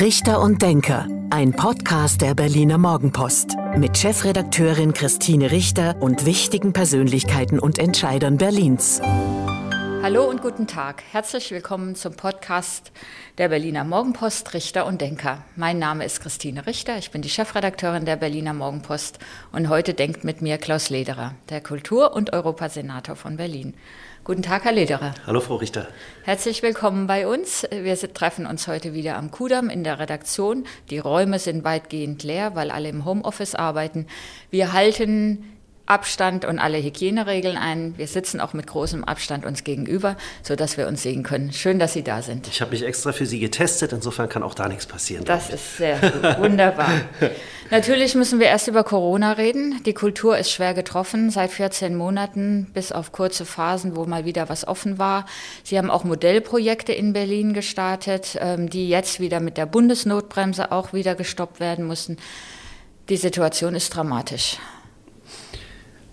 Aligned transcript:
Richter 0.00 0.40
und 0.40 0.60
Denker, 0.60 1.06
ein 1.30 1.52
Podcast 1.52 2.20
der 2.20 2.34
Berliner 2.34 2.78
Morgenpost 2.78 3.54
mit 3.76 3.96
Chefredakteurin 3.96 4.92
Christine 4.92 5.52
Richter 5.52 6.02
und 6.02 6.26
wichtigen 6.26 6.72
Persönlichkeiten 6.72 7.60
und 7.60 7.78
Entscheidern 7.78 8.36
Berlins. 8.36 9.00
Hallo 10.02 10.28
und 10.28 10.42
guten 10.42 10.66
Tag. 10.66 11.04
Herzlich 11.12 11.52
willkommen 11.52 11.94
zum 11.94 12.16
Podcast 12.16 12.90
der 13.38 13.48
Berliner 13.48 13.84
Morgenpost 13.84 14.52
Richter 14.52 14.84
und 14.84 15.00
Denker. 15.00 15.44
Mein 15.54 15.78
Name 15.78 16.04
ist 16.04 16.20
Christine 16.20 16.66
Richter, 16.66 16.98
ich 16.98 17.12
bin 17.12 17.22
die 17.22 17.30
Chefredakteurin 17.30 18.04
der 18.04 18.16
Berliner 18.16 18.52
Morgenpost 18.52 19.20
und 19.52 19.68
heute 19.68 19.94
denkt 19.94 20.24
mit 20.24 20.42
mir 20.42 20.58
Klaus 20.58 20.90
Lederer, 20.90 21.36
der 21.50 21.60
Kultur- 21.60 22.14
und 22.14 22.32
Europasenator 22.32 23.14
von 23.14 23.36
Berlin. 23.36 23.74
Guten 24.24 24.40
Tag, 24.40 24.64
Herr 24.64 24.72
Lederer. 24.72 25.12
Hallo, 25.26 25.40
Frau 25.40 25.56
Richter. 25.56 25.86
Herzlich 26.22 26.62
willkommen 26.62 27.06
bei 27.06 27.28
uns. 27.28 27.68
Wir 27.70 27.94
treffen 28.14 28.46
uns 28.46 28.66
heute 28.66 28.94
wieder 28.94 29.16
am 29.16 29.30
Kudamm 29.30 29.68
in 29.68 29.84
der 29.84 29.98
Redaktion. 29.98 30.64
Die 30.88 30.96
Räume 30.96 31.38
sind 31.38 31.62
weitgehend 31.62 32.22
leer, 32.22 32.54
weil 32.54 32.70
alle 32.70 32.88
im 32.88 33.04
Homeoffice 33.04 33.54
arbeiten. 33.54 34.06
Wir 34.48 34.72
halten 34.72 35.44
Abstand 35.86 36.46
und 36.46 36.58
alle 36.58 36.82
Hygieneregeln 36.82 37.58
ein. 37.58 37.94
Wir 37.98 38.06
sitzen 38.06 38.40
auch 38.40 38.54
mit 38.54 38.66
großem 38.66 39.04
Abstand 39.04 39.44
uns 39.44 39.64
gegenüber, 39.64 40.16
sodass 40.42 40.78
wir 40.78 40.88
uns 40.88 41.02
sehen 41.02 41.22
können. 41.22 41.52
Schön, 41.52 41.78
dass 41.78 41.92
Sie 41.92 42.02
da 42.02 42.22
sind. 42.22 42.48
Ich 42.48 42.62
habe 42.62 42.70
mich 42.70 42.82
extra 42.82 43.12
für 43.12 43.26
Sie 43.26 43.38
getestet, 43.38 43.92
insofern 43.92 44.30
kann 44.30 44.42
auch 44.42 44.54
da 44.54 44.68
nichts 44.68 44.86
passieren. 44.86 45.24
Das 45.24 45.50
ist 45.50 45.76
sehr 45.76 45.98
gut. 45.98 46.38
wunderbar. 46.38 46.88
Natürlich 47.70 48.14
müssen 48.14 48.40
wir 48.40 48.46
erst 48.46 48.68
über 48.68 48.82
Corona 48.84 49.32
reden. 49.32 49.82
Die 49.84 49.94
Kultur 49.94 50.38
ist 50.38 50.50
schwer 50.50 50.72
getroffen 50.72 51.30
seit 51.30 51.50
14 51.50 51.94
Monaten, 51.96 52.70
bis 52.72 52.92
auf 52.92 53.12
kurze 53.12 53.44
Phasen, 53.44 53.96
wo 53.96 54.04
mal 54.06 54.24
wieder 54.24 54.48
was 54.48 54.66
offen 54.66 54.98
war. 54.98 55.26
Sie 55.64 55.76
haben 55.76 55.90
auch 55.90 56.04
Modellprojekte 56.04 56.92
in 56.92 57.12
Berlin 57.12 57.52
gestartet, 57.52 58.38
ähm, 58.40 58.70
die 58.70 58.88
jetzt 58.88 59.20
wieder 59.20 59.40
mit 59.40 59.58
der 59.58 59.66
Bundesnotbremse 59.66 60.72
auch 60.72 60.92
wieder 60.94 61.14
gestoppt 61.14 61.60
werden 61.60 61.84
mussten. 61.84 62.16
Die 63.10 63.18
Situation 63.18 63.74
ist 63.74 63.94
dramatisch. 63.94 64.58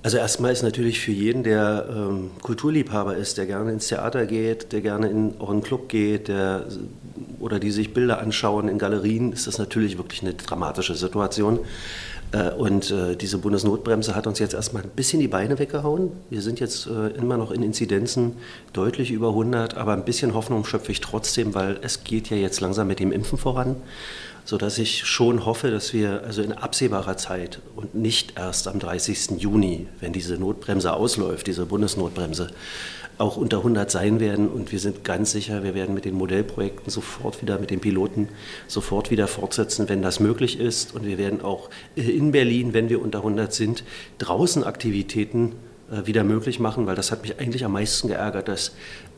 Also 0.03 0.17
erstmal 0.17 0.51
ist 0.51 0.63
natürlich 0.63 0.99
für 0.99 1.11
jeden, 1.11 1.43
der 1.43 1.87
ähm, 1.89 2.31
Kulturliebhaber 2.41 3.15
ist, 3.15 3.37
der 3.37 3.45
gerne 3.45 3.71
ins 3.71 3.87
Theater 3.87 4.25
geht, 4.25 4.71
der 4.71 4.81
gerne 4.81 5.09
in 5.09 5.35
auch 5.39 5.49
in 5.49 5.57
einen 5.57 5.61
Club 5.63 5.89
geht, 5.89 6.27
der, 6.27 6.65
oder 7.39 7.59
die 7.59 7.69
sich 7.69 7.93
Bilder 7.93 8.19
anschauen 8.19 8.67
in 8.67 8.79
Galerien, 8.79 9.31
ist 9.31 9.45
das 9.45 9.59
natürlich 9.59 9.99
wirklich 9.99 10.23
eine 10.23 10.33
dramatische 10.33 10.95
Situation. 10.95 11.59
Äh, 12.31 12.49
und 12.49 12.89
äh, 12.89 13.15
diese 13.15 13.37
Bundesnotbremse 13.37 14.15
hat 14.15 14.25
uns 14.25 14.39
jetzt 14.39 14.55
erstmal 14.55 14.81
ein 14.81 14.89
bisschen 14.89 15.19
die 15.19 15.27
Beine 15.27 15.59
weggehauen. 15.59 16.11
Wir 16.31 16.41
sind 16.41 16.59
jetzt 16.59 16.87
äh, 16.87 17.09
immer 17.09 17.37
noch 17.37 17.51
in 17.51 17.61
Inzidenzen 17.61 18.37
deutlich 18.73 19.11
über 19.11 19.29
100, 19.29 19.77
aber 19.77 19.93
ein 19.93 20.05
bisschen 20.05 20.33
Hoffnung 20.33 20.65
schöpfe 20.65 20.91
ich 20.91 21.01
trotzdem, 21.01 21.53
weil 21.53 21.77
es 21.83 22.03
geht 22.03 22.31
ja 22.31 22.37
jetzt 22.37 22.59
langsam 22.59 22.87
mit 22.87 22.99
dem 22.99 23.11
Impfen 23.11 23.37
voran 23.37 23.75
sodass 24.45 24.77
ich 24.77 25.05
schon 25.05 25.45
hoffe, 25.45 25.71
dass 25.71 25.93
wir 25.93 26.23
also 26.23 26.41
in 26.41 26.51
absehbarer 26.51 27.17
Zeit 27.17 27.59
und 27.75 27.95
nicht 27.95 28.37
erst 28.37 28.67
am 28.67 28.79
30. 28.79 29.41
Juni, 29.41 29.87
wenn 29.99 30.13
diese 30.13 30.35
Notbremse 30.37 30.93
ausläuft, 30.93 31.47
diese 31.47 31.65
Bundesnotbremse, 31.65 32.49
auch 33.17 33.37
unter 33.37 33.57
100 33.57 33.89
sein 33.89 34.19
werden. 34.19 34.49
Und 34.49 34.71
wir 34.71 34.79
sind 34.79 35.03
ganz 35.03 35.31
sicher, 35.31 35.63
wir 35.63 35.75
werden 35.75 35.93
mit 35.93 36.05
den 36.05 36.15
Modellprojekten 36.15 36.89
sofort 36.89 37.41
wieder, 37.41 37.59
mit 37.59 37.69
den 37.69 37.79
Piloten 37.79 38.29
sofort 38.67 39.11
wieder 39.11 39.27
fortsetzen, 39.27 39.87
wenn 39.89 40.01
das 40.01 40.19
möglich 40.19 40.59
ist. 40.59 40.93
Und 40.95 41.05
wir 41.05 41.17
werden 41.17 41.41
auch 41.41 41.69
in 41.95 42.31
Berlin, 42.31 42.73
wenn 42.73 42.89
wir 42.89 43.01
unter 43.01 43.19
100 43.19 43.53
sind, 43.53 43.83
draußen 44.17 44.63
Aktivitäten 44.63 45.53
wieder 46.05 46.23
möglich 46.23 46.59
machen, 46.59 46.87
weil 46.87 46.95
das 46.95 47.11
hat 47.11 47.21
mich 47.21 47.39
eigentlich 47.39 47.65
am 47.65 47.73
meisten 47.73 48.07
geärgert, 48.07 48.47
dass 48.47 48.71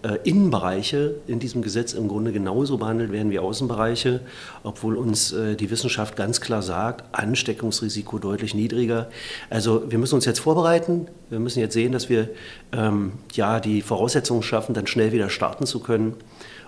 äh, 0.03 0.17
Innenbereiche 0.23 1.15
in 1.27 1.39
diesem 1.39 1.61
Gesetz 1.61 1.93
im 1.93 2.07
Grunde 2.07 2.31
genauso 2.31 2.77
behandelt 2.77 3.11
werden 3.11 3.31
wie 3.31 3.39
Außenbereiche, 3.39 4.21
obwohl 4.63 4.97
uns 4.97 5.31
äh, 5.31 5.55
die 5.55 5.69
Wissenschaft 5.69 6.15
ganz 6.15 6.41
klar 6.41 6.61
sagt, 6.61 7.03
Ansteckungsrisiko 7.13 8.19
deutlich 8.19 8.53
niedriger. 8.53 9.09
Also 9.49 9.89
wir 9.89 9.97
müssen 9.97 10.15
uns 10.15 10.25
jetzt 10.25 10.39
vorbereiten, 10.39 11.07
wir 11.29 11.39
müssen 11.39 11.59
jetzt 11.59 11.73
sehen, 11.73 11.91
dass 11.91 12.09
wir 12.09 12.29
ähm, 12.71 13.13
ja 13.33 13.59
die 13.59 13.81
Voraussetzungen 13.81 14.43
schaffen, 14.43 14.73
dann 14.73 14.87
schnell 14.87 15.11
wieder 15.11 15.29
starten 15.29 15.65
zu 15.65 15.79
können. 15.79 16.15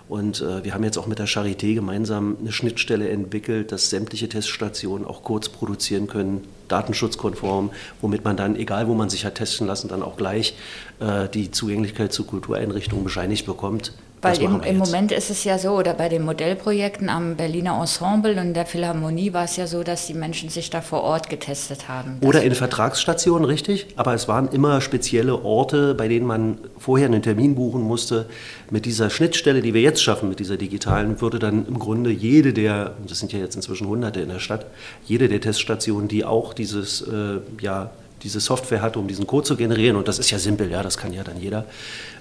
Und 0.08 0.40
äh, 0.40 0.64
wir 0.64 0.72
haben 0.72 0.84
jetzt 0.84 0.98
auch 0.98 1.08
mit 1.08 1.18
der 1.18 1.26
Charité 1.26 1.74
gemeinsam 1.74 2.36
eine 2.40 2.52
Schnittstelle 2.52 3.08
entwickelt, 3.08 3.72
dass 3.72 3.90
sämtliche 3.90 4.28
Teststationen 4.28 5.04
auch 5.04 5.24
kurz 5.24 5.48
produzieren 5.48 6.06
können, 6.06 6.44
datenschutzkonform, 6.68 7.70
womit 8.00 8.24
man 8.24 8.36
dann, 8.36 8.56
egal 8.56 8.88
wo 8.88 8.94
man 8.94 9.08
sich 9.08 9.24
hat 9.24 9.36
testen 9.36 9.66
lassen, 9.66 9.88
dann 9.88 10.02
auch 10.02 10.16
gleich 10.16 10.54
äh, 11.00 11.28
die 11.28 11.50
Zugänglichkeit 11.50 12.12
zu 12.12 12.24
Kultureinrichtungen 12.24 13.04
bescheinigt 13.04 13.46
bekommt. 13.46 13.92
Weil 14.22 14.40
im, 14.40 14.60
im, 14.62 14.78
Moment 14.78 15.12
ist 15.12 15.30
es 15.30 15.44
ja 15.44 15.58
so, 15.58 15.72
oder 15.72 15.92
bei 15.92 16.08
den 16.08 16.24
Modellprojekten 16.24 17.10
am 17.10 17.36
Berliner 17.36 17.78
Ensemble 17.78 18.40
und 18.40 18.54
der 18.54 18.64
Philharmonie 18.64 19.32
war 19.32 19.44
es 19.44 19.56
ja 19.56 19.66
so, 19.66 19.82
dass 19.82 20.06
die 20.06 20.14
Menschen 20.14 20.48
sich 20.48 20.70
da 20.70 20.80
vor 20.80 21.02
Ort 21.02 21.28
getestet 21.28 21.88
haben. 21.88 22.18
Oder 22.22 22.42
in 22.42 22.54
Vertragsstationen, 22.54 23.44
richtig. 23.44 23.86
Aber 23.96 24.14
es 24.14 24.26
waren 24.26 24.48
immer 24.48 24.80
spezielle 24.80 25.44
Orte, 25.44 25.94
bei 25.94 26.08
denen 26.08 26.26
man 26.26 26.58
vorher 26.78 27.06
einen 27.06 27.22
Termin 27.22 27.54
buchen 27.54 27.82
musste. 27.82 28.26
Mit 28.70 28.86
dieser 28.86 29.10
Schnittstelle, 29.10 29.60
die 29.60 29.74
wir 29.74 29.82
jetzt 29.82 30.02
schaffen, 30.02 30.28
mit 30.30 30.40
dieser 30.40 30.56
digitalen, 30.56 31.20
würde 31.20 31.38
dann 31.38 31.66
im 31.66 31.78
Grunde 31.78 32.10
jede 32.10 32.52
der, 32.54 32.94
das 33.06 33.18
sind 33.18 33.32
ja 33.32 33.38
jetzt 33.38 33.54
inzwischen 33.54 33.86
hunderte 33.86 34.20
in 34.20 34.30
der 34.30 34.40
Stadt, 34.40 34.66
jede 35.04 35.28
der 35.28 35.42
Teststationen, 35.42 36.08
die 36.08 36.24
auch 36.24 36.54
dieses, 36.58 37.02
äh, 37.02 37.40
ja, 37.60 37.90
diese 38.22 38.40
Software 38.40 38.82
hat, 38.82 38.96
um 38.96 39.06
diesen 39.06 39.26
Code 39.26 39.46
zu 39.46 39.56
generieren, 39.56 39.96
und 39.96 40.08
das 40.08 40.18
ist 40.18 40.30
ja 40.30 40.38
simpel, 40.38 40.70
ja, 40.70 40.82
das 40.82 40.96
kann 40.96 41.12
ja 41.12 41.22
dann 41.22 41.40
jeder, 41.40 41.64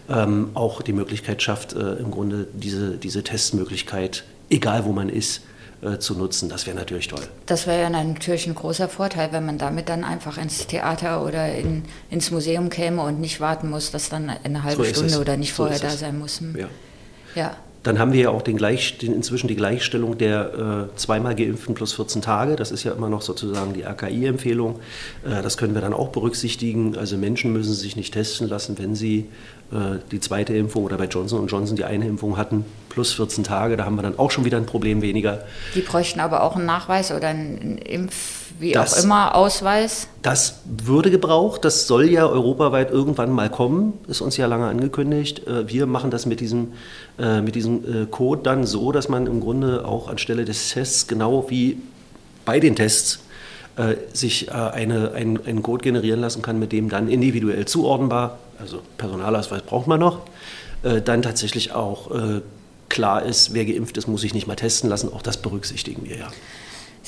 ähm, 0.09 0.49
auch 0.53 0.81
die 0.81 0.93
Möglichkeit 0.93 1.41
schafft, 1.41 1.73
äh, 1.73 1.93
im 1.95 2.11
Grunde 2.11 2.47
diese, 2.53 2.97
diese 2.97 3.23
Testmöglichkeit, 3.23 4.23
egal 4.49 4.85
wo 4.85 4.91
man 4.91 5.09
ist, 5.09 5.41
äh, 5.81 5.99
zu 5.99 6.15
nutzen. 6.15 6.49
Das 6.49 6.65
wäre 6.67 6.75
natürlich 6.75 7.07
toll. 7.07 7.23
Das 7.45 7.67
wäre 7.67 7.81
ja 7.81 7.89
natürlich 7.89 8.47
ein 8.47 8.55
großer 8.55 8.87
Vorteil, 8.87 9.31
wenn 9.31 9.45
man 9.45 9.57
damit 9.57 9.89
dann 9.89 10.03
einfach 10.03 10.37
ins 10.37 10.67
Theater 10.67 11.23
oder 11.23 11.53
in, 11.53 11.83
ins 12.09 12.31
Museum 12.31 12.69
käme 12.69 13.01
und 13.01 13.19
nicht 13.19 13.39
warten 13.41 13.69
muss, 13.69 13.91
dass 13.91 14.09
dann 14.09 14.29
eine 14.29 14.63
halbe 14.63 14.85
so 14.85 14.89
Stunde 14.89 15.19
oder 15.19 15.37
nicht 15.37 15.53
vorher 15.53 15.77
so 15.77 15.83
da 15.83 15.89
sein 15.91 16.17
muss. 16.17 16.39
Hm. 16.39 16.55
Ja. 16.57 16.67
ja. 17.35 17.57
Dann 17.85 17.99
haben 17.99 18.13
wir 18.13 18.21
ja 18.21 18.29
auch 18.31 18.41
den 18.41 18.57
Gleich, 18.57 18.97
den, 18.97 19.13
inzwischen 19.13 19.47
die 19.47 19.55
Gleichstellung 19.55 20.17
der 20.17 20.89
äh, 20.91 20.97
zweimal 20.97 21.35
geimpften 21.35 21.75
plus 21.75 21.93
14 21.93 22.23
Tage. 22.23 22.55
Das 22.55 22.71
ist 22.71 22.83
ja 22.83 22.91
immer 22.91 23.09
noch 23.09 23.21
sozusagen 23.21 23.73
die 23.73 23.83
RKI-Empfehlung. 23.83 24.79
Äh, 25.23 25.43
das 25.43 25.55
können 25.55 25.75
wir 25.75 25.81
dann 25.81 25.93
auch 25.93 26.09
berücksichtigen. 26.09 26.97
Also 26.97 27.15
Menschen 27.15 27.53
müssen 27.53 27.73
sich 27.75 27.95
nicht 27.95 28.11
testen 28.11 28.49
lassen, 28.49 28.79
wenn 28.79 28.95
sie 28.95 29.27
äh, 29.71 29.99
die 30.11 30.19
zweite 30.19 30.55
Impfung 30.55 30.83
oder 30.83 30.97
bei 30.97 31.05
Johnson 31.05 31.45
Johnson 31.45 31.75
die 31.75 31.83
eine 31.83 32.07
Impfung 32.07 32.37
hatten, 32.37 32.65
plus 32.89 33.13
14 33.13 33.43
Tage, 33.43 33.77
da 33.77 33.85
haben 33.85 33.97
wir 33.97 34.01
dann 34.01 34.17
auch 34.17 34.31
schon 34.31 34.45
wieder 34.45 34.57
ein 34.57 34.65
Problem 34.65 35.03
weniger. 35.03 35.43
Die 35.75 35.81
bräuchten 35.81 36.19
aber 36.19 36.41
auch 36.41 36.55
einen 36.55 36.65
Nachweis 36.65 37.11
oder 37.11 37.27
einen 37.27 37.77
Impf, 37.77 38.44
wie 38.59 38.71
das, 38.71 38.99
auch 38.99 39.03
immer, 39.03 39.35
Ausweis? 39.35 40.07
Das 40.21 40.61
würde 40.65 41.11
gebraucht, 41.11 41.65
das 41.65 41.87
soll 41.87 42.09
ja 42.09 42.25
europaweit 42.25 42.91
irgendwann 42.91 43.31
mal 43.31 43.49
kommen, 43.49 43.93
ist 44.07 44.21
uns 44.21 44.37
ja 44.37 44.45
lange 44.47 44.67
angekündigt. 44.67 45.45
Äh, 45.47 45.69
wir 45.69 45.85
machen 45.85 46.11
das 46.11 46.25
mit 46.25 46.39
diesem, 46.39 46.73
äh, 47.19 47.41
mit 47.41 47.55
diesem 47.55 48.09
Code 48.11 48.41
dann 48.43 48.65
so, 48.65 48.91
dass 48.91 49.09
man 49.09 49.27
im 49.27 49.41
Grunde 49.41 49.85
auch 49.85 50.07
anstelle 50.07 50.45
des 50.45 50.69
Tests 50.69 51.07
genau 51.07 51.49
wie 51.49 51.77
bei 52.45 52.59
den 52.59 52.75
Tests 52.75 53.19
sich 54.13 54.53
eine, 54.53 55.11
ein, 55.11 55.37
einen 55.45 55.61
Code 55.61 55.83
generieren 55.83 56.21
lassen 56.21 56.41
kann, 56.41 56.59
mit 56.59 56.71
dem 56.71 56.87
dann 56.87 57.09
individuell 57.09 57.65
zuordnenbar 57.65 58.37
also 58.59 58.81
Personalausweis 58.97 59.61
braucht 59.61 59.87
man 59.87 59.99
noch, 59.99 60.21
äh, 60.83 61.01
dann 61.01 61.21
tatsächlich 61.21 61.73
auch 61.73 62.11
äh, 62.11 62.41
klar 62.89 63.23
ist, 63.23 63.53
wer 63.53 63.65
geimpft 63.65 63.97
ist, 63.97 64.07
muss 64.07 64.21
sich 64.21 64.33
nicht 64.33 64.47
mal 64.47 64.55
testen 64.55 64.89
lassen. 64.89 65.11
Auch 65.11 65.21
das 65.21 65.37
berücksichtigen 65.37 66.05
wir 66.05 66.17
ja. 66.17 66.27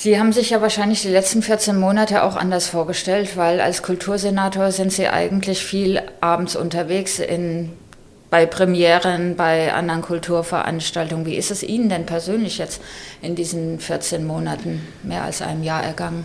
Sie 0.00 0.16
haben 0.20 0.32
sich 0.32 0.50
ja 0.50 0.62
wahrscheinlich 0.62 1.02
die 1.02 1.08
letzten 1.08 1.42
14 1.42 1.76
Monate 1.76 2.22
auch 2.22 2.36
anders 2.36 2.68
vorgestellt, 2.68 3.36
weil 3.36 3.60
als 3.60 3.82
Kultursenator 3.82 4.70
sind 4.70 4.92
Sie 4.92 5.08
eigentlich 5.08 5.64
viel 5.64 6.00
abends 6.20 6.54
unterwegs 6.54 7.18
in, 7.18 7.70
bei 8.30 8.46
Premieren, 8.46 9.34
bei 9.34 9.74
anderen 9.74 10.02
Kulturveranstaltungen. 10.02 11.26
Wie 11.26 11.34
ist 11.34 11.50
es 11.50 11.64
Ihnen 11.64 11.88
denn 11.88 12.06
persönlich 12.06 12.58
jetzt 12.58 12.80
in 13.22 13.34
diesen 13.34 13.80
14 13.80 14.24
Monaten, 14.24 14.82
mehr 15.02 15.24
als 15.24 15.42
einem 15.42 15.64
Jahr 15.64 15.82
ergangen? 15.82 16.24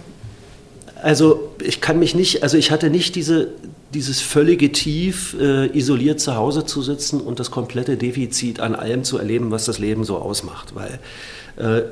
Also 1.02 1.52
ich 1.60 1.82
kann 1.82 1.98
mich 1.98 2.14
nicht, 2.14 2.44
also 2.44 2.58
ich 2.58 2.70
hatte 2.70 2.92
nicht 2.92 3.16
diese, 3.16 3.54
dieses 3.92 4.22
völlige 4.22 4.72
Tief, 4.72 5.36
äh, 5.42 5.76
isoliert 5.76 6.20
zu 6.20 6.36
Hause 6.36 6.68
zu 6.68 6.84
sitzen 6.84 7.20
und 7.20 7.40
das 7.40 7.50
komplette 7.50 7.98
Defizit 7.98 8.60
an 8.60 8.76
allem 8.76 9.04
zu 9.04 9.18
erleben, 9.18 9.50
was 9.50 9.66
das 9.66 9.80
Leben 9.80 10.04
so 10.04 10.20
ausmacht. 10.20 10.76
Weil 10.76 11.00
äh, 11.58 11.86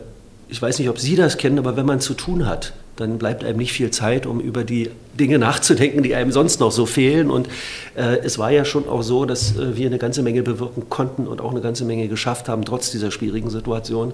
ich 0.52 0.62
weiß 0.62 0.80
nicht, 0.80 0.90
ob 0.90 1.00
Sie 1.00 1.16
das 1.16 1.38
kennen, 1.38 1.58
aber 1.58 1.78
wenn 1.78 1.86
man 1.86 2.02
zu 2.02 2.14
tun 2.14 2.46
hat, 2.46 2.74
dann 2.98 3.18
bleibt 3.18 3.46
einem 3.46 3.58
nicht 3.58 3.72
viel 3.72 3.90
Zeit, 3.90 4.26
um 4.26 4.42
über 4.42 4.66
die 4.66 4.90
Dinge 5.18 5.40
nachzudenken, 5.40 6.04
die 6.04 6.14
einem 6.14 6.34
sonst 6.34 6.60
noch 6.60 6.74
so 6.74 6.86
fehlen. 6.86 7.32
Und 7.32 7.48
äh, 7.96 8.18
es 8.18 8.38
war 8.38 8.52
ja 8.52 8.66
schon 8.66 8.88
auch 8.88 9.02
so, 9.02 9.24
dass 9.24 9.58
äh, 9.58 9.78
wir 9.78 9.88
eine 9.88 9.98
ganze 9.98 10.22
Menge 10.22 10.44
bewirken 10.44 10.90
konnten 10.90 11.26
und 11.26 11.40
auch 11.40 11.52
eine 11.52 11.62
ganze 11.62 11.86
Menge 11.86 12.10
geschafft 12.10 12.50
haben, 12.50 12.66
trotz 12.66 12.92
dieser 12.92 13.12
schwierigen 13.12 13.50
Situation. 13.50 14.14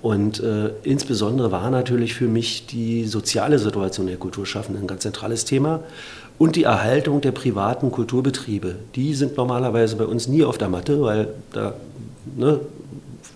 Und 0.00 0.40
äh, 0.40 0.70
insbesondere 0.84 1.52
war 1.52 1.70
natürlich 1.70 2.14
für 2.14 2.28
mich 2.28 2.66
die 2.66 3.04
soziale 3.04 3.58
Situation 3.58 4.06
der 4.06 4.16
Kulturschaffenden 4.16 4.84
ein 4.84 4.88
ganz 4.88 5.02
zentrales 5.02 5.44
Thema 5.44 5.80
und 6.38 6.56
die 6.56 6.64
Erhaltung 6.64 7.20
der 7.20 7.32
privaten 7.32 7.90
Kulturbetriebe. 7.92 8.76
Die 8.94 9.14
sind 9.14 9.36
normalerweise 9.36 9.96
bei 9.96 10.06
uns 10.06 10.28
nie 10.28 10.44
auf 10.44 10.56
der 10.56 10.70
Matte, 10.70 11.02
weil 11.02 11.28
da 11.52 11.74
ne, 12.36 12.60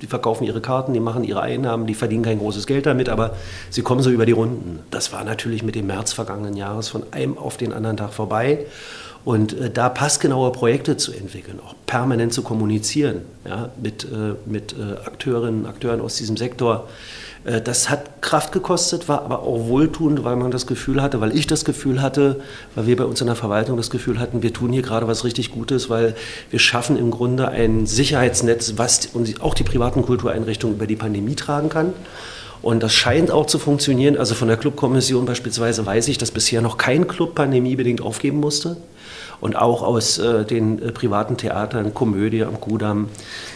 die 0.03 0.07
verkaufen 0.07 0.45
ihre 0.45 0.61
Karten, 0.61 0.93
die 0.93 1.01
machen 1.01 1.25
ihre 1.25 1.41
Einnahmen, 1.41 1.87
die 1.87 1.95
verdienen 1.95 2.23
kein 2.23 2.39
großes 2.39 2.67
Geld 2.67 2.87
damit, 2.87 3.09
aber 3.09 3.35
sie 3.71 3.83
kommen 3.83 4.03
so 4.03 4.11
über 4.11 4.27
die 4.27 4.33
Runden. 4.33 4.81
Das 4.91 5.13
war 5.13 5.25
natürlich 5.25 5.63
mit 5.63 5.75
dem 5.75 5.87
März 5.87 6.13
vergangenen 6.13 6.57
Jahres 6.57 6.89
von 6.89 7.05
einem 7.11 7.39
auf 7.39 7.57
den 7.57 7.73
anderen 7.73 7.97
Tag 7.97 8.13
vorbei. 8.13 8.67
Und 9.25 9.59
äh, 9.59 9.71
da 9.71 9.89
passgenaue 9.89 10.53
Projekte 10.53 10.97
zu 10.97 11.13
entwickeln, 11.13 11.61
auch 11.65 11.75
permanent 11.87 12.33
zu 12.33 12.43
kommunizieren 12.43 13.23
ja, 13.47 13.69
mit, 13.83 14.05
äh, 14.05 14.35
mit 14.47 14.75
äh, 14.75 15.07
Akteurinnen 15.07 15.65
und 15.65 15.67
Akteuren 15.67 16.01
aus 16.01 16.17
diesem 16.17 16.37
Sektor, 16.37 16.89
das 17.45 17.89
hat 17.89 18.21
Kraft 18.21 18.53
gekostet, 18.53 19.09
war 19.09 19.23
aber 19.23 19.43
auch 19.43 19.69
wohltuend, 19.69 20.25
weil 20.25 20.37
man 20.37 20.51
das 20.51 20.67
Gefühl 20.67 21.01
hatte, 21.03 21.21
weil 21.21 21.35
ich 21.35 21.47
das 21.47 21.65
Gefühl 21.65 22.03
hatte, 22.03 22.41
weil 22.75 22.87
wir 22.87 22.97
bei 22.97 23.05
uns 23.05 23.21
in 23.21 23.27
der 23.27 23.37
Verwaltung 23.37 23.77
das 23.77 23.91
Gefühl 23.91 24.19
hatten, 24.19 24.43
wir 24.43 24.53
tun 24.53 24.73
hier 24.73 24.83
gerade 24.83 25.07
was 25.07 25.25
richtig 25.25 25.53
Gutes, 25.53 25.89
weil 25.89 26.15
wir 26.51 26.59
schaffen 26.59 26.99
im 26.99 27.11
Grunde 27.11 27.49
ein 27.49 27.87
Sicherheitsnetz, 27.87 28.75
was 28.77 29.11
auch 29.41 29.55
die 29.55 29.65
privaten 29.65 30.03
Kultureinrichtungen 30.03 30.77
über 30.77 30.87
die 30.87 30.97
Pandemie 30.97 31.37
tragen 31.37 31.69
kann. 31.69 31.93
Und 32.61 32.83
das 32.83 32.93
scheint 32.93 33.31
auch 33.31 33.47
zu 33.47 33.59
funktionieren. 33.59 34.17
Also 34.17 34.35
von 34.35 34.49
der 34.49 34.57
Clubkommission 34.57 35.25
beispielsweise 35.25 35.87
weiß 35.87 36.09
ich, 36.09 36.19
dass 36.19 36.33
bisher 36.33 36.61
noch 36.61 36.77
kein 36.77 37.07
Club 37.07 37.35
pandemiebedingt 37.37 38.01
aufgeben 38.01 38.41
musste 38.41 38.77
und 39.41 39.57
auch 39.57 39.83
aus 39.83 40.19
äh, 40.19 40.45
den 40.45 40.83
äh, 40.83 40.93
privaten 40.93 41.37
Theatern, 41.37 41.95
Komödie 41.95 42.43
am 42.43 42.61
Kudamm. 42.61 43.09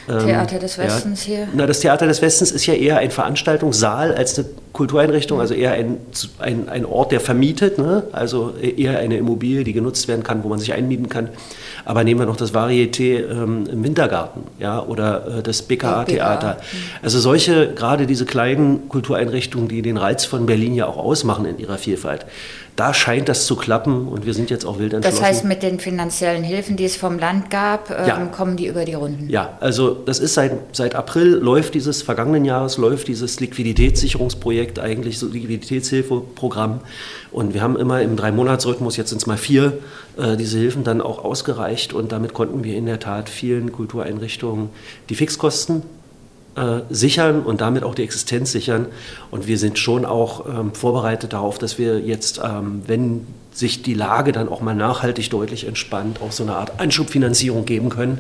Ähm, 0.09 0.19
Theater 0.27 0.59
des 0.59 0.79
Westens 0.79 1.27
ja, 1.27 1.35
hier? 1.35 1.49
Na, 1.55 1.67
das 1.67 1.81
Theater 1.81 2.07
des 2.07 2.23
Westens 2.23 2.53
ist 2.53 2.67
ja 2.67 2.75
eher 2.75 2.99
ein 2.99 3.11
Veranstaltungssaal 3.11 4.15
als 4.15 4.39
eine 4.39 4.49
Kultureinrichtung, 4.73 5.41
also 5.41 5.55
eher 5.55 5.73
ein, 5.73 5.99
ein, 6.39 6.69
ein 6.69 6.87
Ort, 6.87 7.13
der 7.13 7.21
vermietet, 7.21 7.79
ne? 7.79 8.05
also 8.13 8.55
eher 8.57 8.99
eine 8.99 9.17
Immobilie, 9.17 9.65
die 9.65 9.73
genutzt 9.73 10.09
werden 10.09 10.23
kann, 10.23 10.45
wo 10.45 10.49
man 10.49 10.59
sich 10.59 10.73
einmieten 10.73 11.09
kann. 11.09 11.29
Aber 11.85 12.05
nehmen 12.05 12.21
wir 12.21 12.27
noch 12.27 12.37
das 12.37 12.55
Varieté 12.55 13.29
ähm, 13.29 13.67
im 13.71 13.85
Wintergarten 13.85 14.45
ja? 14.59 14.83
oder 14.83 15.39
äh, 15.39 15.43
das 15.43 15.63
BKA-Theater. 15.63 16.59
Mhm. 16.61 16.77
Also 17.03 17.19
solche, 17.19 17.75
gerade 17.75 18.07
diese 18.07 18.25
kleinen 18.25 18.89
Kultureinrichtungen, 18.89 19.69
die 19.69 19.83
den 19.83 19.97
Reiz 19.97 20.25
von 20.25 20.47
Berlin 20.47 20.75
ja 20.75 20.87
auch 20.87 20.97
ausmachen 20.97 21.45
in 21.45 21.59
ihrer 21.59 21.77
Vielfalt 21.77 22.25
da 22.77 22.95
scheint 22.95 23.29
das 23.29 23.47
zu 23.47 23.57
klappen 23.57 24.09
und 24.09 24.25
wir 24.25 24.33
sind 24.33 24.49
jetzt 24.49 24.65
auch 24.65 24.79
wild 24.79 24.95
entschlossen. 24.95 25.21
Das 25.21 25.29
heißt, 25.29 25.45
mit 25.45 25.63
den 25.63 25.79
finanziellen 25.79 26.43
Hilfen, 26.43 26.77
die 26.77 26.85
es 26.85 26.97
vom 26.97 27.19
Land 27.19 27.51
gab, 27.51 27.91
ähm, 27.91 28.07
ja. 28.07 28.25
kommen 28.27 28.57
die 28.57 28.67
über 28.67 28.85
die 28.87 28.95
Runden? 28.95 29.29
Ja, 29.29 29.59
also 29.61 29.91
das 29.95 30.19
ist 30.19 30.35
seit, 30.35 30.53
seit 30.73 30.95
April 30.95 31.35
läuft 31.35 31.75
dieses 31.75 32.03
vergangenen 32.03 32.47
Jahres, 32.47 32.79
läuft 32.79 33.09
dieses 33.09 33.41
Liquiditätssicherungsprojekt, 33.41 34.79
eigentlich 34.79 35.19
so 35.19 35.27
Liquiditätshilfeprogramm. 35.27 36.81
Und 37.31 37.53
wir 37.53 37.63
haben 37.63 37.77
immer 37.77 38.01
im 38.01 38.17
Drei-Monats-Rhythmus, 38.17 38.97
jetzt 38.97 39.11
sind 39.11 39.21
es 39.21 39.27
mal 39.27 39.37
vier, 39.37 39.79
äh, 40.17 40.37
diese 40.37 40.59
Hilfen 40.59 40.83
dann 40.83 41.03
auch 41.03 41.23
ausgereicht 41.23 41.93
und 41.93 42.11
damit 42.11 42.33
konnten 42.33 42.65
wir 42.65 42.77
in 42.77 42.87
der 42.87 43.01
Tat 43.01 43.29
vielen 43.29 43.73
Kultureinrichtungen 43.73 44.71
die 45.11 45.15
Fixkosten 45.15 45.83
äh, 46.55 46.81
sichern 46.91 47.43
und 47.43 47.61
damit 47.61 47.83
auch 47.83 47.95
die 47.95 48.03
Existenz 48.03 48.53
sichern. 48.53 48.87
Und 49.31 49.47
wir 49.47 49.59
sind 49.59 49.79
schon 49.79 50.05
auch 50.05 50.47
ähm, 50.47 50.75
vorbereitet 50.75 51.33
darauf, 51.33 51.59
dass 51.59 51.79
wir 51.79 52.01
jetzt, 52.01 52.41
ähm, 52.45 52.83
wenn 52.87 53.27
sich 53.53 53.83
die 53.83 53.95
Lage 53.95 54.33
dann 54.33 54.49
auch 54.49 54.61
mal 54.61 54.75
nachhaltig 54.75 55.31
deutlich 55.31 55.67
entspannt, 55.67 56.21
auch 56.21 56.33
so 56.33 56.43
eine 56.43 56.57
Art 56.57 56.81
Anschubfinanzierung 56.81 57.65
geben 57.65 57.89
können, 57.89 58.19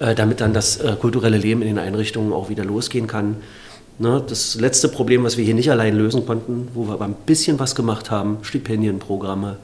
äh, 0.00 0.14
damit 0.14 0.40
dann 0.40 0.52
das 0.52 0.78
äh, 0.78 0.96
kulturelle 1.00 1.38
Leben 1.38 1.62
in 1.62 1.68
den 1.68 1.78
Einrichtungen 1.78 2.32
auch 2.32 2.48
wieder 2.48 2.64
losgehen 2.64 3.06
kann. 3.06 3.36
Ne, 3.98 4.22
das 4.26 4.54
letzte 4.54 4.88
Problem, 4.88 5.24
was 5.24 5.36
wir 5.36 5.44
hier 5.44 5.54
nicht 5.54 5.70
allein 5.70 5.94
lösen 5.94 6.24
konnten, 6.24 6.68
wo 6.72 6.88
wir 6.88 6.94
aber 6.94 7.04
ein 7.04 7.16
bisschen 7.26 7.58
was 7.58 7.74
gemacht 7.74 8.10
haben, 8.10 8.38
Stipendienprogramme, 8.40 9.58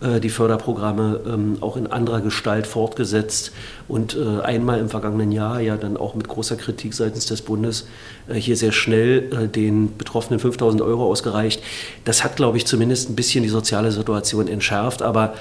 die 0.00 0.28
Förderprogramme 0.28 1.20
ähm, 1.26 1.56
auch 1.60 1.76
in 1.76 1.88
anderer 1.88 2.20
Gestalt 2.20 2.68
fortgesetzt 2.68 3.50
und 3.88 4.16
äh, 4.16 4.40
einmal 4.42 4.78
im 4.78 4.88
vergangenen 4.88 5.32
Jahr 5.32 5.60
ja 5.60 5.76
dann 5.76 5.96
auch 5.96 6.14
mit 6.14 6.28
großer 6.28 6.54
Kritik 6.54 6.94
seitens 6.94 7.26
des 7.26 7.42
Bundes 7.42 7.88
äh, 8.28 8.34
hier 8.34 8.56
sehr 8.56 8.70
schnell 8.70 9.48
den 9.48 9.96
Betroffenen 9.98 10.38
5000 10.38 10.82
Euro 10.82 11.06
ausgereicht. 11.06 11.62
Das 12.04 12.22
hat, 12.22 12.36
glaube 12.36 12.58
ich, 12.58 12.66
zumindest 12.66 13.10
ein 13.10 13.16
bisschen 13.16 13.42
die 13.42 13.48
soziale 13.48 13.90
Situation 13.90 14.46
entschärft, 14.46 15.02
aber 15.02 15.34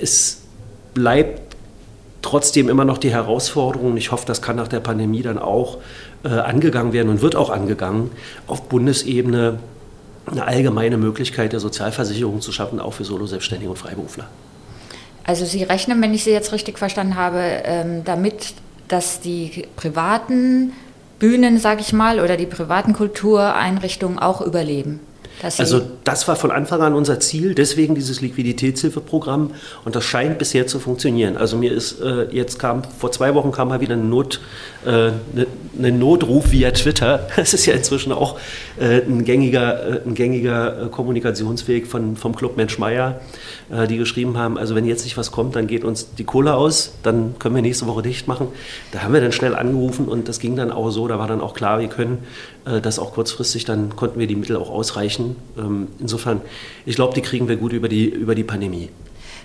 es 0.00 0.40
bleibt 0.94 1.54
trotzdem 2.22 2.70
immer 2.70 2.86
noch 2.86 2.96
die 2.96 3.10
Herausforderung. 3.10 3.98
Ich 3.98 4.12
hoffe, 4.12 4.24
das 4.26 4.40
kann 4.40 4.56
nach 4.56 4.68
der 4.68 4.80
Pandemie 4.80 5.20
dann 5.20 5.38
auch 5.38 5.76
angegangen 6.22 6.94
werden 6.94 7.10
und 7.10 7.20
wird 7.20 7.36
auch 7.36 7.50
angegangen, 7.50 8.10
auf 8.46 8.62
Bundesebene 8.70 9.58
eine 10.30 10.46
allgemeine 10.46 10.96
Möglichkeit 10.96 11.52
der 11.52 11.60
Sozialversicherung 11.60 12.40
zu 12.40 12.52
schaffen, 12.52 12.80
auch 12.80 12.94
für 12.94 13.04
Solo-Selbstständige 13.04 13.70
und 13.70 13.76
Freiberufler. 13.76 14.28
Also 15.24 15.44
Sie 15.44 15.62
rechnen, 15.62 16.00
wenn 16.00 16.14
ich 16.14 16.24
Sie 16.24 16.30
jetzt 16.30 16.52
richtig 16.52 16.78
verstanden 16.78 17.16
habe, 17.16 17.40
ähm, 17.64 18.04
damit, 18.04 18.54
dass 18.88 19.20
die 19.20 19.66
privaten 19.76 20.72
Bühnen, 21.18 21.58
sage 21.58 21.80
ich 21.80 21.92
mal, 21.92 22.20
oder 22.20 22.36
die 22.36 22.46
privaten 22.46 22.92
Kultureinrichtungen 22.92 24.18
auch 24.18 24.40
überleben 24.40 25.00
also 25.42 25.82
das 26.04 26.26
war 26.26 26.36
von 26.36 26.50
Anfang 26.50 26.82
an 26.82 26.94
unser 26.94 27.20
Ziel, 27.20 27.54
deswegen 27.54 27.94
dieses 27.94 28.20
Liquiditätshilfeprogramm 28.20 29.52
und 29.84 29.96
das 29.96 30.04
scheint 30.04 30.38
bisher 30.38 30.66
zu 30.66 30.80
funktionieren. 30.80 31.36
Also 31.36 31.56
mir 31.56 31.72
ist 31.72 32.00
äh, 32.00 32.26
jetzt 32.30 32.58
kam 32.58 32.82
vor 32.98 33.12
zwei 33.12 33.34
Wochen 33.34 33.52
kam 33.52 33.68
mal 33.68 33.80
wieder 33.80 33.94
eine 33.94 34.04
Not, 34.04 34.40
äh, 34.84 34.88
eine, 34.90 35.14
eine, 35.78 35.92
Notruf 35.92 36.50
via 36.50 36.70
Twitter. 36.72 37.28
Das 37.36 37.54
ist 37.54 37.66
ja 37.66 37.74
inzwischen 37.74 38.12
auch 38.12 38.38
äh, 38.78 39.00
ein 39.02 39.24
gängiger, 39.24 39.96
äh, 39.96 40.00
ein 40.04 40.14
gängiger 40.14 40.86
äh, 40.86 40.88
Kommunikationsweg 40.88 41.86
von, 41.86 42.16
vom 42.16 42.34
Club 42.34 42.56
Mensch 42.56 42.78
Meier, 42.78 43.20
äh, 43.70 43.86
die 43.86 43.96
geschrieben 43.96 44.36
haben, 44.36 44.58
also 44.58 44.74
wenn 44.74 44.84
jetzt 44.84 45.04
nicht 45.04 45.16
was 45.16 45.30
kommt, 45.30 45.56
dann 45.56 45.66
geht 45.66 45.84
uns 45.84 46.14
die 46.14 46.24
Kohle 46.24 46.54
aus, 46.54 46.94
dann 47.02 47.36
können 47.38 47.54
wir 47.54 47.62
nächste 47.62 47.86
Woche 47.86 48.02
dicht 48.02 48.26
machen. 48.26 48.48
Da 48.92 49.02
haben 49.02 49.14
wir 49.14 49.20
dann 49.20 49.32
schnell 49.32 49.54
angerufen 49.54 50.08
und 50.08 50.28
das 50.28 50.40
ging 50.40 50.56
dann 50.56 50.72
auch 50.72 50.90
so, 50.90 51.06
da 51.06 51.18
war 51.18 51.28
dann 51.28 51.40
auch 51.40 51.54
klar, 51.54 51.78
wir 51.80 51.88
können 51.88 52.18
das 52.82 52.98
auch 52.98 53.12
kurzfristig, 53.14 53.64
dann 53.64 53.96
konnten 53.96 54.18
wir 54.18 54.26
die 54.26 54.36
Mittel 54.36 54.56
auch 54.56 54.70
ausreichen 54.70 55.36
ähm, 55.58 55.88
insofern, 55.98 56.40
ich 56.86 56.96
glaube, 56.96 57.14
die 57.14 57.22
kriegen 57.22 57.48
wir 57.48 57.56
gut 57.56 57.72
über 57.72 57.88
die, 57.88 58.06
über 58.06 58.34
die 58.34 58.44
Pandemie. 58.44 58.90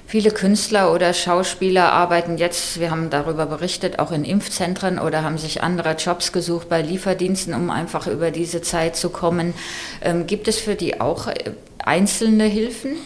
Viele 0.05 0.31
Künstler 0.31 0.93
oder 0.93 1.13
Schauspieler 1.13 1.91
arbeiten 1.91 2.37
jetzt, 2.37 2.79
wir 2.79 2.91
haben 2.91 3.09
darüber 3.09 3.45
berichtet, 3.45 3.99
auch 3.99 4.11
in 4.11 4.25
Impfzentren 4.25 4.99
oder 4.99 5.23
haben 5.23 5.37
sich 5.37 5.63
andere 5.63 5.95
Jobs 5.95 6.31
gesucht 6.31 6.69
bei 6.69 6.81
Lieferdiensten, 6.81 7.53
um 7.53 7.69
einfach 7.69 8.07
über 8.07 8.29
diese 8.29 8.61
Zeit 8.61 8.95
zu 8.95 9.09
kommen. 9.09 9.53
Ähm, 10.01 10.27
gibt 10.27 10.47
es 10.47 10.59
für 10.59 10.75
die 10.75 10.99
auch 11.01 11.27
äh, 11.27 11.51
einzelne 11.79 12.43
Hilfen? 12.43 12.97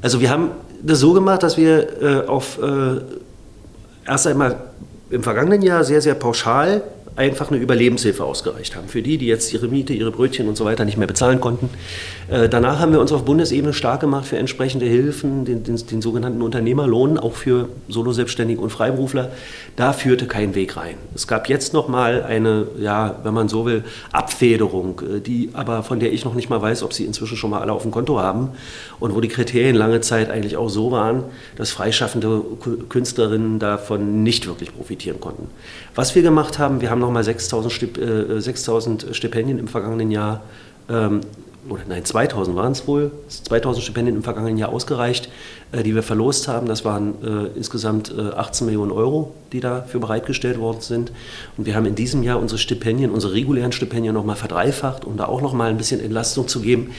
Also 0.00 0.20
wir 0.20 0.30
haben 0.30 0.52
das 0.82 1.00
so 1.00 1.12
gemacht, 1.12 1.42
dass 1.42 1.56
wir 1.56 2.02
äh, 2.02 2.26
auf 2.26 2.58
äh, 2.62 3.00
erst 4.06 4.26
einmal 4.26 4.56
im 5.10 5.22
vergangenen 5.22 5.60
Jahr 5.62 5.84
sehr, 5.84 6.00
sehr 6.00 6.14
pauschal 6.14 6.82
einfach 7.14 7.50
eine 7.50 7.60
Überlebenshilfe 7.60 8.24
ausgereicht 8.24 8.74
haben. 8.74 8.88
Für 8.88 9.02
die, 9.02 9.18
die 9.18 9.26
jetzt 9.26 9.52
ihre 9.52 9.68
Miete, 9.68 9.92
ihre 9.92 10.10
Brötchen 10.10 10.48
und 10.48 10.56
so 10.56 10.64
weiter 10.64 10.84
nicht 10.84 10.96
mehr 10.96 11.06
bezahlen 11.06 11.40
konnten. 11.40 11.68
Äh, 12.28 12.48
danach 12.48 12.78
haben 12.78 12.92
wir 12.92 13.00
uns 13.00 13.12
auf 13.12 13.24
Bundesebene 13.24 13.74
stark 13.74 14.00
gemacht 14.00 14.26
für 14.26 14.38
entsprechende 14.38 14.86
Hilfen, 14.86 15.44
den, 15.44 15.62
den, 15.62 15.76
den 15.76 16.00
sogenannten 16.00 16.40
Unternehmerlohn, 16.40 17.18
auch 17.18 17.34
für 17.34 17.68
Solo-Selbstständige 17.88 18.60
und 18.60 18.70
Freiberufler. 18.70 19.30
Da 19.76 19.92
führte 19.92 20.26
kein 20.26 20.54
Weg 20.54 20.76
rein. 20.76 20.94
Es 21.14 21.26
gab 21.26 21.48
jetzt 21.48 21.74
noch 21.74 21.88
mal 21.88 22.22
eine, 22.22 22.66
ja, 22.78 23.20
wenn 23.22 23.34
man 23.34 23.48
so 23.48 23.66
will, 23.66 23.84
Abfederung, 24.12 25.02
äh, 25.02 25.20
die 25.20 25.50
aber 25.52 25.82
von 25.82 26.00
der 26.00 26.12
ich 26.12 26.24
noch 26.24 26.34
nicht 26.34 26.48
mal 26.48 26.62
weiß, 26.62 26.82
ob 26.82 26.94
sie 26.94 27.04
inzwischen 27.04 27.36
schon 27.36 27.50
mal 27.50 27.60
alle 27.60 27.72
auf 27.72 27.82
dem 27.82 27.90
Konto 27.90 28.20
haben 28.20 28.50
und 29.00 29.14
wo 29.14 29.20
die 29.20 29.28
Kriterien 29.28 29.76
lange 29.76 30.00
Zeit 30.00 30.30
eigentlich 30.30 30.56
auch 30.56 30.70
so 30.70 30.90
waren, 30.90 31.24
dass 31.56 31.70
freischaffende 31.70 32.42
Künstlerinnen 32.88 33.58
davon 33.58 34.22
nicht 34.22 34.46
wirklich 34.46 34.74
profitieren 34.74 35.20
konnten. 35.20 35.48
Was 35.94 36.14
wir 36.14 36.22
gemacht 36.22 36.58
haben, 36.58 36.80
wir 36.80 36.90
haben 36.90 37.00
nochmal 37.00 37.22
6000 37.22 37.70
Stip 37.70 37.98
äh, 37.98 38.40
6000 38.40 39.08
Stipendien 39.12 39.58
im 39.58 39.68
vergangenen 39.68 40.10
Jahr, 40.10 40.42
ähm, 40.88 41.20
oder 41.68 41.82
nein, 41.86 42.02
2000 42.02 42.56
waren 42.56 42.72
es 42.72 42.88
wohl, 42.88 43.12
2000 43.28 43.84
Stipendien 43.84 44.16
im 44.16 44.22
vergangenen 44.22 44.56
Jahr 44.56 44.70
ausgereicht, 44.70 45.28
äh, 45.70 45.82
die 45.82 45.94
wir 45.94 46.02
verlost 46.02 46.48
haben. 46.48 46.66
Das 46.66 46.86
waren 46.86 47.14
äh, 47.22 47.56
insgesamt 47.58 48.10
18 48.18 48.66
äh, 48.66 48.70
Millionen 48.70 48.90
Euro, 48.90 49.34
die 49.52 49.60
dafür 49.60 50.00
bereitgestellt 50.00 50.58
worden 50.58 50.80
sind. 50.80 51.12
Und 51.58 51.66
wir 51.66 51.76
haben 51.76 51.84
in 51.84 51.94
diesem 51.94 52.22
Jahr 52.22 52.40
unsere 52.40 52.58
Stipendien, 52.58 53.10
unsere 53.10 53.34
regulären 53.34 53.72
Stipendien 53.72 54.14
nochmal 54.14 54.36
verdreifacht, 54.36 55.04
um 55.04 55.18
da 55.18 55.26
auch 55.26 55.42
nochmal 55.42 55.68
ein 55.68 55.76
bisschen 55.76 56.00
Entlastung 56.00 56.48
zu 56.48 56.60
geben. 56.60 56.92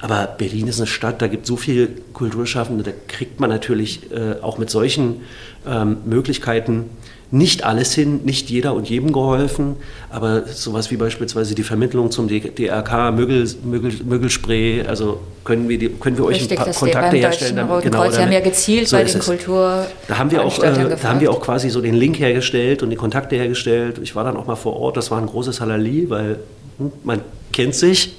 Aber 0.00 0.24
Berlin 0.38 0.68
ist 0.68 0.78
eine 0.78 0.86
Stadt, 0.86 1.20
da 1.20 1.26
gibt 1.26 1.42
es 1.42 1.48
so 1.48 1.56
viele 1.56 1.88
Kulturschaffende, 2.12 2.84
da 2.84 2.92
kriegt 3.08 3.40
man 3.40 3.50
natürlich 3.50 4.12
äh, 4.12 4.40
auch 4.40 4.56
mit 4.56 4.70
solchen 4.70 5.22
ähm, 5.66 5.96
Möglichkeiten 6.06 6.90
nicht 7.30 7.64
alles 7.64 7.92
hin, 7.92 8.20
nicht 8.24 8.50
jeder 8.50 8.74
und 8.74 8.88
jedem 8.88 9.12
geholfen, 9.12 9.76
aber 10.10 10.46
sowas 10.46 10.90
wie 10.90 10.96
beispielsweise 10.96 11.54
die 11.54 11.64
Vermittlung 11.64 12.10
zum 12.10 12.28
DRK, 12.28 13.12
Mögel, 13.12 13.48
Mögel, 13.64 13.92
Mögelspray, 14.04 14.84
also 14.86 15.20
können 15.44 15.68
wir, 15.68 15.78
die, 15.78 15.88
können 15.88 16.16
wir 16.16 16.24
euch 16.24 16.40
Richtig, 16.40 16.58
ein 16.58 16.64
paar 16.64 16.74
Kontakte 16.74 17.16
herstellen. 17.16 17.56
Damit, 17.56 17.82
genau, 17.82 17.98
Kreuz, 17.98 18.12
damit, 18.12 18.26
haben 18.26 18.32
ja 18.32 18.40
gezielt 18.40 18.88
so 18.88 18.96
bei 18.96 19.04
den 19.04 19.18
Kultur. 19.18 19.86
Da 20.06 20.18
haben 20.18 20.30
wir 20.30 20.44
auch, 20.44 20.62
äh, 20.62 20.96
da 21.00 21.08
haben 21.08 21.20
wir 21.20 21.30
auch 21.30 21.40
quasi 21.40 21.68
so 21.68 21.80
den 21.80 21.94
Link 21.94 22.18
hergestellt 22.18 22.82
und 22.82 22.90
die 22.90 22.96
Kontakte 22.96 23.36
hergestellt. 23.36 23.98
Ich 24.02 24.14
war 24.14 24.24
dann 24.24 24.36
auch 24.36 24.46
mal 24.46 24.56
vor 24.56 24.76
Ort, 24.76 24.96
das 24.96 25.10
war 25.10 25.18
ein 25.18 25.26
großes 25.26 25.60
Halali, 25.60 26.08
weil 26.08 26.38
hm, 26.78 26.92
man 27.02 27.20
kennt 27.52 27.74
sich. 27.74 28.16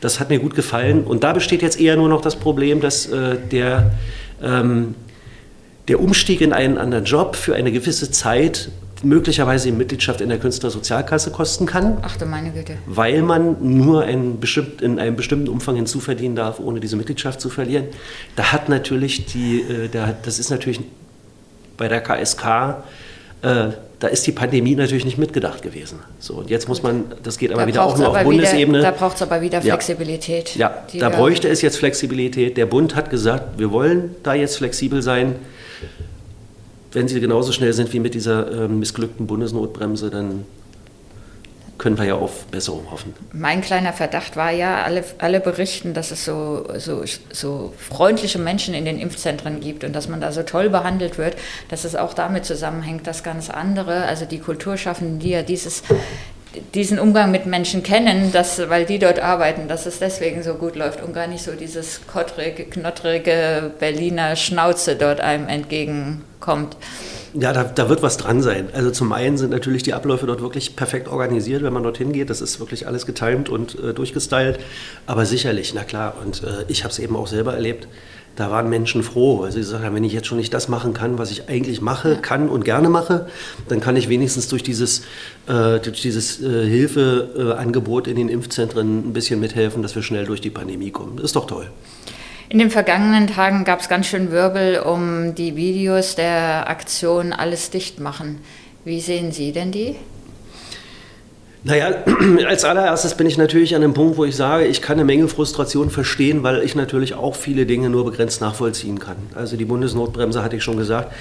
Das 0.00 0.18
hat 0.18 0.30
mir 0.30 0.38
gut 0.38 0.54
gefallen. 0.54 1.04
Und 1.04 1.22
da 1.22 1.32
besteht 1.32 1.62
jetzt 1.62 1.80
eher 1.80 1.96
nur 1.96 2.08
noch 2.08 2.22
das 2.22 2.36
Problem, 2.36 2.80
dass 2.80 3.06
äh, 3.06 3.36
der 3.50 3.92
ähm, 4.42 4.94
der 5.88 6.00
Umstieg 6.00 6.40
in 6.40 6.52
einen 6.52 6.78
anderen 6.78 7.04
Job 7.04 7.34
für 7.34 7.54
eine 7.54 7.72
gewisse 7.72 8.10
Zeit 8.10 8.70
möglicherweise 9.02 9.70
die 9.70 9.76
Mitgliedschaft 9.76 10.20
in 10.20 10.28
der 10.28 10.38
Künstlersozialkasse 10.38 11.30
kosten 11.30 11.66
kann. 11.66 11.98
Ach 12.02 12.16
du 12.16 12.26
meine 12.26 12.50
Güte. 12.50 12.74
Weil 12.86 13.22
man 13.22 13.56
nur 13.60 14.02
ein 14.02 14.40
bestimmt, 14.40 14.82
in 14.82 14.98
einem 14.98 15.16
bestimmten 15.16 15.48
Umfang 15.48 15.76
hinzuverdienen 15.76 16.36
darf, 16.36 16.58
ohne 16.58 16.80
diese 16.80 16.96
Mitgliedschaft 16.96 17.40
zu 17.40 17.48
verlieren. 17.48 17.84
Da 18.36 18.52
hat 18.52 18.68
natürlich 18.68 19.26
die, 19.26 19.60
äh, 19.60 19.88
da, 19.88 20.14
das 20.22 20.38
ist 20.38 20.50
natürlich 20.50 20.80
bei 21.76 21.88
der 21.88 22.00
KSK, 22.00 22.44
äh, 23.42 23.68
da 24.00 24.06
ist 24.08 24.26
die 24.26 24.32
Pandemie 24.32 24.74
natürlich 24.74 25.04
nicht 25.04 25.18
mitgedacht 25.18 25.62
gewesen. 25.62 26.00
So, 26.18 26.34
und 26.34 26.50
jetzt 26.50 26.68
muss 26.68 26.82
man, 26.82 27.04
das 27.22 27.38
geht 27.38 27.50
aber 27.52 27.62
da 27.62 27.68
wieder 27.68 27.84
auch 27.84 27.96
nur 27.96 28.08
auf 28.08 28.22
Bundesebene. 28.22 28.78
Wieder, 28.78 28.90
da 28.90 28.96
braucht 28.96 29.16
es 29.16 29.22
aber 29.22 29.40
wieder 29.40 29.60
Flexibilität. 29.62 30.56
Ja, 30.56 30.84
ja 30.92 31.00
da 31.00 31.08
bräuchte 31.08 31.48
es 31.48 31.62
jetzt 31.62 31.78
Flexibilität. 31.78 32.56
Der 32.56 32.66
Bund 32.66 32.94
hat 32.94 33.10
gesagt, 33.10 33.58
wir 33.58 33.70
wollen 33.70 34.14
da 34.22 34.34
jetzt 34.34 34.56
flexibel 34.56 35.02
sein 35.02 35.36
wenn 36.92 37.08
sie 37.08 37.20
genauso 37.20 37.52
schnell 37.52 37.72
sind 37.72 37.92
wie 37.92 38.00
mit 38.00 38.14
dieser 38.14 38.64
äh, 38.64 38.68
missglückten 38.68 39.26
Bundesnotbremse, 39.26 40.10
dann 40.10 40.44
können 41.78 41.96
wir 41.96 42.04
ja 42.04 42.14
auf 42.14 42.44
Besserung 42.46 42.90
hoffen. 42.90 43.14
Mein 43.32 43.60
kleiner 43.60 43.92
Verdacht 43.92 44.36
war 44.36 44.50
ja, 44.50 44.82
alle, 44.82 45.04
alle 45.18 45.38
berichten, 45.40 45.94
dass 45.94 46.10
es 46.10 46.24
so, 46.24 46.66
so, 46.76 47.04
so 47.30 47.72
freundliche 47.78 48.38
Menschen 48.38 48.74
in 48.74 48.84
den 48.84 48.98
Impfzentren 48.98 49.60
gibt 49.60 49.84
und 49.84 49.94
dass 49.94 50.08
man 50.08 50.20
da 50.20 50.32
so 50.32 50.42
toll 50.42 50.70
behandelt 50.70 51.18
wird, 51.18 51.36
dass 51.68 51.84
es 51.84 51.94
auch 51.94 52.14
damit 52.14 52.44
zusammenhängt, 52.44 53.06
dass 53.06 53.22
ganz 53.22 53.48
andere, 53.48 54.02
also 54.06 54.24
die 54.24 54.40
Kulturschaffenden, 54.40 55.20
die 55.20 55.30
ja 55.30 55.42
dieses 55.42 55.84
diesen 56.74 56.98
Umgang 56.98 57.30
mit 57.30 57.46
Menschen 57.46 57.82
kennen, 57.82 58.32
dass, 58.32 58.58
weil 58.68 58.86
die 58.86 58.98
dort 58.98 59.20
arbeiten, 59.20 59.68
dass 59.68 59.86
es 59.86 59.98
deswegen 59.98 60.42
so 60.42 60.54
gut 60.54 60.76
läuft 60.76 61.02
und 61.02 61.12
gar 61.12 61.26
nicht 61.26 61.42
so 61.42 61.52
dieses 61.52 62.06
kottrige, 62.06 62.64
knottrige 62.64 63.70
Berliner 63.78 64.34
Schnauze 64.34 64.96
dort 64.96 65.20
einem 65.20 65.48
entgegenkommt. 65.48 66.76
Ja, 67.34 67.52
da, 67.52 67.64
da, 67.64 67.90
wird 67.90 68.02
was 68.02 68.16
dran 68.16 68.40
sein. 68.40 68.70
Also 68.72 68.90
zum 68.90 69.12
einen 69.12 69.36
sind 69.36 69.50
natürlich 69.50 69.82
die 69.82 69.92
Abläufe 69.92 70.26
dort 70.26 70.40
wirklich 70.40 70.76
perfekt 70.76 71.08
organisiert, 71.08 71.62
wenn 71.62 71.72
man 71.74 71.82
dorthin 71.82 72.12
geht. 72.12 72.30
Das 72.30 72.40
ist 72.40 72.58
wirklich 72.58 72.86
alles 72.86 73.04
getimt 73.04 73.50
und 73.50 73.78
äh, 73.78 73.92
durchgestylt. 73.92 74.58
Aber 75.06 75.26
sicherlich, 75.26 75.74
na 75.74 75.84
klar. 75.84 76.14
Und 76.24 76.42
äh, 76.42 76.64
ich 76.68 76.84
habe 76.84 76.92
es 76.92 76.98
eben 76.98 77.16
auch 77.16 77.26
selber 77.26 77.52
erlebt 77.52 77.86
da 78.38 78.52
waren 78.52 78.68
Menschen 78.68 79.02
froh, 79.02 79.40
weil 79.40 79.50
sie 79.50 79.58
gesagt 79.58 79.84
haben, 79.84 79.96
wenn 79.96 80.04
ich 80.04 80.12
jetzt 80.12 80.28
schon 80.28 80.38
nicht 80.38 80.54
das 80.54 80.68
machen 80.68 80.94
kann, 80.94 81.18
was 81.18 81.32
ich 81.32 81.48
eigentlich 81.48 81.80
mache, 81.80 82.16
kann 82.16 82.48
und 82.48 82.64
gerne 82.64 82.88
mache, 82.88 83.26
dann 83.68 83.80
kann 83.80 83.96
ich 83.96 84.08
wenigstens 84.08 84.46
durch 84.46 84.62
dieses, 84.62 85.00
äh, 85.48 85.80
durch 85.80 86.00
dieses 86.00 86.40
äh, 86.40 86.64
Hilfeangebot 86.68 88.06
in 88.06 88.14
den 88.14 88.28
Impfzentren 88.28 89.08
ein 89.08 89.12
bisschen 89.12 89.40
mithelfen, 89.40 89.82
dass 89.82 89.96
wir 89.96 90.04
schnell 90.04 90.24
durch 90.24 90.40
die 90.40 90.50
Pandemie 90.50 90.92
kommen. 90.92 91.16
Das 91.16 91.24
ist 91.24 91.36
doch 91.36 91.48
toll. 91.48 91.66
In 92.48 92.60
den 92.60 92.70
vergangenen 92.70 93.26
Tagen 93.26 93.64
gab 93.64 93.80
es 93.80 93.88
ganz 93.88 94.06
schön 94.06 94.30
Wirbel 94.30 94.78
um 94.78 95.34
die 95.34 95.56
Videos 95.56 96.14
der 96.14 96.70
Aktion 96.70 97.32
Alles 97.32 97.70
dicht 97.70 97.98
machen. 97.98 98.38
Wie 98.84 99.00
sehen 99.00 99.32
Sie 99.32 99.50
denn 99.50 99.72
die? 99.72 99.96
Naja, 101.64 102.04
als 102.48 102.64
allererstes 102.64 103.14
bin 103.16 103.26
ich 103.26 103.36
natürlich 103.36 103.74
an 103.74 103.82
dem 103.82 103.94
Punkt, 103.94 104.16
wo 104.16 104.24
ich 104.24 104.36
sage, 104.36 104.66
ich 104.66 104.80
kann 104.80 104.94
eine 104.94 105.04
Menge 105.04 105.28
Frustration 105.28 105.90
verstehen, 105.90 106.42
weil 106.42 106.62
ich 106.62 106.74
natürlich 106.74 107.14
auch 107.14 107.34
viele 107.34 107.66
Dinge 107.66 107.90
nur 107.90 108.04
begrenzt 108.04 108.40
nachvollziehen 108.40 108.98
kann. 108.98 109.16
Also 109.34 109.56
die 109.56 109.64
Bundesnotbremse 109.64 110.42
hatte 110.42 110.56
ich 110.56 110.62
schon 110.62 110.76
gesagt. 110.76 111.12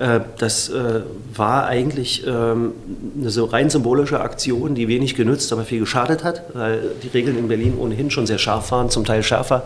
Äh, 0.00 0.20
das 0.38 0.70
äh, 0.70 1.02
war 1.36 1.66
eigentlich 1.66 2.26
ähm, 2.26 2.72
eine 3.20 3.28
so 3.28 3.44
rein 3.44 3.68
symbolische 3.68 4.20
Aktion, 4.20 4.74
die 4.74 4.88
wenig 4.88 5.14
genützt, 5.14 5.52
aber 5.52 5.64
viel 5.64 5.80
geschadet 5.80 6.24
hat, 6.24 6.42
weil 6.54 6.80
die 7.02 7.08
Regeln 7.08 7.38
in 7.38 7.48
Berlin 7.48 7.74
ohnehin 7.78 8.10
schon 8.10 8.26
sehr 8.26 8.38
scharf 8.38 8.72
waren, 8.72 8.88
zum 8.88 9.04
Teil 9.04 9.22
schärfer, 9.22 9.64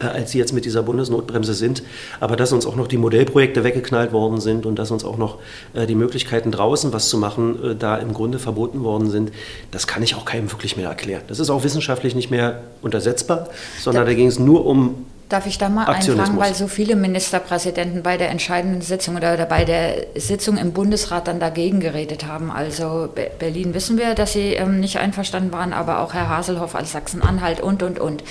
äh, 0.00 0.06
als 0.06 0.32
sie 0.32 0.38
jetzt 0.38 0.52
mit 0.52 0.64
dieser 0.64 0.82
Bundesnotbremse 0.82 1.54
sind. 1.54 1.84
Aber 2.18 2.34
dass 2.34 2.50
uns 2.52 2.66
auch 2.66 2.74
noch 2.74 2.88
die 2.88 2.96
Modellprojekte 2.96 3.62
weggeknallt 3.62 4.12
worden 4.12 4.40
sind 4.40 4.66
und 4.66 4.76
dass 4.76 4.90
uns 4.90 5.04
auch 5.04 5.18
noch 5.18 5.38
die 5.74 5.94
Möglichkeiten 5.94 6.50
draußen 6.50 6.92
was 6.92 7.08
zu 7.08 7.18
machen, 7.18 7.76
da 7.78 7.96
im 7.96 8.12
Grunde 8.12 8.38
verboten 8.38 8.82
worden 8.82 9.10
sind, 9.10 9.30
das 9.70 9.86
kann 9.86 10.02
ich 10.02 10.14
auch 10.14 10.24
keinem 10.24 10.50
wirklich 10.50 10.76
mehr 10.76 10.88
erklären. 10.88 11.22
Das 11.28 11.38
ist 11.38 11.50
auch 11.50 11.62
wissenschaftlich 11.62 12.14
nicht 12.14 12.30
mehr 12.30 12.62
untersetzbar, 12.82 13.48
sondern 13.80 14.04
da, 14.04 14.10
da 14.10 14.16
ging 14.16 14.26
es 14.26 14.38
nur 14.38 14.66
um 14.66 15.06
Darf 15.28 15.46
ich 15.46 15.58
da 15.58 15.68
mal 15.68 15.86
einfangen, 15.86 16.36
weil 16.36 16.54
so 16.54 16.68
viele 16.68 16.94
Ministerpräsidenten 16.94 18.04
bei 18.04 18.16
der 18.16 18.30
entscheidenden 18.30 18.80
Sitzung 18.80 19.16
oder 19.16 19.36
bei 19.46 19.64
der 19.64 20.06
Sitzung 20.14 20.56
im 20.56 20.72
Bundesrat 20.72 21.26
dann 21.26 21.40
dagegen 21.40 21.80
geredet 21.80 22.26
haben. 22.26 22.52
Also 22.52 23.08
Berlin 23.40 23.74
wissen 23.74 23.98
wir, 23.98 24.14
dass 24.14 24.34
sie 24.34 24.52
ähm, 24.52 24.78
nicht 24.78 24.98
einverstanden 24.98 25.50
waren, 25.50 25.72
aber 25.72 25.98
auch 26.00 26.14
Herr 26.14 26.28
Haselhoff 26.28 26.76
als 26.76 26.92
Sachsen-Anhalt 26.92 27.60
und, 27.60 27.82
und, 27.82 27.98
und. 27.98 28.22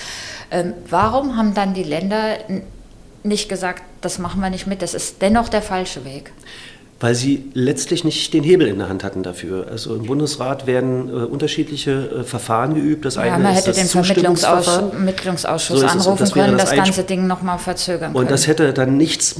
Ähm, 0.50 0.72
warum 0.88 1.36
haben 1.36 1.52
dann 1.52 1.74
die 1.74 1.82
Länder 1.82 2.38
nicht 3.22 3.50
gesagt, 3.50 3.82
das 4.00 4.18
machen 4.18 4.40
wir 4.40 4.48
nicht 4.48 4.66
mit, 4.66 4.80
das 4.80 4.94
ist 4.94 5.20
dennoch 5.20 5.50
der 5.50 5.62
falsche 5.62 6.06
Weg? 6.06 6.32
Weil 6.98 7.14
sie 7.14 7.50
letztlich 7.52 8.04
nicht 8.04 8.32
den 8.32 8.42
Hebel 8.42 8.66
in 8.68 8.78
der 8.78 8.88
Hand 8.88 9.04
hatten 9.04 9.22
dafür. 9.22 9.66
Also 9.70 9.94
im 9.94 10.06
Bundesrat 10.06 10.66
werden 10.66 11.10
äh, 11.10 11.12
unterschiedliche 11.12 12.20
äh, 12.20 12.24
Verfahren 12.24 12.74
geübt. 12.74 13.04
Das 13.04 13.16
ja, 13.16 13.22
eine 13.22 13.42
man 13.42 13.52
hätte 13.52 13.72
den 13.72 13.86
Vermittlungsausschuss 13.86 15.80
so 15.80 15.86
anrufen 15.86 16.16
das 16.18 16.32
können, 16.32 16.56
das, 16.56 16.70
das 16.70 16.76
ganze 16.76 17.02
Ding 17.02 17.26
nochmal 17.26 17.58
verzögern 17.58 18.12
können. 18.12 18.24
Und 18.24 18.30
das 18.30 18.46
hätte 18.46 18.72
dann 18.72 18.96
nichts, 18.96 19.38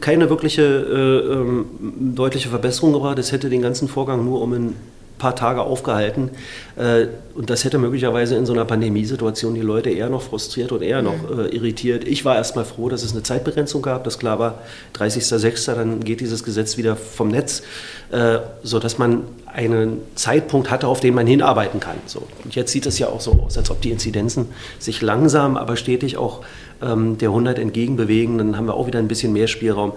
keine 0.00 0.28
wirkliche 0.28 0.62
äh, 0.62 1.32
ähm, 1.32 1.66
deutliche 2.14 2.50
Verbesserung 2.50 2.92
gebracht. 2.92 3.16
Das 3.16 3.32
hätte 3.32 3.48
den 3.48 3.62
ganzen 3.62 3.88
Vorgang 3.88 4.24
nur 4.24 4.42
um 4.42 4.52
ein 4.52 4.76
paar 5.22 5.36
Tage 5.36 5.62
aufgehalten. 5.62 6.30
Äh, 6.74 7.06
und 7.36 7.48
das 7.48 7.64
hätte 7.64 7.78
möglicherweise 7.78 8.34
in 8.34 8.44
so 8.44 8.52
einer 8.52 8.64
Pandemiesituation 8.64 9.54
die 9.54 9.60
Leute 9.60 9.88
eher 9.88 10.08
noch 10.08 10.22
frustriert 10.22 10.72
und 10.72 10.82
eher 10.82 11.00
noch 11.00 11.30
mhm. 11.30 11.38
äh, 11.38 11.46
irritiert. 11.46 12.02
Ich 12.08 12.24
war 12.24 12.34
erstmal 12.34 12.64
froh, 12.64 12.88
dass 12.88 13.04
es 13.04 13.12
eine 13.12 13.22
Zeitbegrenzung 13.22 13.82
gab, 13.82 14.02
dass 14.02 14.18
klar 14.18 14.40
war, 14.40 14.58
30.06. 14.96 15.74
dann 15.76 16.00
geht 16.00 16.20
dieses 16.20 16.42
Gesetz 16.42 16.76
wieder 16.76 16.96
vom 16.96 17.28
Netz, 17.28 17.62
äh, 18.10 18.38
sodass 18.64 18.98
man 18.98 19.22
einen 19.46 20.00
Zeitpunkt 20.16 20.72
hatte, 20.72 20.88
auf 20.88 20.98
den 20.98 21.14
man 21.14 21.28
hinarbeiten 21.28 21.78
kann. 21.78 21.96
So. 22.06 22.24
Und 22.42 22.56
jetzt 22.56 22.72
sieht 22.72 22.86
es 22.86 22.98
ja 22.98 23.06
auch 23.06 23.20
so 23.20 23.44
aus, 23.46 23.56
als 23.56 23.70
ob 23.70 23.80
die 23.80 23.92
Inzidenzen 23.92 24.46
sich 24.80 25.02
langsam, 25.02 25.56
aber 25.56 25.76
stetig 25.76 26.16
auch 26.16 26.40
ähm, 26.82 27.16
der 27.16 27.28
100 27.28 27.60
entgegenbewegen. 27.60 28.38
Dann 28.38 28.56
haben 28.56 28.66
wir 28.66 28.74
auch 28.74 28.88
wieder 28.88 28.98
ein 28.98 29.08
bisschen 29.08 29.32
mehr 29.32 29.46
Spielraum. 29.46 29.92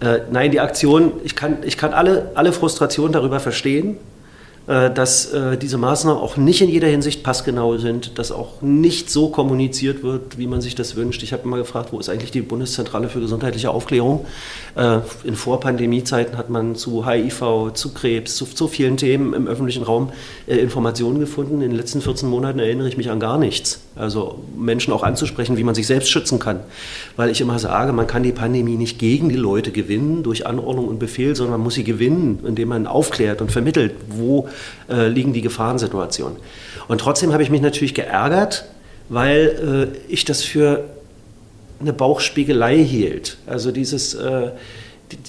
Äh, 0.00 0.18
nein, 0.30 0.50
die 0.50 0.60
Aktion, 0.60 1.12
ich 1.24 1.34
kann, 1.34 1.58
ich 1.64 1.78
kann 1.78 1.94
alle, 1.94 2.32
alle 2.34 2.52
Frustrationen 2.52 3.12
darüber 3.12 3.40
verstehen. 3.40 3.96
Äh, 4.68 4.92
dass 4.92 5.32
äh, 5.32 5.56
diese 5.56 5.78
Maßnahmen 5.78 6.20
auch 6.20 6.36
nicht 6.36 6.60
in 6.60 6.68
jeder 6.68 6.88
Hinsicht 6.88 7.22
passgenau 7.22 7.76
sind, 7.76 8.18
dass 8.18 8.32
auch 8.32 8.62
nicht 8.62 9.10
so 9.10 9.28
kommuniziert 9.28 10.02
wird, 10.02 10.38
wie 10.38 10.48
man 10.48 10.60
sich 10.60 10.74
das 10.74 10.96
wünscht. 10.96 11.22
Ich 11.22 11.32
habe 11.32 11.44
immer 11.44 11.58
gefragt, 11.58 11.92
wo 11.92 12.00
ist 12.00 12.08
eigentlich 12.08 12.32
die 12.32 12.42
Bundeszentrale 12.42 13.08
für 13.08 13.20
gesundheitliche 13.20 13.70
Aufklärung? 13.70 14.26
Äh, 14.74 14.98
in 15.22 15.36
Vorpandemiezeiten 15.36 16.36
hat 16.36 16.50
man 16.50 16.74
zu 16.74 17.06
HIV, 17.06 17.74
zu 17.74 17.94
Krebs, 17.94 18.34
zu, 18.34 18.44
zu 18.44 18.66
vielen 18.66 18.96
Themen 18.96 19.34
im 19.34 19.46
öffentlichen 19.46 19.84
Raum 19.84 20.10
Informationen 20.48 21.20
gefunden. 21.20 21.62
In 21.62 21.70
den 21.70 21.76
letzten 21.76 22.00
14 22.00 22.28
Monaten 22.28 22.58
erinnere 22.58 22.88
ich 22.88 22.96
mich 22.96 23.08
an 23.10 23.20
gar 23.20 23.38
nichts. 23.38 23.80
Also 23.94 24.40
Menschen 24.56 24.92
auch 24.92 25.04
anzusprechen, 25.04 25.56
wie 25.56 25.64
man 25.64 25.76
sich 25.76 25.86
selbst 25.86 26.10
schützen 26.10 26.40
kann. 26.40 26.60
Weil 27.14 27.30
ich 27.30 27.40
immer 27.40 27.60
sage, 27.60 27.92
man 27.92 28.08
kann 28.08 28.24
die 28.24 28.32
Pandemie 28.32 28.76
nicht 28.76 28.98
gegen 28.98 29.28
die 29.28 29.36
Leute 29.36 29.70
gewinnen 29.70 30.24
durch 30.24 30.44
Anordnung 30.44 30.88
und 30.88 30.98
Befehl, 30.98 31.36
sondern 31.36 31.52
man 31.52 31.62
muss 31.62 31.74
sie 31.74 31.84
gewinnen, 31.84 32.40
indem 32.44 32.68
man 32.68 32.88
aufklärt 32.88 33.40
und 33.40 33.52
vermittelt, 33.52 33.94
wo 34.08 34.48
äh, 34.88 35.08
liegen 35.08 35.32
die 35.32 35.42
Gefahrensituationen. 35.42 36.38
Und 36.88 37.00
trotzdem 37.00 37.32
habe 37.32 37.42
ich 37.42 37.50
mich 37.50 37.60
natürlich 37.60 37.94
geärgert, 37.94 38.64
weil 39.08 39.92
äh, 40.08 40.12
ich 40.12 40.24
das 40.24 40.42
für 40.42 40.84
eine 41.80 41.92
Bauchspiegelei 41.92 42.78
hielt. 42.78 43.38
Also 43.46 43.72
dieses... 43.72 44.14
Äh, 44.14 44.50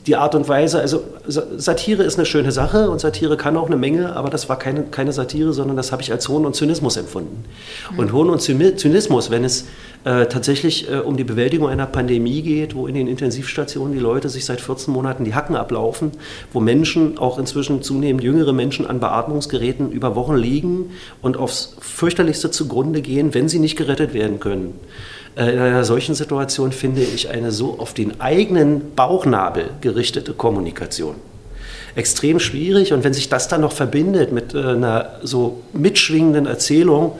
die 0.07 0.15
Art 0.15 0.33
und 0.33 0.47
Weise, 0.47 0.79
also 0.79 1.03
Satire 1.27 2.01
ist 2.01 2.17
eine 2.17 2.25
schöne 2.25 2.51
Sache 2.51 2.89
und 2.89 2.99
Satire 2.99 3.37
kann 3.37 3.57
auch 3.57 3.67
eine 3.67 3.75
Menge, 3.75 4.15
aber 4.15 4.29
das 4.29 4.49
war 4.49 4.57
keine, 4.57 4.83
keine 4.83 5.13
Satire, 5.13 5.53
sondern 5.53 5.77
das 5.77 5.91
habe 5.91 6.01
ich 6.01 6.11
als 6.11 6.27
Hohn 6.29 6.45
und 6.45 6.55
Zynismus 6.55 6.97
empfunden. 6.97 7.45
Mhm. 7.91 7.99
Und 7.99 8.13
Hohn 8.13 8.29
und 8.29 8.39
Zynismus, 8.39 9.29
wenn 9.29 9.43
es 9.43 9.65
äh, 10.03 10.25
tatsächlich 10.25 10.89
äh, 10.89 10.97
um 10.97 11.15
die 11.15 11.23
Bewältigung 11.23 11.67
einer 11.67 11.85
Pandemie 11.85 12.41
geht, 12.41 12.73
wo 12.73 12.87
in 12.87 12.95
den 12.95 13.07
Intensivstationen 13.07 13.93
die 13.93 13.99
Leute 13.99 14.29
sich 14.29 14.45
seit 14.45 14.61
14 14.61 14.91
Monaten 14.91 15.25
die 15.25 15.35
Hacken 15.35 15.55
ablaufen, 15.55 16.11
wo 16.53 16.59
Menschen, 16.59 17.19
auch 17.19 17.37
inzwischen 17.37 17.83
zunehmend 17.83 18.23
jüngere 18.23 18.53
Menschen 18.53 18.87
an 18.87 18.99
Beatmungsgeräten 18.99 19.91
über 19.91 20.15
Wochen 20.15 20.35
liegen 20.35 20.91
und 21.21 21.37
aufs 21.37 21.75
fürchterlichste 21.79 22.49
zugrunde 22.49 23.01
gehen, 23.01 23.33
wenn 23.35 23.47
sie 23.47 23.59
nicht 23.59 23.75
gerettet 23.75 24.13
werden 24.13 24.39
können. 24.39 24.73
Äh, 25.37 25.51
in 25.51 25.59
einer 25.59 25.83
solchen 25.83 26.15
Situation 26.15 26.71
finde 26.71 27.01
ich 27.01 27.29
eine 27.29 27.51
so 27.51 27.79
auf 27.79 27.93
den 27.93 28.19
eigenen 28.19 28.95
Bauchnabel 28.95 29.69
gerichtete 29.81 30.33
Kommunikation 30.33 31.15
extrem 31.97 32.39
schwierig. 32.39 32.93
Und 32.93 33.03
wenn 33.03 33.13
sich 33.13 33.27
das 33.27 33.47
dann 33.47 33.61
noch 33.61 33.71
verbindet 33.73 34.31
mit 34.31 34.53
äh, 34.53 34.59
einer 34.59 35.15
so 35.23 35.61
mitschwingenden 35.73 36.45
Erzählung 36.45 37.13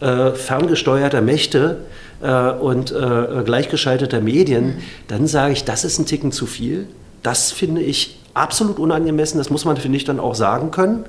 äh, 0.00 0.32
ferngesteuerter 0.32 1.22
Mächte 1.22 1.78
äh, 2.20 2.50
und 2.50 2.90
äh, 2.90 3.42
gleichgeschalteter 3.44 4.20
Medien, 4.20 4.66
mhm. 4.66 4.74
dann 5.08 5.26
sage 5.26 5.52
ich, 5.52 5.64
das 5.64 5.84
ist 5.84 5.98
ein 5.98 6.06
Ticken 6.06 6.32
zu 6.32 6.46
viel. 6.46 6.86
Das 7.22 7.52
finde 7.52 7.80
ich 7.80 8.18
absolut 8.34 8.78
unangemessen. 8.78 9.38
Das 9.38 9.50
muss 9.50 9.64
man, 9.64 9.76
finde 9.76 9.96
ich, 9.96 10.04
dann 10.04 10.18
auch 10.18 10.34
sagen 10.34 10.72
können. 10.72 11.04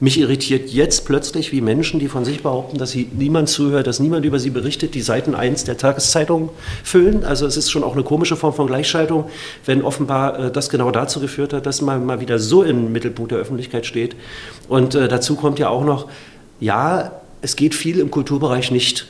Mich 0.00 0.18
irritiert 0.18 0.70
jetzt 0.70 1.06
plötzlich, 1.06 1.52
wie 1.52 1.60
Menschen, 1.60 2.00
die 2.00 2.08
von 2.08 2.24
sich 2.24 2.42
behaupten, 2.42 2.78
dass 2.78 2.90
sie 2.90 3.08
niemand 3.16 3.48
zuhört, 3.48 3.86
dass 3.86 4.00
niemand 4.00 4.24
über 4.24 4.40
sie 4.40 4.50
berichtet, 4.50 4.94
die 4.94 5.02
Seiten 5.02 5.34
1 5.34 5.64
der 5.64 5.76
Tageszeitung 5.76 6.50
füllen. 6.82 7.24
Also 7.24 7.46
es 7.46 7.56
ist 7.56 7.70
schon 7.70 7.84
auch 7.84 7.94
eine 7.94 8.02
komische 8.02 8.34
Form 8.34 8.54
von 8.54 8.66
Gleichschaltung, 8.66 9.26
wenn 9.66 9.82
offenbar 9.82 10.38
äh, 10.38 10.50
das 10.50 10.68
genau 10.68 10.90
dazu 10.90 11.20
geführt 11.20 11.52
hat, 11.52 11.66
dass 11.66 11.80
man 11.80 12.04
mal 12.04 12.20
wieder 12.20 12.40
so 12.40 12.64
im 12.64 12.90
Mittelpunkt 12.90 13.30
der 13.30 13.38
Öffentlichkeit 13.38 13.86
steht. 13.86 14.16
Und 14.68 14.96
äh, 14.96 15.06
dazu 15.06 15.36
kommt 15.36 15.60
ja 15.60 15.68
auch 15.68 15.84
noch, 15.84 16.08
ja, 16.58 17.12
es 17.40 17.54
geht 17.54 17.74
viel 17.74 18.00
im 18.00 18.10
Kulturbereich 18.10 18.72
nicht. 18.72 19.06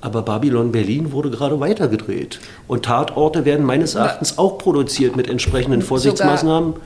Aber 0.00 0.22
Babylon 0.22 0.72
Berlin 0.72 1.12
wurde 1.12 1.30
gerade 1.30 1.60
weitergedreht. 1.60 2.38
Und 2.66 2.84
Tatorte 2.84 3.44
werden 3.44 3.64
meines 3.64 3.94
Erachtens 3.94 4.38
auch 4.38 4.58
produziert 4.58 5.16
mit 5.16 5.28
entsprechenden 5.28 5.82
Vorsichtsmaßnahmen. 5.82 6.74
Sogar 6.74 6.84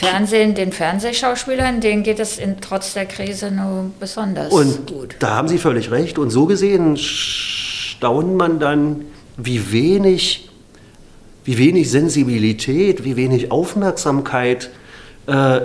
Fernsehen, 0.00 0.54
den 0.54 0.72
Fernsehschauspielern, 0.72 1.80
denen 1.80 2.02
geht 2.02 2.18
es 2.20 2.38
in, 2.38 2.60
trotz 2.60 2.94
der 2.94 3.06
Krise 3.06 3.50
nur 3.50 3.90
besonders 4.00 4.52
und 4.52 4.86
gut. 4.86 5.16
Da 5.18 5.36
haben 5.36 5.48
Sie 5.48 5.58
völlig 5.58 5.90
recht. 5.90 6.18
Und 6.18 6.30
so 6.30 6.46
gesehen 6.46 6.96
staunt 6.96 8.34
man 8.34 8.58
dann, 8.58 9.04
wie 9.36 9.72
wenig, 9.72 10.48
wie 11.44 11.58
wenig 11.58 11.90
Sensibilität, 11.90 13.04
wie 13.04 13.16
wenig 13.16 13.52
Aufmerksamkeit 13.52 14.70
äh, 15.26 15.60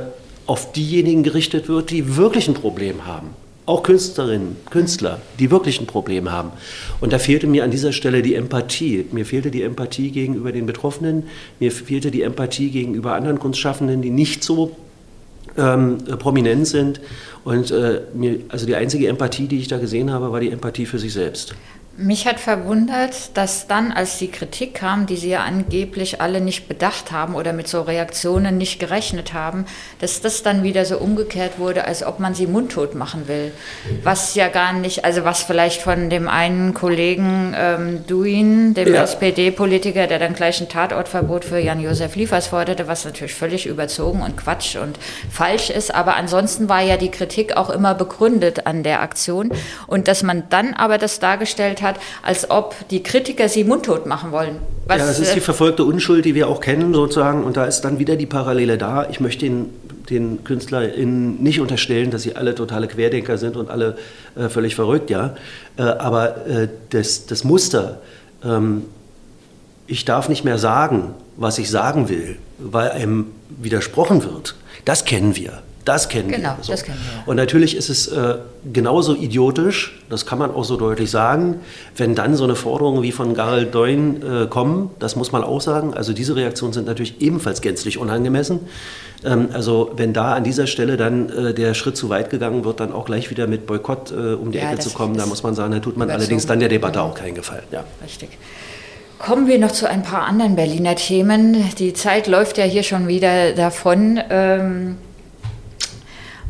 auf 0.46 0.74
diejenigen 0.74 1.24
gerichtet 1.24 1.70
wird, 1.70 1.90
die 1.90 2.18
wirklich 2.18 2.48
ein 2.48 2.56
Problem 2.56 3.06
haben 3.06 3.30
auch 3.66 3.84
Künstlerinnen, 3.84 4.58
Künstler, 4.70 5.22
die 5.40 5.50
wirklich 5.50 5.80
ein 5.82 5.88
Problem 5.88 6.32
haben. 6.32 6.52
Und 7.02 7.14
da 7.14 7.20
fehlte 7.20 7.48
mir 7.48 7.64
an 7.64 7.72
dieser 7.72 7.94
Stelle 7.94 8.22
die 8.22 8.36
Empathie. 8.36 9.06
Mir 9.12 9.26
fehlte 9.26 9.50
die 9.50 9.64
Empathie 9.64 10.12
gegenüber 10.12 10.52
den 10.52 10.66
Betroffenen, 10.66 11.24
mir 11.60 11.72
fehlte 11.72 12.12
die 12.12 12.22
Empathie 12.22 12.70
gegenüber 12.70 13.14
anderen 13.16 13.40
Kunstschaffenden, 13.40 14.02
die 14.02 14.12
nicht 14.12 14.44
so 14.44 14.76
ähm, 15.58 15.98
prominent 16.20 16.68
sind. 16.68 17.02
Und 17.44 17.72
äh, 17.72 18.02
mir, 18.14 18.40
also 18.50 18.66
die 18.66 18.76
einzige 18.76 19.08
Empathie, 19.08 19.48
die 19.48 19.58
ich 19.58 19.68
da 19.68 19.78
gesehen 19.78 20.12
habe, 20.12 20.32
war 20.32 20.40
die 20.40 20.52
Empathie 20.52 20.86
für 20.86 21.00
sich 21.00 21.14
selbst. 21.14 21.56
Mich 21.98 22.28
hat 22.28 22.42
verwundert, 22.42 23.38
dass 23.38 23.68
dann, 23.68 23.94
als 23.94 24.18
die 24.18 24.30
Kritik 24.30 24.74
kam, 24.74 25.06
die 25.06 25.16
Sie 25.16 25.30
ja 25.30 25.44
angeblich 25.44 26.20
alle 26.20 26.42
nicht 26.42 26.68
bedacht 26.68 27.14
haben 27.14 27.36
oder 27.36 27.54
mit 27.54 27.70
so 27.70 27.84
Reaktionen 27.84 28.58
nicht 28.58 28.82
gerechnet 28.82 29.34
haben, 29.34 29.66
dass 30.02 30.20
das 30.20 30.44
dann 30.44 30.62
wieder 30.62 30.84
so 30.84 30.98
umgekehrt 30.98 31.58
wurde, 31.58 31.86
als 31.86 32.06
ob 32.06 32.20
man 32.20 32.36
sie 32.36 32.48
mundtot 32.48 32.96
machen 32.96 33.30
will. 33.30 33.54
Was 34.04 34.36
ja 34.36 34.50
gar 34.50 34.74
nicht, 34.74 35.06
also 35.06 35.24
was 35.24 35.44
vielleicht 35.44 35.82
von 35.82 36.10
dem 36.10 36.28
einen 36.28 36.74
Kollegen 36.74 37.56
ähm, 37.58 38.04
Duin, 38.06 38.74
dem 38.74 38.94
ja. 38.94 39.04
SPD-Politiker, 39.04 40.08
der 40.08 40.20
dann 40.20 40.34
gleich 40.34 40.60
ein 40.60 40.68
Tatortverbot 40.68 41.46
für 41.46 41.60
Jan-Josef 41.60 42.18
Liefers 42.18 42.48
forderte, 42.48 42.90
was 42.90 43.06
natürlich 43.06 43.34
völlig 43.36 43.68
überzogen 43.68 44.22
und 44.22 44.36
Quatsch 44.36 44.76
und 44.76 45.00
falsch 45.32 45.70
ist. 45.70 45.96
Aber 45.96 46.18
ansonsten 46.18 46.68
war 46.68 46.82
ja 46.82 46.98
die 46.98 47.12
Kritik 47.12 47.56
auch 47.56 47.70
immer 47.70 47.96
begründet 47.96 48.68
an 48.68 48.84
der 48.84 49.02
Aktion. 49.02 49.54
Und 49.88 50.10
dass 50.10 50.24
man 50.24 50.44
dann 50.50 50.74
aber 50.74 50.98
das 50.98 51.20
dargestellt 51.22 51.82
hat, 51.82 51.85
hat, 51.86 51.96
als 52.22 52.52
ob 52.52 52.76
die 52.90 53.02
Kritiker 53.02 53.48
sie 53.48 53.64
mundtot 53.64 54.06
machen 54.06 54.34
wollen. 54.34 54.58
Was, 54.88 55.00
ja, 55.00 55.06
das 55.08 55.20
ist 55.20 55.34
die 55.34 55.40
äh, 55.40 55.42
verfolgte 55.42 55.86
Unschuld, 55.86 56.26
die 56.26 56.36
wir 56.36 56.50
auch 56.50 56.60
kennen 56.60 56.94
sozusagen. 56.94 57.46
Und 57.46 57.56
da 57.56 57.66
ist 57.66 57.82
dann 57.82 57.98
wieder 57.98 58.18
die 58.18 58.26
Parallele 58.26 58.78
da. 58.78 59.08
Ich 59.10 59.22
möchte 59.22 59.46
den, 59.46 59.70
den 60.10 60.44
KünstlerInnen 60.44 61.42
nicht 61.42 61.62
unterstellen, 61.62 62.12
dass 62.12 62.24
sie 62.24 62.36
alle 62.36 62.54
totale 62.54 62.88
Querdenker 62.88 63.38
sind 63.38 63.56
und 63.56 63.70
alle 63.70 63.98
äh, 64.36 64.50
völlig 64.50 64.76
verrückt, 64.76 65.10
ja. 65.10 65.36
Äh, 65.78 65.84
aber 65.84 66.46
äh, 66.46 66.68
das, 66.90 67.26
das 67.26 67.46
Muster, 67.46 68.02
ähm, 68.44 68.84
ich 69.88 70.04
darf 70.04 70.30
nicht 70.30 70.44
mehr 70.44 70.58
sagen, 70.58 71.14
was 71.38 71.58
ich 71.58 71.70
sagen 71.70 72.10
will, 72.10 72.38
weil 72.58 72.92
einem 72.92 73.28
widersprochen 73.50 74.24
wird, 74.24 74.56
das 74.84 75.06
kennen 75.06 75.36
wir. 75.36 75.62
Das 75.86 76.10
kennen 76.10 76.30
genau, 76.30 76.56
wir. 76.58 76.64
So. 76.64 76.72
das 76.72 76.84
kennen 76.84 76.98
wir. 76.98 77.28
Und 77.28 77.38
natürlich 77.38 77.78
ist 77.78 77.90
es 77.90 78.08
äh, 78.08 78.38
genauso 78.74 79.16
idiotisch, 79.16 80.00
das 80.10 80.26
kann 80.26 80.40
man 80.40 80.50
auch 80.50 80.64
so 80.64 80.78
deutlich 80.78 81.12
sagen, 81.12 81.60
wenn 81.96 82.16
dann 82.16 82.36
so 82.36 82.44
eine 82.44 82.56
Forderung 82.56 83.04
wie 83.04 83.12
von 83.12 83.36
Garel 83.36 83.66
Deun 83.68 84.22
äh, 84.22 84.48
kommen, 84.48 84.90
das 84.98 85.16
muss 85.16 85.32
man 85.32 85.44
auch 85.44 85.62
sagen. 85.62 85.94
Also 85.94 86.14
diese 86.14 86.36
Reaktionen 86.36 86.74
sind 86.74 86.88
natürlich 86.88 87.22
ebenfalls 87.22 87.62
gänzlich 87.62 88.00
unangemessen. 88.00 88.62
Ähm, 89.24 89.50
also 89.54 89.92
wenn 89.96 90.12
da 90.12 90.34
an 90.34 90.44
dieser 90.44 90.66
Stelle 90.66 90.98
dann 90.98 91.30
äh, 91.30 91.54
der 91.54 91.76
Schritt 91.76 91.98
zu 91.98 92.10
weit 92.10 92.32
gegangen 92.32 92.66
wird, 92.66 92.80
dann 92.80 92.92
auch 92.92 93.06
gleich 93.06 93.30
wieder 93.30 93.46
mit 93.46 93.68
Boykott 93.68 94.12
äh, 94.12 94.34
um 94.34 94.52
die 94.52 94.58
ja, 94.58 94.72
Ecke 94.72 94.80
zu 94.80 94.90
kommen, 94.90 95.16
da 95.16 95.28
muss 95.28 95.44
man 95.44 95.54
sagen, 95.54 95.72
da 95.72 95.80
tut 95.80 95.98
man 95.98 96.10
allerdings 96.10 96.48
dann 96.48 96.60
der 96.60 96.70
Debatte 96.70 97.00
auch 97.02 97.14
keinen 97.14 97.36
Gefallen. 97.36 97.64
Ja. 97.72 97.84
Richtig. 98.04 98.30
Kommen 99.20 99.48
wir 99.48 99.60
noch 99.60 99.72
zu 99.72 99.88
ein 99.88 100.02
paar 100.02 100.24
anderen 100.24 100.56
Berliner 100.56 100.96
Themen. 100.96 101.64
Die 101.78 101.94
Zeit 101.94 102.26
läuft 102.26 102.58
ja 102.58 102.64
hier 102.64 102.84
schon 102.84 103.08
wieder 103.08 103.54
davon. 103.54 104.20
Ähm 104.32 104.98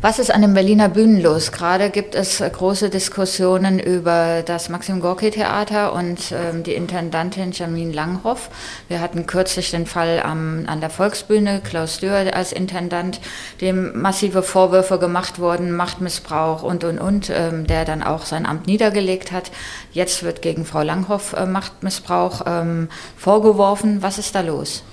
was 0.06 0.20
ist 0.20 0.30
an 0.32 0.40
den 0.40 0.54
Berliner 0.54 0.88
Bühnen 0.88 1.20
los? 1.20 1.50
Gerade 1.50 1.90
gibt 1.90 2.14
es 2.14 2.38
große 2.38 2.90
Diskussionen 2.90 3.80
über 3.80 4.44
das 4.46 4.68
Maxim 4.68 5.00
Gorki 5.00 5.32
Theater 5.32 5.92
und 5.94 6.30
ähm, 6.30 6.62
die 6.62 6.74
Intendantin 6.74 7.50
Jamin 7.50 7.92
Langhoff. 7.92 8.48
Wir 8.86 9.00
hatten 9.00 9.26
kürzlich 9.26 9.72
den 9.72 9.84
Fall 9.84 10.22
am, 10.24 10.62
an 10.68 10.80
der 10.80 10.90
Volksbühne, 10.90 11.60
Klaus 11.60 11.98
Dürr 11.98 12.36
als 12.36 12.52
Intendant, 12.52 13.20
dem 13.60 14.00
massive 14.00 14.44
Vorwürfe 14.44 15.00
gemacht 15.00 15.40
wurden, 15.40 15.72
Machtmissbrauch 15.72 16.62
und, 16.62 16.84
und, 16.84 17.00
und, 17.00 17.28
ähm, 17.34 17.66
der 17.66 17.84
dann 17.84 18.04
auch 18.04 18.26
sein 18.26 18.46
Amt 18.46 18.68
niedergelegt 18.68 19.32
hat. 19.32 19.50
Jetzt 19.90 20.22
wird 20.22 20.40
gegen 20.40 20.64
Frau 20.66 20.82
Langhoff 20.82 21.32
äh, 21.32 21.46
Machtmissbrauch 21.46 22.42
ähm, 22.46 22.90
vorgeworfen. 23.16 24.02
Was 24.02 24.18
ist 24.18 24.36
da 24.36 24.42
los? 24.42 24.84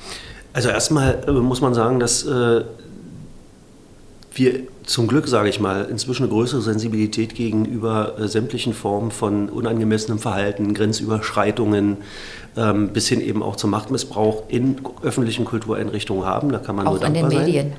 Also 0.54 0.69
erstmal 0.69 1.23
äh, 1.28 1.32
muss 1.32 1.62
man 1.62 1.76
sagen, 1.76 1.99
dass 1.99 2.23
äh, 2.26 2.63
wir 4.36 4.62
zum 4.86 5.08
Glück, 5.08 5.28
sage 5.28 5.50
ich 5.50 5.60
mal, 5.60 5.88
inzwischen 5.89 6.24
eine 6.24 6.32
größere 6.32 6.62
Sensibilität 6.62 7.36
gegenüber 7.36 8.17
äh, 8.19 8.28
sämtlichen 8.28 8.74
Formen 8.74 9.12
von 9.12 9.50
unangemessenem 9.50 10.19
Verhalten, 10.19 10.74
Grenzüberschreitungen 10.74 11.98
ähm, 12.58 12.89
bis 12.89 13.08
hin 13.08 13.22
eben 13.22 13.43
auch 13.43 13.56
zum 13.56 13.69
Machtmissbrauch 13.69 14.43
in 14.50 14.78
öffentlichen 15.02 15.46
Kultureinrichtungen 15.46 16.26
haben. 16.26 16.52
Da 16.52 16.60
kann 16.60 16.76
man 16.76 16.88
auch 16.88 16.91
nur 16.91 17.00
dankbar 17.00 17.24
in 17.24 17.30
den 17.30 17.38
sein. 17.38 17.46
Medien. 17.46 17.74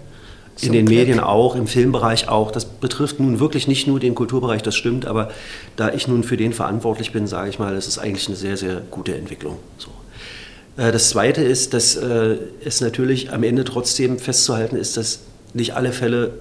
In 0.63 0.73
den 0.73 0.87
Glück. 0.87 0.99
Medien 0.99 1.21
auch, 1.21 1.57
im 1.57 1.67
Filmbereich 1.67 2.29
auch. 2.29 2.53
Das 2.53 2.65
betrifft 2.65 3.19
nun 3.19 3.41
wirklich 3.41 3.67
nicht 3.67 3.89
nur 3.89 3.99
den 3.99 4.15
Kulturbereich, 4.15 4.63
das 4.63 4.77
stimmt, 4.77 5.05
aber 5.05 5.31
da 5.75 5.93
ich 5.93 6.07
nun 6.07 6.23
für 6.23 6.37
den 6.37 6.53
verantwortlich 6.53 7.11
bin, 7.11 7.27
sage 7.27 7.51
ich 7.51 7.59
mal, 7.59 7.75
das 7.75 7.89
ist 7.89 7.99
eigentlich 7.99 8.29
eine 8.29 8.37
sehr, 8.37 8.57
sehr 8.57 8.83
gute 8.91 9.17
Entwicklung. 9.17 9.57
So. 9.79 9.91
Äh, 10.77 10.93
das 10.93 11.11
Zweite 11.11 11.43
ist, 11.43 11.75
dass 11.75 11.97
äh, 11.97 12.37
es 12.65 12.81
natürlich 12.81 13.33
am 13.33 13.43
Ende 13.43 13.65
trotzdem 13.65 14.19
festzuhalten 14.19 14.77
ist, 14.77 14.97
dass 14.97 15.21
nicht 15.55 15.75
alle 15.75 15.93
Fälle 15.93 16.33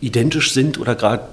identisch 0.00 0.52
sind 0.52 0.78
oder 0.78 0.94
gerade 0.94 1.24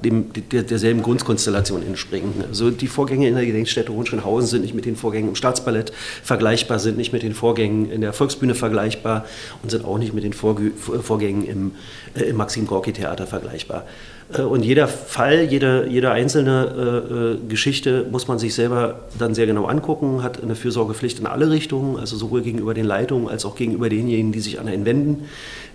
der, 0.52 0.64
derselben 0.64 1.04
Grundkonstellation 1.04 1.86
entspringen. 1.86 2.34
Also 2.48 2.72
die 2.72 2.88
Vorgänge 2.88 3.28
in 3.28 3.36
der 3.36 3.46
Gedenkstätte 3.46 3.92
Hohenschönhausen 3.92 4.48
sind 4.48 4.62
nicht 4.64 4.74
mit 4.74 4.86
den 4.86 4.96
Vorgängen 4.96 5.30
im 5.30 5.36
Staatsballett 5.36 5.94
vergleichbar, 6.24 6.80
sind 6.80 6.98
nicht 6.98 7.14
mit 7.14 7.22
den 7.22 7.36
Vorgängen 7.36 7.92
in 7.92 8.02
der 8.02 8.12
Volksbühne 8.12 8.56
vergleichbar 8.56 9.26
und 9.62 9.70
sind 9.70 9.86
auch 9.86 10.00
nicht 10.00 10.14
mit 10.14 10.24
den 10.24 10.34
Vorgängen 10.34 11.46
im, 11.46 11.72
äh, 12.16 12.24
im 12.24 12.38
Maxim 12.38 12.66
Gorki 12.66 12.92
Theater 12.92 13.28
vergleichbar. 13.28 13.86
Äh, 14.34 14.42
und 14.42 14.64
jeder 14.64 14.88
Fall, 14.88 15.44
jede, 15.44 15.88
jede 15.88 16.12
einzelne 16.12 17.38
äh, 17.38 17.46
äh, 17.46 17.48
Geschichte 17.48 18.06
muss 18.12 18.28
man 18.28 18.40
sich 18.40 18.56
selber 18.56 19.02
dann 19.20 19.36
sehr 19.36 19.46
genau 19.46 19.66
angucken, 19.66 20.24
hat 20.24 20.42
eine 20.42 20.56
Fürsorgepflicht 20.56 21.20
in 21.20 21.28
alle 21.28 21.50
Richtungen, 21.50 21.98
also 21.98 22.18
sowohl 22.18 22.42
gegenüber 22.42 22.74
den 22.74 22.86
Leitungen 22.86 23.30
als 23.30 23.46
auch 23.46 23.56
gegenüber 23.56 23.90
denjenigen, 23.90 24.32
die 24.32 24.40
sich 24.40 24.60
an 24.60 24.68
einen 24.68 24.86
wenden. 24.86 25.26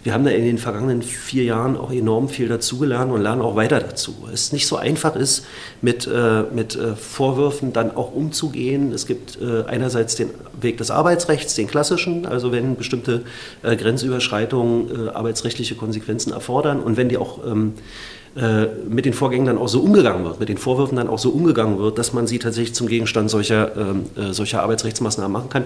Wir 0.02 0.14
haben 0.14 0.24
da 0.24 0.30
in 0.30 0.44
den 0.44 0.56
vergangenen 0.56 1.02
vier 1.02 1.44
Jahren 1.44 1.76
auch 1.76 1.92
enorm 1.92 2.30
viel 2.30 2.48
dazugelernt 2.48 3.12
und 3.12 3.20
lernen 3.20 3.42
auch 3.42 3.54
weiter 3.54 3.80
dazu. 3.80 4.14
Es 4.32 4.50
nicht 4.52 4.66
so 4.66 4.76
einfach 4.76 5.14
ist, 5.14 5.44
mit, 5.82 6.06
äh, 6.06 6.44
mit 6.54 6.74
äh, 6.74 6.96
Vorwürfen 6.96 7.74
dann 7.74 7.94
auch 7.94 8.14
umzugehen. 8.14 8.92
Es 8.92 9.06
gibt 9.06 9.38
äh, 9.42 9.64
einerseits 9.66 10.16
den 10.16 10.30
Weg 10.58 10.78
des 10.78 10.90
Arbeitsrechts, 10.90 11.54
den 11.54 11.66
klassischen, 11.66 12.24
also 12.26 12.50
wenn 12.52 12.76
bestimmte 12.76 13.22
Grenzüberschreitungen 13.62 15.10
arbeitsrechtliche 15.10 15.74
Konsequenzen 15.74 16.32
erfordern 16.32 16.80
und 16.80 16.96
wenn 16.96 17.08
die 17.08 17.16
auch 17.16 17.44
ähm, 17.46 17.74
äh, 18.36 18.66
mit 18.88 19.06
den 19.06 19.12
Vorgängen 19.12 19.46
dann 19.46 19.58
auch 19.58 19.68
so 19.68 19.80
umgegangen 19.80 20.24
wird, 20.24 20.38
mit 20.38 20.48
den 20.48 20.58
Vorwürfen 20.58 20.96
dann 20.96 21.08
auch 21.08 21.18
so 21.18 21.30
umgegangen 21.30 21.78
wird, 21.78 21.98
dass 21.98 22.12
man 22.12 22.26
sie 22.26 22.38
tatsächlich 22.38 22.74
zum 22.74 22.86
Gegenstand 22.86 23.28
solcher, 23.28 23.76
ähm, 23.76 24.04
äh, 24.16 24.32
solcher 24.32 24.62
Arbeitsrechtsmaßnahmen 24.62 25.32
machen 25.32 25.48
kann, 25.50 25.64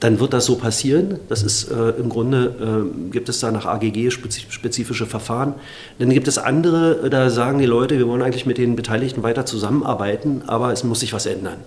dann 0.00 0.18
wird 0.18 0.32
das 0.32 0.46
so 0.46 0.56
passieren. 0.56 1.18
Das 1.28 1.42
ist 1.42 1.70
äh, 1.70 1.90
im 1.90 2.08
Grunde, 2.08 2.54
äh, 2.88 3.10
gibt 3.10 3.28
es 3.28 3.40
da 3.40 3.50
nach 3.50 3.66
AGG 3.66 4.10
spezifische 4.10 5.04
Verfahren. 5.04 5.54
Dann 5.98 6.08
gibt 6.08 6.26
es 6.26 6.38
andere, 6.38 7.10
da 7.10 7.28
sagen 7.28 7.58
die 7.58 7.66
Leute, 7.66 7.98
wir 7.98 8.08
wollen 8.08 8.22
eigentlich 8.22 8.46
mit 8.46 8.56
den 8.56 8.76
Beteiligten 8.76 9.22
weiter 9.22 9.44
zusammenarbeiten, 9.44 10.42
aber 10.46 10.72
es 10.72 10.84
muss 10.84 11.00
sich 11.00 11.12
was 11.12 11.26
ändern. 11.26 11.58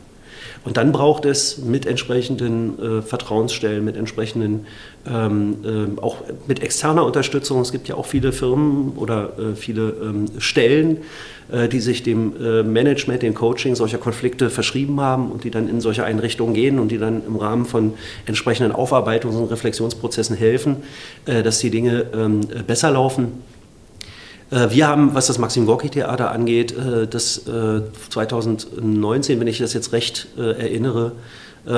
Und 0.65 0.77
dann 0.77 0.91
braucht 0.91 1.25
es 1.25 1.57
mit 1.57 1.85
entsprechenden 1.85 2.99
äh, 2.99 3.01
Vertrauensstellen, 3.01 3.83
mit 3.83 3.97
entsprechenden, 3.97 4.65
ähm, 5.05 5.57
äh, 5.97 6.01
auch 6.01 6.17
mit 6.47 6.61
externer 6.61 7.05
Unterstützung. 7.05 7.59
Es 7.61 7.71
gibt 7.71 7.89
ja 7.89 7.95
auch 7.95 8.05
viele 8.05 8.31
Firmen 8.31 8.93
oder 8.95 9.37
äh, 9.37 9.55
viele 9.55 9.89
ähm, 10.01 10.25
Stellen, 10.37 10.99
äh, 11.51 11.67
die 11.67 11.81
sich 11.81 12.03
dem 12.03 12.33
äh, 12.41 12.63
Management, 12.63 13.23
dem 13.23 13.33
Coaching 13.33 13.75
solcher 13.75 13.97
Konflikte 13.97 14.49
verschrieben 14.49 15.01
haben 15.01 15.31
und 15.31 15.43
die 15.43 15.51
dann 15.51 15.67
in 15.67 15.81
solche 15.81 16.05
Einrichtungen 16.05 16.53
gehen 16.53 16.79
und 16.79 16.89
die 16.89 16.97
dann 16.97 17.23
im 17.27 17.35
Rahmen 17.35 17.65
von 17.65 17.93
entsprechenden 18.25 18.71
Aufarbeitungs- 18.71 19.35
und 19.35 19.51
Reflexionsprozessen 19.51 20.37
helfen, 20.37 20.77
äh, 21.25 21.43
dass 21.43 21.59
die 21.59 21.71
Dinge 21.71 22.05
ähm, 22.15 22.41
besser 22.65 22.91
laufen. 22.91 23.43
Äh, 24.53 24.71
wir 24.71 24.87
haben, 24.87 25.13
was 25.13 25.27
das 25.27 25.37
Maxim 25.37 25.65
Gorki 25.65 25.89
Theater 25.89 26.31
angeht, 26.31 26.71
äh, 26.77 27.07
das 27.07 27.41
2019, 28.09 29.39
wenn 29.39 29.47
ich 29.47 29.57
das 29.57 29.73
jetzt 29.73 29.91
recht 29.91 30.27
erinnere, 30.37 31.13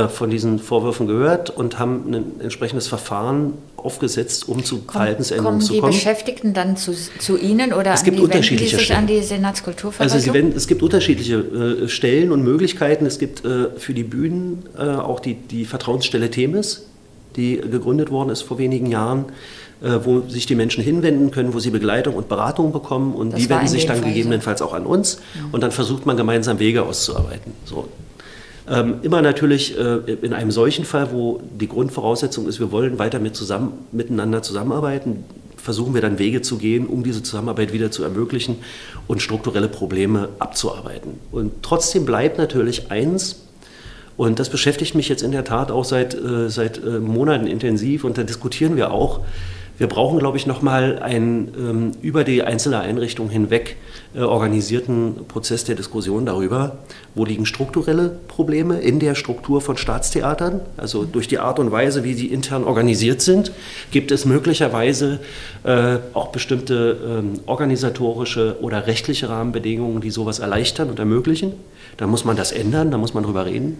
von 0.09 0.31
diesen 0.31 0.57
Vorwürfen 0.57 1.05
gehört 1.05 1.51
und 1.51 1.77
haben 1.77 2.11
ein 2.11 2.41
entsprechendes 2.41 2.87
Verfahren 2.87 3.53
aufgesetzt, 3.77 4.49
um 4.49 4.63
zu 4.63 4.77
Komm, 4.77 4.93
Verhaltensänderungen 4.93 5.61
zu 5.61 5.67
kommen. 5.67 5.81
Kommen 5.81 5.91
die 5.91 5.97
Beschäftigten 5.97 6.53
dann 6.53 6.75
zu, 6.75 6.93
zu 7.19 7.37
Ihnen 7.37 7.71
oder 7.71 7.93
es 7.93 8.03
gibt 8.03 8.17
die, 8.17 8.23
unterschiedliche 8.23 8.77
sich 8.77 8.95
an 8.95 9.05
die 9.05 9.21
Senatskulturverwaltung? 9.21 10.17
Also 10.17 10.33
wenden, 10.33 10.57
es 10.57 10.67
gibt 10.67 10.81
unterschiedliche 10.81 11.35
äh, 11.83 11.87
Stellen 11.87 12.31
und 12.31 12.43
Möglichkeiten. 12.43 13.05
Es 13.05 13.19
gibt 13.19 13.45
äh, 13.45 13.69
für 13.77 13.93
die 13.93 14.03
Bühnen 14.03 14.65
äh, 14.75 14.81
auch 14.81 15.19
die, 15.19 15.35
die 15.35 15.65
Vertrauensstelle 15.65 16.31
Themis, 16.31 16.87
die 17.35 17.57
gegründet 17.57 18.11
worden 18.11 18.29
ist 18.29 18.41
vor 18.41 18.57
wenigen 18.57 18.87
Jahren 18.87 19.25
äh, 19.81 19.99
wo 20.05 20.21
sich 20.21 20.45
die 20.45 20.55
Menschen 20.55 20.83
hinwenden 20.83 21.31
können, 21.31 21.53
wo 21.53 21.59
sie 21.59 21.69
Begleitung 21.69 22.15
und 22.15 22.29
Beratung 22.29 22.71
bekommen 22.71 23.13
und 23.13 23.33
das 23.33 23.41
die 23.41 23.49
wenden 23.49 23.67
sich 23.67 23.85
dann 23.85 23.97
Fall 23.97 24.07
gegebenenfalls 24.07 24.59
so. 24.59 24.65
auch 24.65 24.73
an 24.73 24.85
uns 24.85 25.19
ja. 25.35 25.41
und 25.51 25.61
dann 25.61 25.71
versucht 25.71 26.05
man 26.05 26.15
gemeinsam 26.15 26.59
Wege 26.59 26.83
auszuarbeiten. 26.83 27.51
So. 27.65 27.89
Ähm, 28.67 28.95
immer 29.03 29.21
natürlich 29.21 29.77
äh, 29.77 29.97
in 30.21 30.33
einem 30.33 30.49
solchen 30.49 30.85
Fall, 30.85 31.11
wo 31.11 31.41
die 31.59 31.67
Grundvoraussetzung 31.67 32.47
ist, 32.47 32.59
wir 32.59 32.71
wollen 32.71 32.97
weiter 32.97 33.19
mit 33.19 33.35
zusammen, 33.35 33.73
miteinander 33.91 34.41
zusammenarbeiten, 34.41 35.25
versuchen 35.57 35.93
wir 35.93 36.01
dann 36.01 36.19
Wege 36.19 36.41
zu 36.41 36.57
gehen, 36.57 36.87
um 36.87 37.03
diese 37.03 37.21
Zusammenarbeit 37.21 37.73
wieder 37.73 37.91
zu 37.91 38.03
ermöglichen 38.03 38.57
und 39.07 39.21
strukturelle 39.21 39.67
Probleme 39.67 40.29
abzuarbeiten. 40.39 41.19
Und 41.31 41.51
trotzdem 41.63 42.05
bleibt 42.05 42.37
natürlich 42.37 42.91
eins, 42.91 43.44
und 44.17 44.39
das 44.39 44.49
beschäftigt 44.49 44.95
mich 44.95 45.09
jetzt 45.09 45.23
in 45.23 45.31
der 45.31 45.43
Tat 45.43 45.71
auch 45.71 45.85
seit, 45.85 46.13
äh, 46.13 46.49
seit 46.49 46.77
äh, 46.83 46.99
Monaten 46.99 47.47
intensiv 47.47 48.03
und 48.03 48.17
da 48.17 48.23
diskutieren 48.23 48.75
wir 48.75 48.91
auch, 48.91 49.21
wir 49.77 49.87
brauchen, 49.87 50.19
glaube 50.19 50.37
ich, 50.37 50.47
nochmal 50.47 50.99
einen 50.99 51.53
ähm, 51.57 51.91
über 52.01 52.23
die 52.23 52.43
einzelne 52.43 52.79
Einrichtung 52.79 53.29
hinweg 53.29 53.75
äh, 54.15 54.21
organisierten 54.21 55.27
Prozess 55.27 55.65
der 55.65 55.75
Diskussion 55.75 56.25
darüber, 56.25 56.77
wo 57.13 57.25
liegen 57.25 57.45
strukturelle 57.45 58.17
Probleme 58.29 58.79
in 58.79 59.01
der 59.01 59.15
Struktur 59.15 59.59
von 59.59 59.75
Staatstheatern, 59.75 60.61
also 60.77 61.03
durch 61.03 61.27
die 61.27 61.39
Art 61.39 61.59
und 61.59 61.73
Weise, 61.73 62.05
wie 62.05 62.13
sie 62.13 62.27
intern 62.27 62.63
organisiert 62.63 63.19
sind, 63.19 63.51
gibt 63.91 64.11
es 64.11 64.23
möglicherweise 64.23 65.19
auch 66.13 66.27
bestimmte 66.27 66.97
ähm, 67.05 67.39
organisatorische 67.47 68.57
oder 68.61 68.85
rechtliche 68.87 69.29
Rahmenbedingungen, 69.29 69.99
die 69.99 70.11
sowas 70.11 70.39
erleichtern 70.39 70.89
und 70.89 70.99
ermöglichen. 70.99 71.53
Da 71.97 72.07
muss 72.07 72.25
man 72.25 72.35
das 72.35 72.51
ändern, 72.51 72.91
da 72.91 72.97
muss 72.97 73.13
man 73.13 73.23
drüber 73.23 73.45
reden. 73.45 73.77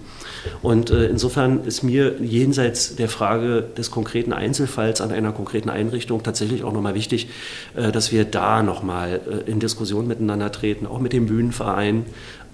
Und 0.61 0.89
äh, 0.89 1.05
insofern 1.07 1.65
ist 1.65 1.83
mir 1.83 2.15
jenseits 2.21 2.95
der 2.95 3.09
Frage 3.09 3.65
des 3.77 3.91
konkreten 3.91 4.33
Einzelfalls 4.33 5.01
an 5.01 5.11
einer 5.11 5.31
konkreten 5.31 5.69
Einrichtung 5.69 6.23
tatsächlich 6.23 6.63
auch 6.63 6.73
nochmal 6.73 6.95
wichtig, 6.95 7.29
äh, 7.75 7.91
dass 7.91 8.11
wir 8.11 8.25
da 8.25 8.63
nochmal 8.63 9.21
äh, 9.29 9.49
in 9.49 9.59
Diskussion 9.59 10.07
miteinander 10.07 10.51
treten, 10.51 10.85
auch 10.85 10.99
mit 10.99 11.13
dem 11.13 11.25
Bühnenverein, 11.25 12.05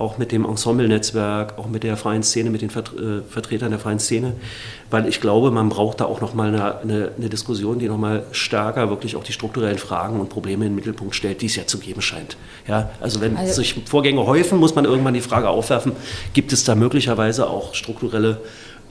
auch 0.01 0.17
mit 0.17 0.31
dem 0.31 0.43
Ensemble-Netzwerk, 0.43 1.57
auch 1.57 1.67
mit 1.67 1.83
der 1.83 1.95
freien 1.95 2.23
Szene, 2.23 2.49
mit 2.49 2.61
den 2.61 2.69
äh, 2.69 3.21
Vertretern 3.29 3.69
der 3.69 3.79
freien 3.79 3.99
Szene, 3.99 4.33
weil 4.89 5.07
ich 5.07 5.21
glaube, 5.21 5.51
man 5.51 5.69
braucht 5.69 6.01
da 6.01 6.05
auch 6.05 6.19
nochmal 6.19 6.49
eine, 6.49 6.79
eine, 6.79 7.11
eine 7.17 7.29
Diskussion, 7.29 7.79
die 7.79 7.87
nochmal 7.87 8.23
stärker 8.31 8.89
wirklich 8.89 9.15
auch 9.15 9.23
die 9.23 9.31
strukturellen 9.31 9.77
Fragen 9.77 10.19
und 10.19 10.29
Probleme 10.29 10.65
in 10.65 10.71
den 10.71 10.75
Mittelpunkt 10.75 11.15
stellt, 11.15 11.41
die 11.41 11.45
es 11.45 11.55
ja 11.55 11.65
zu 11.65 11.77
geben 11.77 12.01
scheint. 12.01 12.35
Ja, 12.67 12.89
also 12.99 13.21
wenn 13.21 13.37
also, 13.37 13.53
sich 13.53 13.75
Vorgänge 13.85 14.25
häufen, 14.25 14.59
muss 14.59 14.75
man 14.75 14.85
irgendwann 14.85 15.13
die 15.13 15.21
Frage 15.21 15.47
aufwerfen, 15.47 15.93
gibt 16.33 16.51
es 16.51 16.63
da 16.63 16.75
möglicherweise 16.75 17.47
auch 17.47 17.73
strukturelle 17.75 18.41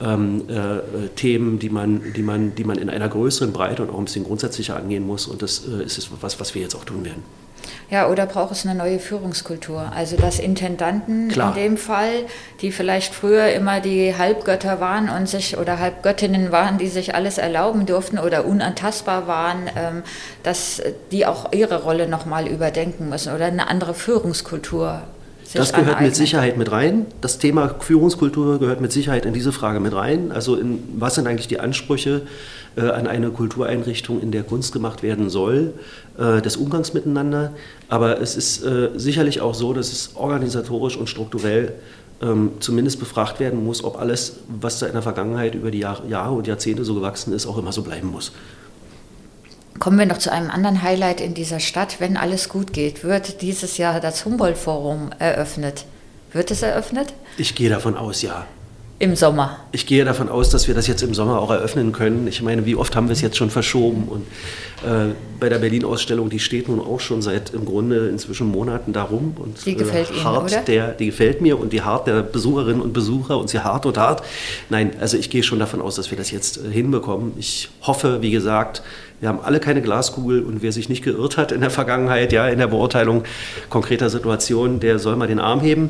ähm, 0.01 0.43
äh, 0.47 1.09
Themen, 1.15 1.59
die 1.59 1.69
man, 1.69 2.13
die, 2.15 2.23
man, 2.23 2.55
die 2.55 2.63
man 2.63 2.77
in 2.77 2.89
einer 2.89 3.07
größeren 3.07 3.53
Breite 3.53 3.83
und 3.83 3.89
auch 3.89 3.99
ein 3.99 4.05
bisschen 4.05 4.23
grundsätzlicher 4.23 4.75
angehen 4.75 5.05
muss. 5.05 5.27
Und 5.27 5.41
das 5.41 5.67
äh, 5.67 5.83
ist 5.83 6.09
was, 6.21 6.39
was 6.39 6.55
wir 6.55 6.61
jetzt 6.61 6.75
auch 6.75 6.85
tun 6.85 7.05
werden. 7.05 7.23
Ja, 7.89 8.07
oder 8.09 8.25
braucht 8.25 8.51
es 8.51 8.65
eine 8.65 8.75
neue 8.75 8.99
Führungskultur? 8.99 9.91
Also 9.95 10.15
dass 10.15 10.39
Intendanten 10.39 11.27
Klar. 11.27 11.55
in 11.55 11.63
dem 11.63 11.77
Fall, 11.77 12.25
die 12.61 12.71
vielleicht 12.71 13.13
früher 13.13 13.51
immer 13.53 13.81
die 13.81 14.15
Halbgötter 14.17 14.79
waren 14.79 15.09
und 15.09 15.27
sich 15.27 15.57
oder 15.57 15.79
Halbgöttinnen 15.79 16.51
waren, 16.51 16.77
die 16.77 16.87
sich 16.87 17.15
alles 17.15 17.37
erlauben 17.37 17.85
durften 17.85 18.17
oder 18.17 18.45
unantastbar 18.45 19.27
waren, 19.27 19.69
ähm, 19.75 20.03
dass 20.43 20.81
die 21.11 21.25
auch 21.25 21.51
ihre 21.51 21.83
Rolle 21.83 22.07
nochmal 22.07 22.47
überdenken 22.47 23.09
müssen 23.09 23.33
oder 23.33 23.45
eine 23.45 23.67
andere 23.67 23.93
Führungskultur 23.93 25.01
das 25.53 25.71
gehört 25.71 25.89
aneignen. 25.89 26.07
mit 26.07 26.15
Sicherheit 26.15 26.57
mit 26.57 26.71
rein. 26.71 27.05
Das 27.19 27.37
Thema 27.37 27.75
Führungskultur 27.79 28.59
gehört 28.59 28.81
mit 28.81 28.91
Sicherheit 28.91 29.25
in 29.25 29.33
diese 29.33 29.51
Frage 29.51 29.79
mit 29.79 29.93
rein. 29.93 30.31
Also 30.31 30.55
in, 30.55 30.83
was 30.97 31.15
sind 31.15 31.27
eigentlich 31.27 31.47
die 31.47 31.59
Ansprüche 31.59 32.21
äh, 32.75 32.81
an 32.81 33.07
eine 33.07 33.29
Kultureinrichtung, 33.29 34.21
in 34.21 34.31
der 34.31 34.43
Kunst 34.43 34.73
gemacht 34.73 35.03
werden 35.03 35.29
soll, 35.29 35.73
äh, 36.17 36.41
des 36.41 36.57
Umgangs 36.57 36.93
miteinander. 36.93 37.53
Aber 37.89 38.21
es 38.21 38.35
ist 38.35 38.63
äh, 38.63 38.89
sicherlich 38.95 39.41
auch 39.41 39.53
so, 39.53 39.73
dass 39.73 39.91
es 39.91 40.11
organisatorisch 40.15 40.97
und 40.97 41.07
strukturell 41.07 41.73
ähm, 42.21 42.51
zumindest 42.59 42.99
befragt 42.99 43.39
werden 43.39 43.63
muss, 43.63 43.83
ob 43.83 43.99
alles, 43.99 44.37
was 44.47 44.79
da 44.79 44.87
in 44.87 44.93
der 44.93 45.01
Vergangenheit 45.01 45.55
über 45.55 45.71
die 45.71 45.79
Jahr, 45.79 46.05
Jahre 46.07 46.33
und 46.33 46.47
Jahrzehnte 46.47 46.85
so 46.85 46.95
gewachsen 46.95 47.33
ist, 47.33 47.47
auch 47.47 47.57
immer 47.57 47.71
so 47.71 47.81
bleiben 47.81 48.09
muss. 48.11 48.31
Kommen 49.79 49.97
wir 49.97 50.05
noch 50.05 50.19
zu 50.19 50.31
einem 50.31 50.51
anderen 50.51 50.83
Highlight 50.83 51.21
in 51.21 51.33
dieser 51.33 51.59
Stadt. 51.59 51.95
Wenn 51.99 52.15
alles 52.15 52.49
gut 52.49 52.71
geht, 52.71 53.03
wird 53.03 53.41
dieses 53.41 53.77
Jahr 53.77 53.99
das 53.99 54.25
Humboldt-Forum 54.25 55.09
eröffnet. 55.17 55.85
Wird 56.33 56.51
es 56.51 56.61
eröffnet? 56.61 57.13
Ich 57.37 57.55
gehe 57.55 57.69
davon 57.69 57.97
aus, 57.97 58.21
ja. 58.21 58.45
Im 59.01 59.15
Sommer. 59.15 59.57
Ich 59.71 59.87
gehe 59.87 60.05
davon 60.05 60.29
aus, 60.29 60.51
dass 60.51 60.67
wir 60.67 60.75
das 60.75 60.85
jetzt 60.85 61.01
im 61.01 61.15
Sommer 61.15 61.39
auch 61.39 61.49
eröffnen 61.49 61.91
können. 61.91 62.27
Ich 62.27 62.43
meine, 62.43 62.67
wie 62.67 62.75
oft 62.75 62.95
haben 62.95 63.07
wir 63.07 63.13
es 63.13 63.21
jetzt 63.21 63.35
schon 63.35 63.49
verschoben? 63.49 64.03
Und 64.07 64.27
äh, 64.87 65.15
bei 65.39 65.49
der 65.49 65.57
Berlin-Ausstellung, 65.57 66.29
die 66.29 66.37
steht 66.37 66.69
nun 66.69 66.79
auch 66.79 66.99
schon 66.99 67.23
seit 67.23 67.49
im 67.49 67.65
Grunde 67.65 68.09
inzwischen 68.09 68.45
Monaten 68.45 68.93
darum. 68.93 69.33
Und, 69.39 69.65
die 69.65 69.73
gefällt 69.73 70.11
äh, 70.11 70.23
hart 70.23 70.51
Ihnen, 70.51 70.59
oder? 70.59 70.65
Der, 70.67 70.87
die 70.89 71.07
gefällt 71.07 71.41
mir 71.41 71.59
und 71.59 71.73
die 71.73 71.81
hart 71.81 72.05
der 72.05 72.21
Besucherinnen 72.21 72.79
und 72.79 72.93
Besucher 72.93 73.39
und 73.39 73.49
sie 73.49 73.57
hart 73.57 73.87
und 73.87 73.97
hart. 73.97 74.21
Nein, 74.69 74.91
also 74.99 75.17
ich 75.17 75.31
gehe 75.31 75.41
schon 75.41 75.57
davon 75.57 75.81
aus, 75.81 75.95
dass 75.95 76.11
wir 76.11 76.17
das 76.19 76.29
jetzt 76.29 76.57
äh, 76.57 76.69
hinbekommen. 76.69 77.33
Ich 77.39 77.69
hoffe, 77.81 78.21
wie 78.21 78.29
gesagt, 78.29 78.83
wir 79.19 79.29
haben 79.29 79.39
alle 79.41 79.59
keine 79.59 79.81
Glaskugel 79.81 80.43
und 80.43 80.61
wer 80.61 80.71
sich 80.71 80.89
nicht 80.89 81.03
geirrt 81.03 81.37
hat 81.37 81.51
in 81.51 81.61
der 81.61 81.71
Vergangenheit, 81.71 82.31
ja, 82.33 82.47
in 82.47 82.59
der 82.59 82.67
Beurteilung 82.67 83.23
konkreter 83.71 84.11
Situationen, 84.11 84.79
der 84.79 84.99
soll 84.99 85.15
mal 85.15 85.27
den 85.27 85.39
Arm 85.39 85.61
heben. 85.61 85.89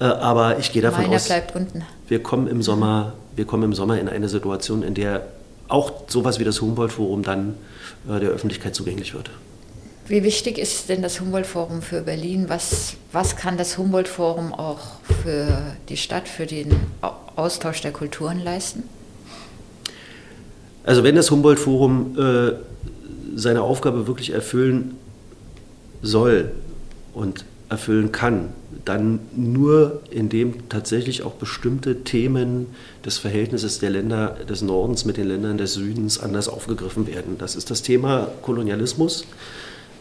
Äh, 0.00 0.04
aber 0.04 0.58
ich 0.58 0.72
gehe 0.72 0.82
davon 0.82 1.02
Meiner 1.02 1.16
aus, 1.16 1.26
bleibt 1.26 1.54
unten. 1.54 1.82
Wir, 2.08 2.22
kommen 2.22 2.48
im 2.48 2.62
Sommer, 2.62 3.12
wir 3.36 3.44
kommen 3.44 3.64
im 3.64 3.74
Sommer 3.74 4.00
in 4.00 4.08
eine 4.08 4.28
Situation, 4.28 4.82
in 4.82 4.94
der 4.94 5.26
auch 5.68 5.92
sowas 6.08 6.40
wie 6.40 6.44
das 6.44 6.60
Humboldt-Forum 6.60 7.22
dann 7.22 7.54
äh, 8.08 8.18
der 8.18 8.30
Öffentlichkeit 8.30 8.74
zugänglich 8.74 9.14
wird. 9.14 9.30
Wie 10.08 10.24
wichtig 10.24 10.58
ist 10.58 10.88
denn 10.88 11.02
das 11.02 11.20
Humboldt-Forum 11.20 11.82
für 11.82 12.00
Berlin? 12.00 12.46
Was, 12.48 12.94
was 13.12 13.36
kann 13.36 13.56
das 13.56 13.78
Humboldt-Forum 13.78 14.52
auch 14.52 14.80
für 15.22 15.76
die 15.88 15.96
Stadt, 15.96 16.26
für 16.26 16.46
den 16.46 16.74
Austausch 17.36 17.80
der 17.80 17.92
Kulturen 17.92 18.42
leisten? 18.42 18.82
Also 20.82 21.04
wenn 21.04 21.14
das 21.14 21.30
Humboldt-Forum 21.30 22.18
äh, 22.18 22.52
seine 23.36 23.62
Aufgabe 23.62 24.08
wirklich 24.08 24.32
erfüllen 24.32 24.96
soll 26.02 26.50
und 27.14 27.44
erfüllen 27.68 28.10
kann, 28.10 28.52
dann 28.84 29.20
nur, 29.36 30.02
indem 30.10 30.68
tatsächlich 30.68 31.22
auch 31.22 31.32
bestimmte 31.32 32.02
Themen 32.04 32.66
des 33.04 33.18
Verhältnisses 33.18 33.78
der 33.78 33.90
Länder 33.90 34.36
des 34.48 34.62
Nordens 34.62 35.04
mit 35.04 35.16
den 35.16 35.28
Ländern 35.28 35.58
des 35.58 35.74
Südens 35.74 36.18
anders 36.18 36.48
aufgegriffen 36.48 37.06
werden. 37.06 37.36
Das 37.38 37.56
ist 37.56 37.70
das 37.70 37.82
Thema 37.82 38.28
Kolonialismus. 38.42 39.26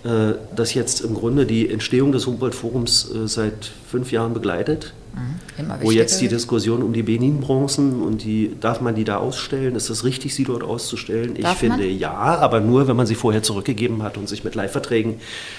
Äh, 0.04 0.36
das 0.56 0.74
jetzt 0.74 1.02
im 1.02 1.14
Grunde 1.14 1.46
die 1.46 1.70
Entstehung 1.70 2.14
des 2.14 2.26
Humboldt-Forums 2.26 3.12
äh, 3.12 3.28
seit 3.28 3.72
fünf 3.90 4.12
Jahren 4.14 4.34
begleitet. 4.34 4.94
Mhm, 5.14 5.72
wo 5.82 5.92
jetzt 5.92 6.22
die 6.22 6.30
Diskussion 6.30 6.84
um 6.84 6.94
die 6.94 7.04
Benin-Bronzen 7.04 8.02
und 8.02 8.24
die, 8.24 8.56
darf 8.62 8.80
man 8.80 8.96
die 8.96 9.04
da 9.04 9.18
ausstellen? 9.18 9.76
Ist 9.76 9.90
es 9.90 10.06
richtig, 10.06 10.36
sie 10.36 10.46
dort 10.46 10.64
auszustellen? 10.64 11.36
Darf 11.36 11.54
ich 11.54 11.58
finde 11.60 11.86
man? 11.86 12.00
ja, 12.00 12.14
aber 12.14 12.62
nur, 12.62 12.88
wenn 12.88 12.96
man 12.96 13.08
sie 13.08 13.16
vorher 13.16 13.44
zurückgegeben 13.44 14.02
hat 14.02 14.18
und 14.18 14.30
sich 14.30 14.46
mit 14.46 14.56
Leihverträgen 14.56 15.16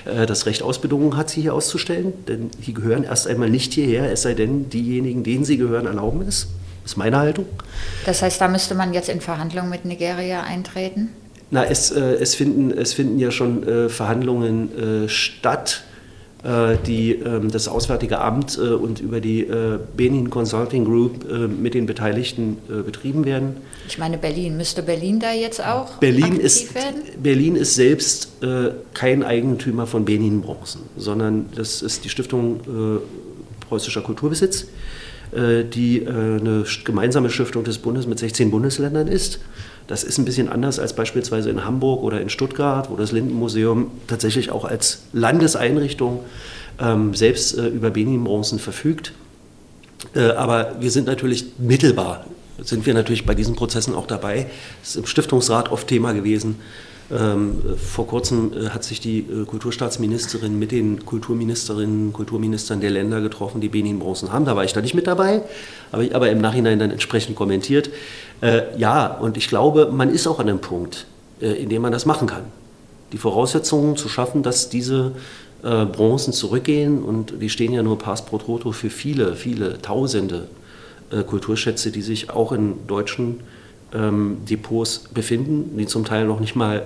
äh, 0.07 0.25
das 0.25 0.47
Recht 0.47 0.63
ausbedungen 0.63 1.19
hat, 1.19 1.29
sie 1.29 1.43
hier 1.43 1.53
auszustellen. 1.53 2.15
Denn 2.27 2.51
die 2.65 2.73
gehören 2.73 3.05
erst 3.05 3.27
einmal 3.27 3.51
nicht 3.51 3.75
hierher, 3.75 4.11
es 4.11 4.23
sei 4.23 4.33
denn, 4.33 4.71
diejenigen, 4.71 5.23
denen 5.23 5.45
sie 5.45 5.59
gehören, 5.59 5.85
erlauben 5.85 6.23
es. 6.23 6.49
Das 6.83 6.93
ist 6.93 6.97
meine 6.97 7.19
Haltung. 7.19 7.45
Das 8.07 8.23
heißt, 8.23 8.41
da 8.41 8.49
müsste 8.49 8.75
man 8.75 8.95
jetzt 8.95 9.11
in 9.11 9.21
Verhandlungen 9.21 9.69
mit 9.69 9.85
Nigeria 9.85 10.45
eintreten? 10.45 11.11
Na, 11.51 11.65
es, 11.65 11.91
äh, 11.91 12.01
es, 12.01 12.35
finden, 12.35 12.71
es 12.71 12.93
finden 12.93 13.19
ja 13.19 13.31
schon 13.31 13.67
äh, 13.67 13.89
Verhandlungen 13.89 15.05
äh, 15.05 15.09
statt, 15.09 15.85
äh, 16.43 16.79
die 16.87 17.17
ähm, 17.17 17.51
das 17.51 17.69
Auswärtige 17.69 18.19
Amt 18.21 18.57
äh, 18.57 18.69
und 18.69 19.01
über 19.01 19.21
die 19.21 19.43
äh, 19.43 19.79
Benin 19.95 20.31
Consulting 20.31 20.87
Group 20.87 21.27
mit 21.61 21.75
den 21.75 21.85
Beteiligten 21.85 22.57
betrieben 22.87 23.25
werden. 23.25 23.57
Ich 23.87 23.99
meine, 23.99 24.17
Berlin, 24.17 24.57
müsste 24.57 24.83
Berlin 24.83 25.21
da 25.21 25.33
jetzt 25.33 25.65
auch 25.65 25.99
Berlin 25.99 26.25
aktiv 26.25 26.45
ist, 26.45 26.75
werden? 26.75 27.03
Berlin 27.23 27.57
ist 27.57 27.75
selbst 27.75 28.31
kein 28.95 29.23
Eigentümer 29.23 29.87
von 29.87 30.05
Benin 30.05 30.41
Bronzen, 30.41 30.83
sondern 30.97 31.47
das 31.55 31.83
ist 31.83 32.05
die 32.05 32.09
Stiftung 32.09 32.61
Preußischer 33.69 34.01
Kulturbesitz, 34.01 34.67
die 35.33 36.07
eine 36.07 36.65
gemeinsame 36.85 37.31
Stiftung 37.31 37.65
des 37.65 37.79
Bundes 37.79 38.07
mit 38.07 38.19
16 38.19 38.51
Bundesländern 38.51 39.09
ist. 39.09 39.41
Das 39.91 40.05
ist 40.05 40.19
ein 40.19 40.25
bisschen 40.25 40.49
anders 40.49 40.79
als 40.79 40.93
beispielsweise 40.93 41.51
in 41.51 41.65
Hamburg 41.65 42.05
oder 42.05 42.21
in 42.21 42.29
Stuttgart, 42.29 42.89
wo 42.91 42.97
das 42.97 43.11
Lindenmuseum 43.11 43.91
tatsächlich 44.07 44.53
auch 44.53 44.65
als 44.65 45.01
Landeseinrichtung 45.13 46.21
ähm, 46.79 47.13
selbst 47.13 47.59
äh, 47.59 47.67
über 47.67 47.91
Benin-Bronzen 47.91 48.61
verfügt. 48.61 49.13
Äh, 50.15 50.31
aber 50.31 50.77
wir 50.79 50.93
sind 50.93 51.09
natürlich 51.09 51.47
mittelbar, 51.59 52.25
sind 52.63 52.87
wir 52.87 52.95
natürlich 52.95 53.27
bei 53.27 53.35
diesen 53.35 53.57
Prozessen 53.57 53.97
auch 53.97 54.07
dabei. 54.07 54.47
Das 54.81 54.91
ist 54.91 54.97
im 54.97 55.07
Stiftungsrat 55.07 55.73
oft 55.73 55.89
Thema 55.89 56.13
gewesen. 56.13 56.61
Ähm, 57.13 57.61
vor 57.77 58.07
kurzem 58.07 58.53
äh, 58.53 58.69
hat 58.69 58.85
sich 58.85 59.01
die 59.01 59.19
äh, 59.19 59.45
Kulturstaatsministerin 59.45 60.57
mit 60.57 60.71
den 60.71 61.05
Kulturministerinnen, 61.05 62.13
Kulturministern 62.13 62.81
der 62.81 62.91
Länder 62.91 63.21
getroffen, 63.21 63.61
die 63.61 63.69
Benin-Bronzen 63.69 64.33
haben. 64.33 64.45
Da 64.45 64.55
war 64.55 64.63
ich 64.63 64.73
da 64.73 64.81
nicht 64.81 64.95
mit 64.95 65.09
dabei, 65.09 65.43
habe 65.91 66.05
ich 66.05 66.15
aber 66.15 66.31
im 66.31 66.41
Nachhinein 66.41 66.79
dann 66.79 66.93
entsprechend 66.93 67.35
kommentiert. 67.35 67.91
Äh, 68.41 68.79
ja, 68.79 69.09
und 69.09 69.37
ich 69.37 69.49
glaube, 69.49 69.91
man 69.91 70.11
ist 70.11 70.29
auch 70.29 70.39
an 70.39 70.49
einem 70.49 70.61
Punkt, 70.61 71.07
in 71.41 71.71
dem 71.71 71.83
man 71.83 71.91
das 71.91 72.07
machen 72.07 72.29
kann. 72.29 72.45
Die 73.13 73.19
Voraussetzungen 73.19 73.97
zu 73.97 74.11
schaffen, 74.11 74.43
dass 74.43 74.69
diese 74.69 75.13
Bronzen 75.63 76.35
zurückgehen 76.35 77.03
und 77.03 77.33
die 77.41 77.49
stehen 77.49 77.73
ja 77.73 77.83
nur 77.83 77.99
pass 77.99 78.27
pro 78.27 78.37
toto 78.37 78.73
für 78.73 78.91
viele, 78.91 79.35
viele 79.37 79.81
Tausende 79.81 80.49
Kulturschätze, 81.27 81.93
die 81.93 82.03
sich 82.03 82.29
auch 82.29 82.53
in 82.53 82.87
deutschen 82.87 83.41
ähm, 83.95 84.39
Depots 84.49 85.05
befinden, 85.15 85.77
die 85.79 85.87
zum 85.87 86.05
Teil 86.05 86.27
noch 86.27 86.41
nicht 86.41 86.57
mal 86.57 86.85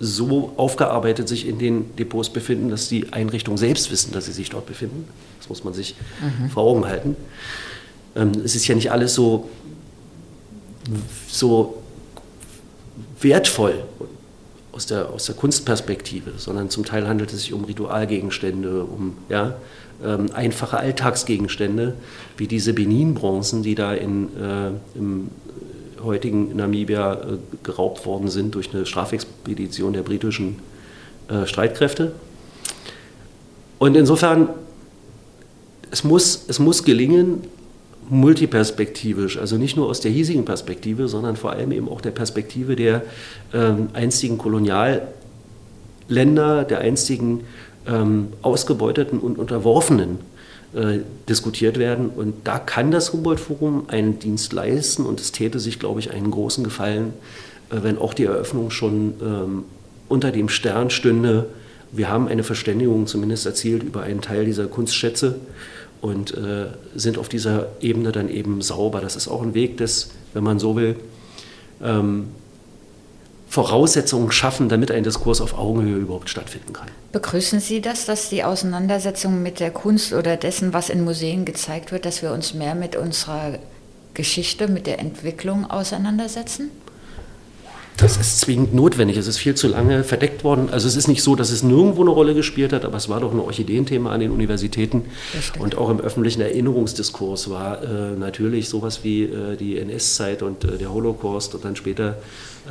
so 0.00 0.54
aufgearbeitet 0.56 1.28
sich 1.28 1.46
in 1.46 1.58
den 1.58 1.94
Depots 1.96 2.30
befinden, 2.30 2.70
dass 2.70 2.88
die 2.88 3.12
Einrichtungen 3.12 3.58
selbst 3.58 3.90
wissen, 3.90 4.12
dass 4.12 4.24
sie 4.24 4.32
sich 4.32 4.48
dort 4.48 4.66
befinden. 4.66 5.06
Das 5.38 5.50
muss 5.50 5.62
man 5.62 5.74
sich 5.74 5.94
mhm. 6.20 6.48
vor 6.48 6.64
Augen 6.64 6.86
halten. 6.86 7.16
Ähm, 8.16 8.32
es 8.42 8.56
ist 8.56 8.66
ja 8.66 8.74
nicht 8.74 8.90
alles 8.90 9.14
so, 9.14 9.50
so 11.28 11.82
wertvoll 13.20 13.84
aus 14.72 14.86
der, 14.86 15.10
aus 15.10 15.26
der 15.26 15.34
Kunstperspektive, 15.34 16.32
sondern 16.38 16.70
zum 16.70 16.86
Teil 16.86 17.06
handelt 17.06 17.32
es 17.34 17.42
sich 17.42 17.52
um 17.52 17.64
Ritualgegenstände, 17.64 18.84
um 18.84 19.18
ja, 19.28 19.56
ähm, 20.02 20.30
einfache 20.32 20.78
Alltagsgegenstände, 20.78 21.94
wie 22.38 22.46
diese 22.46 22.72
Benin-Bronzen, 22.72 23.62
die 23.62 23.74
da 23.74 23.92
in, 23.92 24.28
äh, 24.36 24.70
im 24.94 25.28
heutigen 26.02 26.56
Namibia 26.56 27.14
äh, 27.14 27.18
geraubt 27.62 28.06
worden 28.06 28.28
sind 28.28 28.54
durch 28.54 28.74
eine 28.74 28.86
Strafexpedition 28.86 29.92
der 29.92 30.02
britischen 30.02 30.56
äh, 31.28 31.46
Streitkräfte. 31.46 32.12
Und 33.78 33.96
insofern, 33.96 34.48
es 35.90 36.04
muss, 36.04 36.44
es 36.48 36.58
muss 36.58 36.84
gelingen, 36.84 37.42
multiperspektivisch, 38.10 39.38
also 39.38 39.56
nicht 39.56 39.76
nur 39.76 39.88
aus 39.88 40.00
der 40.00 40.10
hiesigen 40.10 40.44
Perspektive, 40.44 41.08
sondern 41.08 41.36
vor 41.36 41.52
allem 41.52 41.72
eben 41.72 41.88
auch 41.88 42.00
der 42.00 42.10
Perspektive 42.10 42.76
der 42.76 43.02
ähm, 43.54 43.88
einstigen 43.92 44.36
Kolonialländer, 44.36 46.64
der 46.64 46.80
einstigen 46.80 47.44
ähm, 47.86 48.28
ausgebeuteten 48.42 49.20
und 49.20 49.38
unterworfenen 49.38 50.18
äh, 50.74 51.00
diskutiert 51.28 51.78
werden. 51.78 52.10
Und 52.10 52.34
da 52.44 52.58
kann 52.58 52.90
das 52.90 53.12
Humboldt-Forum 53.12 53.84
einen 53.88 54.18
Dienst 54.18 54.52
leisten 54.52 55.04
und 55.04 55.20
es 55.20 55.32
täte 55.32 55.58
sich, 55.58 55.78
glaube 55.78 56.00
ich, 56.00 56.12
einen 56.12 56.30
großen 56.30 56.62
Gefallen, 56.62 57.12
äh, 57.70 57.82
wenn 57.82 57.98
auch 57.98 58.14
die 58.14 58.24
Eröffnung 58.24 58.70
schon 58.70 59.14
ähm, 59.20 59.64
unter 60.08 60.30
dem 60.30 60.48
Stern 60.48 60.90
stünde. 60.90 61.46
Wir 61.92 62.08
haben 62.08 62.28
eine 62.28 62.44
Verständigung 62.44 63.06
zumindest 63.06 63.46
erzielt 63.46 63.82
über 63.82 64.02
einen 64.02 64.20
Teil 64.20 64.44
dieser 64.44 64.66
Kunstschätze 64.66 65.36
und 66.00 66.36
äh, 66.36 66.66
sind 66.94 67.18
auf 67.18 67.28
dieser 67.28 67.68
Ebene 67.80 68.12
dann 68.12 68.28
eben 68.28 68.62
sauber. 68.62 69.00
Das 69.00 69.16
ist 69.16 69.28
auch 69.28 69.42
ein 69.42 69.54
Weg 69.54 69.76
des, 69.76 70.10
wenn 70.34 70.44
man 70.44 70.58
so 70.58 70.76
will, 70.76 70.96
ähm, 71.82 72.28
Voraussetzungen 73.50 74.30
schaffen, 74.30 74.68
damit 74.68 74.92
ein 74.92 75.02
Diskurs 75.02 75.40
auf 75.40 75.58
Augenhöhe 75.58 75.96
überhaupt 75.96 76.30
stattfinden 76.30 76.72
kann. 76.72 76.86
Begrüßen 77.10 77.58
Sie 77.58 77.80
das, 77.80 78.06
dass 78.06 78.28
die 78.28 78.44
Auseinandersetzung 78.44 79.42
mit 79.42 79.58
der 79.58 79.72
Kunst 79.72 80.12
oder 80.12 80.36
dessen, 80.36 80.72
was 80.72 80.88
in 80.88 81.02
Museen 81.02 81.44
gezeigt 81.44 81.90
wird, 81.90 82.04
dass 82.04 82.22
wir 82.22 82.30
uns 82.30 82.54
mehr 82.54 82.76
mit 82.76 82.94
unserer 82.94 83.58
Geschichte, 84.14 84.68
mit 84.68 84.86
der 84.86 85.00
Entwicklung 85.00 85.68
auseinandersetzen? 85.68 86.70
Das 88.00 88.16
ist 88.16 88.40
zwingend 88.40 88.72
notwendig. 88.74 89.18
Es 89.18 89.26
ist 89.26 89.36
viel 89.36 89.54
zu 89.54 89.68
lange 89.68 90.04
verdeckt 90.04 90.42
worden. 90.42 90.70
Also 90.70 90.88
es 90.88 90.96
ist 90.96 91.06
nicht 91.06 91.22
so, 91.22 91.36
dass 91.36 91.50
es 91.50 91.62
nirgendwo 91.62 92.00
eine 92.00 92.10
Rolle 92.10 92.32
gespielt 92.32 92.72
hat, 92.72 92.86
aber 92.86 92.96
es 92.96 93.10
war 93.10 93.20
doch 93.20 93.30
ein 93.30 93.38
Orchideenthema 93.38 94.10
an 94.10 94.20
den 94.20 94.30
Universitäten. 94.30 95.04
Und 95.58 95.76
auch 95.76 95.90
im 95.90 96.00
öffentlichen 96.00 96.40
Erinnerungsdiskurs 96.40 97.50
war 97.50 97.82
äh, 97.82 98.16
natürlich 98.16 98.70
sowas 98.70 99.00
wie 99.04 99.24
äh, 99.24 99.56
die 99.56 99.78
NS-Zeit 99.78 100.42
und 100.42 100.64
äh, 100.64 100.78
der 100.78 100.94
Holocaust 100.94 101.54
und 101.54 101.62
dann 101.62 101.76
später 101.76 102.16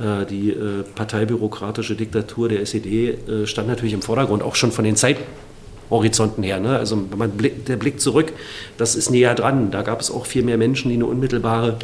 äh, 0.01 0.25
die 0.25 0.49
äh, 0.49 0.83
parteibürokratische 0.95 1.95
Diktatur 1.95 2.49
der 2.49 2.61
SED 2.61 2.87
äh, 2.87 3.45
stand 3.45 3.67
natürlich 3.67 3.93
im 3.93 4.01
Vordergrund, 4.01 4.41
auch 4.41 4.55
schon 4.55 4.71
von 4.71 4.83
den 4.83 4.95
Zeithorizonten 4.95 6.41
her. 6.41 6.59
Ne? 6.59 6.75
Also 6.75 6.97
wenn 7.07 7.19
man 7.19 7.29
blick, 7.29 7.67
der 7.67 7.77
Blick 7.77 8.01
zurück, 8.01 8.33
das 8.77 8.95
ist 8.95 9.11
näher 9.11 9.35
dran. 9.35 9.69
Da 9.69 9.83
gab 9.83 10.01
es 10.01 10.09
auch 10.09 10.25
viel 10.25 10.41
mehr 10.41 10.57
Menschen, 10.57 10.89
die 10.89 10.95
eine 10.95 11.05
unmittelbare 11.05 11.77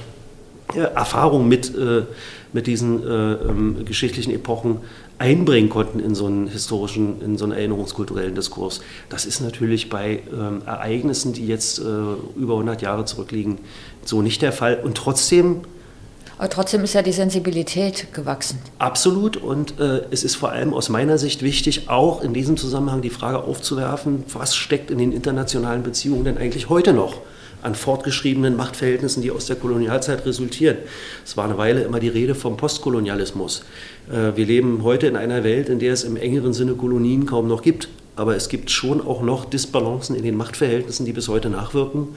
Erfahrung 0.74 1.48
mit 1.48 1.74
mit 2.56 2.68
diesen 2.68 3.06
äh, 3.06 3.34
ähm, 3.34 3.86
geschichtlichen 3.86 4.34
Epochen 4.34 4.78
einbringen 5.20 5.70
konnten 5.70 6.00
in 6.00 6.16
so 6.16 6.26
einen 6.26 6.48
historischen, 6.48 7.22
in 7.22 7.38
so 7.38 7.44
einen 7.44 7.52
erinnerungskulturellen 7.52 8.34
Diskurs. 8.34 8.80
Das 9.10 9.26
ist 9.26 9.42
natürlich 9.42 9.90
bei 9.90 10.22
ähm, 10.32 10.62
Ereignissen, 10.66 11.34
die 11.34 11.46
jetzt 11.48 11.80
äh, 11.80 11.84
über 11.84 12.54
100 12.54 12.82
Jahre 12.82 13.04
zurückliegen, 13.04 13.60
so 14.06 14.22
nicht 14.22 14.42
der 14.42 14.54
Fall. 14.54 14.80
Und 14.84 14.96
trotzdem 14.96 15.62
aber 16.38 16.50
trotzdem 16.50 16.84
ist 16.84 16.94
ja 16.94 17.02
die 17.02 17.14
Sensibilität 17.14 18.14
gewachsen. 18.14 18.60
Absolut. 18.78 19.38
Und 19.38 19.80
äh, 19.80 20.02
es 20.12 20.26
ist 20.26 20.36
vor 20.36 20.52
allem 20.52 20.74
aus 20.74 20.90
meiner 20.90 21.18
Sicht 21.18 21.42
wichtig, 21.44 21.90
auch 21.90 22.22
in 22.22 22.34
diesem 22.34 22.58
Zusammenhang 22.58 23.02
die 23.02 23.10
Frage 23.10 23.42
aufzuwerfen, 23.42 24.26
was 24.34 24.54
steckt 24.54 24.92
in 24.92 24.98
den 24.98 25.14
internationalen 25.14 25.82
Beziehungen 25.84 26.26
denn 26.26 26.38
eigentlich 26.38 26.68
heute 26.68 26.92
noch? 26.92 27.22
An 27.66 27.74
fortgeschriebenen 27.74 28.56
Machtverhältnissen, 28.56 29.24
die 29.24 29.32
aus 29.32 29.48
der 29.48 29.56
Kolonialzeit 29.56 30.26
resultieren. 30.26 30.78
Es 31.26 31.36
war 31.36 31.46
eine 31.46 31.58
Weile 31.58 31.82
immer 31.82 32.00
die 32.00 32.10
Rede 32.10 32.36
vom 32.36 32.58
Postkolonialismus. 32.58 33.66
Äh, 34.10 34.38
wir 34.38 34.46
leben 34.46 34.84
heute 34.84 35.08
in 35.08 35.16
einer 35.16 35.44
Welt, 35.44 35.70
in 35.70 35.80
der 35.80 35.92
es 35.92 36.04
im 36.04 36.16
engeren 36.16 36.54
Sinne 36.54 36.76
Kolonien 36.76 37.26
kaum 37.26 37.48
noch 37.48 37.64
gibt. 37.64 37.90
Aber 38.16 38.36
es 38.36 38.50
gibt 38.50 38.70
schon 38.70 39.02
auch 39.06 39.24
noch 39.24 39.46
Disbalancen 39.46 40.16
in 40.16 40.24
den 40.24 40.38
Machtverhältnissen, 40.38 41.06
die 41.06 41.12
bis 41.12 41.28
heute 41.28 41.50
nachwirken. 41.50 42.10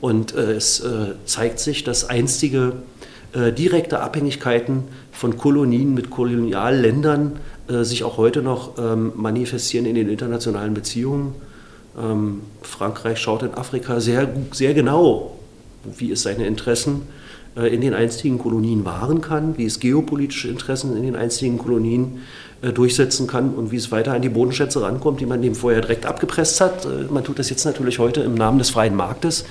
Und 0.00 0.34
äh, 0.34 0.52
es 0.54 0.80
äh, 0.80 1.14
zeigt 1.24 1.60
sich, 1.60 1.84
dass 1.84 2.08
einstige 2.08 2.74
direkte 3.34 4.00
Abhängigkeiten 4.00 4.84
von 5.12 5.36
Kolonien 5.36 5.92
mit 5.92 6.08
Kolonialländern 6.08 7.38
sich 7.68 8.02
auch 8.02 8.16
heute 8.16 8.40
noch 8.40 8.78
ähm, 8.78 9.12
manifestieren 9.16 9.84
in 9.84 9.96
den 9.96 10.08
internationalen 10.08 10.72
Beziehungen. 10.72 11.34
Ähm, 12.00 12.42
Frankreich 12.62 13.18
schaut 13.18 13.42
in 13.42 13.54
Afrika 13.54 14.00
sehr, 14.00 14.28
sehr 14.52 14.74
genau, 14.74 15.36
wie 15.84 16.12
es 16.12 16.22
seine 16.22 16.46
Interessen 16.46 17.02
äh, 17.56 17.74
in 17.74 17.80
den 17.80 17.94
einstigen 17.94 18.38
Kolonien 18.38 18.84
wahren 18.84 19.20
kann, 19.20 19.58
wie 19.58 19.64
es 19.64 19.80
geopolitische 19.80 20.48
Interessen 20.48 20.96
in 20.96 21.02
den 21.02 21.16
einstigen 21.16 21.58
Kolonien 21.58 22.20
äh, 22.62 22.72
durchsetzen 22.72 23.26
kann 23.26 23.54
und 23.54 23.72
wie 23.72 23.76
es 23.76 23.90
weiter 23.90 24.12
an 24.12 24.22
die 24.22 24.28
Bodenschätze 24.28 24.82
rankommt, 24.82 25.20
die 25.20 25.26
man 25.26 25.42
dem 25.42 25.54
vorher 25.54 25.80
direkt 25.80 26.06
abgepresst 26.06 26.60
hat. 26.60 26.84
Äh, 26.84 27.10
man 27.10 27.24
tut 27.24 27.38
das 27.38 27.50
jetzt 27.50 27.64
natürlich 27.64 27.98
heute 27.98 28.20
im 28.20 28.34
Namen 28.34 28.58
des 28.58 28.70
freien 28.70 28.94
Marktes, 28.94 29.44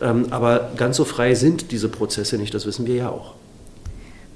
ähm, 0.00 0.26
aber 0.30 0.70
ganz 0.76 0.96
so 0.96 1.04
frei 1.04 1.34
sind 1.34 1.72
diese 1.72 1.88
Prozesse 1.88 2.36
nicht, 2.36 2.54
das 2.54 2.66
wissen 2.66 2.86
wir 2.86 2.94
ja 2.94 3.08
auch. 3.08 3.34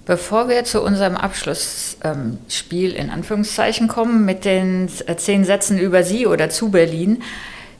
Bevor 0.04 0.48
wir 0.48 0.64
zu 0.64 0.82
unserem 0.82 1.16
Abschlussspiel 1.16 2.90
in 2.90 3.08
Anführungszeichen 3.08 3.86
kommen 3.86 4.24
mit 4.24 4.44
den 4.44 4.88
zehn 5.16 5.44
Sätzen 5.44 5.78
über 5.78 6.02
Sie 6.02 6.26
oder 6.26 6.50
zu 6.50 6.70
Berlin, 6.70 7.22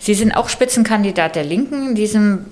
Sie 0.02 0.14
sind 0.14 0.32
auch 0.32 0.48
Spitzenkandidat 0.48 1.36
der 1.36 1.44
Linken 1.44 1.90
in 1.90 1.94
diesem 1.94 2.46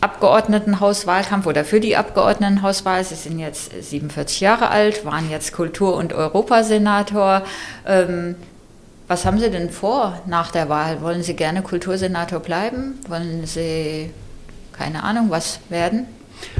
Abgeordnetenhauswahlkampf 0.00 1.46
oder 1.46 1.64
für 1.64 1.78
die 1.78 1.96
Abgeordnetenhauswahl. 1.96 3.04
Sie 3.04 3.14
sind 3.14 3.38
jetzt 3.38 3.70
47 3.80 4.40
Jahre 4.40 4.70
alt, 4.70 5.04
waren 5.04 5.30
jetzt 5.30 5.52
Kultur- 5.52 5.94
und 5.94 6.12
Europasenator. 6.12 7.44
Ähm, 7.86 8.34
was 9.06 9.24
haben 9.24 9.38
Sie 9.38 9.50
denn 9.50 9.70
vor 9.70 10.20
nach 10.26 10.50
der 10.50 10.68
Wahl? 10.68 11.00
Wollen 11.00 11.22
Sie 11.22 11.34
gerne 11.34 11.62
Kultursenator 11.62 12.40
bleiben? 12.40 12.98
Wollen 13.06 13.46
Sie, 13.46 14.10
keine 14.72 15.04
Ahnung, 15.04 15.26
was 15.30 15.60
werden? 15.68 16.06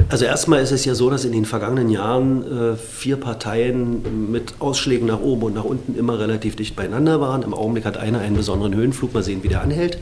Also 0.09 0.25
erstmal 0.25 0.62
ist 0.62 0.73
es 0.73 0.85
ja 0.85 0.95
so, 0.95 1.11
dass 1.11 1.25
in 1.25 1.33
den 1.33 1.45
vergangenen 1.45 1.89
Jahren 1.89 2.73
äh, 2.73 2.77
vier 2.77 3.17
Parteien 3.17 4.31
mit 4.31 4.55
Ausschlägen 4.61 5.07
nach 5.07 5.21
oben 5.21 5.45
und 5.45 5.55
nach 5.55 5.65
unten 5.65 5.97
immer 5.97 6.19
relativ 6.19 6.57
dicht 6.57 6.77
beieinander 6.77 7.21
waren. 7.21 7.43
Im 7.43 7.55
Augenblick 7.55 7.85
hat 7.85 7.97
einer 7.97 8.21
einen 8.21 8.37
besonderen 8.37 8.75
Höhenflug. 8.75 9.15
Mal 9.15 9.23
sehen, 9.23 9.43
wie 9.43 9.49
der 9.49 9.62
anhält. 9.62 9.99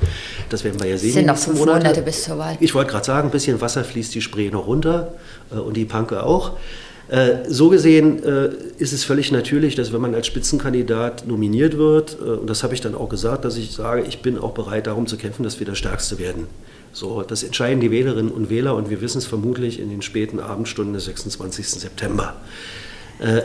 Das 0.51 0.65
werden 0.65 0.81
wir 0.81 0.89
ja 0.89 0.99
sehen. 0.99 1.09
Es 1.09 1.15
sind 1.15 1.27
noch 1.27 1.37
fünf 1.37 1.59
Monate. 1.59 1.79
Monate 1.79 2.03
bis 2.03 2.25
zur 2.25 2.39
Wahl. 2.39 2.57
Ich 2.61 2.75
wollte 2.75 2.91
gerade 2.91 3.05
sagen, 3.05 3.29
ein 3.29 3.33
bisschen 3.33 3.61
Wasser 3.61 3.85
fließt 3.85 4.15
die 4.15 4.21
Spree 4.21 4.51
noch 4.51 4.67
runter 4.67 5.15
äh, 5.53 5.59
und 5.59 5.77
die 5.77 5.85
Panke 5.85 6.23
auch. 6.23 6.53
Äh, 7.09 7.49
so 7.49 7.69
gesehen 7.69 8.23
äh, 8.25 8.49
ist 8.79 8.93
es 8.93 9.05
völlig 9.05 9.31
natürlich, 9.31 9.75
dass 9.75 9.93
wenn 9.93 10.01
man 10.01 10.15
als 10.15 10.27
Spitzenkandidat 10.27 11.27
nominiert 11.27 11.77
wird, 11.77 12.17
äh, 12.21 12.25
und 12.25 12.49
das 12.49 12.63
habe 12.63 12.75
ich 12.75 12.81
dann 12.81 12.95
auch 12.95 13.09
gesagt, 13.09 13.45
dass 13.45 13.57
ich 13.57 13.73
sage, 13.73 14.05
ich 14.09 14.23
bin 14.23 14.39
auch 14.39 14.53
bereit 14.53 14.87
darum 14.87 15.07
zu 15.07 15.17
kämpfen, 15.17 15.43
dass 15.43 15.59
wir 15.59 15.67
der 15.67 15.75
Stärkste 15.75 16.19
werden. 16.19 16.47
So, 16.95 17.23
das 17.23 17.43
entscheiden 17.43 17.81
die 17.81 17.91
Wählerinnen 17.91 18.31
und 18.31 18.51
Wähler 18.51 18.77
und 18.77 18.89
wir 18.89 19.01
wissen 19.01 19.19
es 19.19 19.27
vermutlich 19.27 19.81
in 19.81 19.91
den 19.91 20.01
späten 20.01 20.39
Abendstunden 20.39 20.95
des 20.95 21.07
26. 21.07 21.69
September. 21.69 22.35
Äh, 23.19 23.43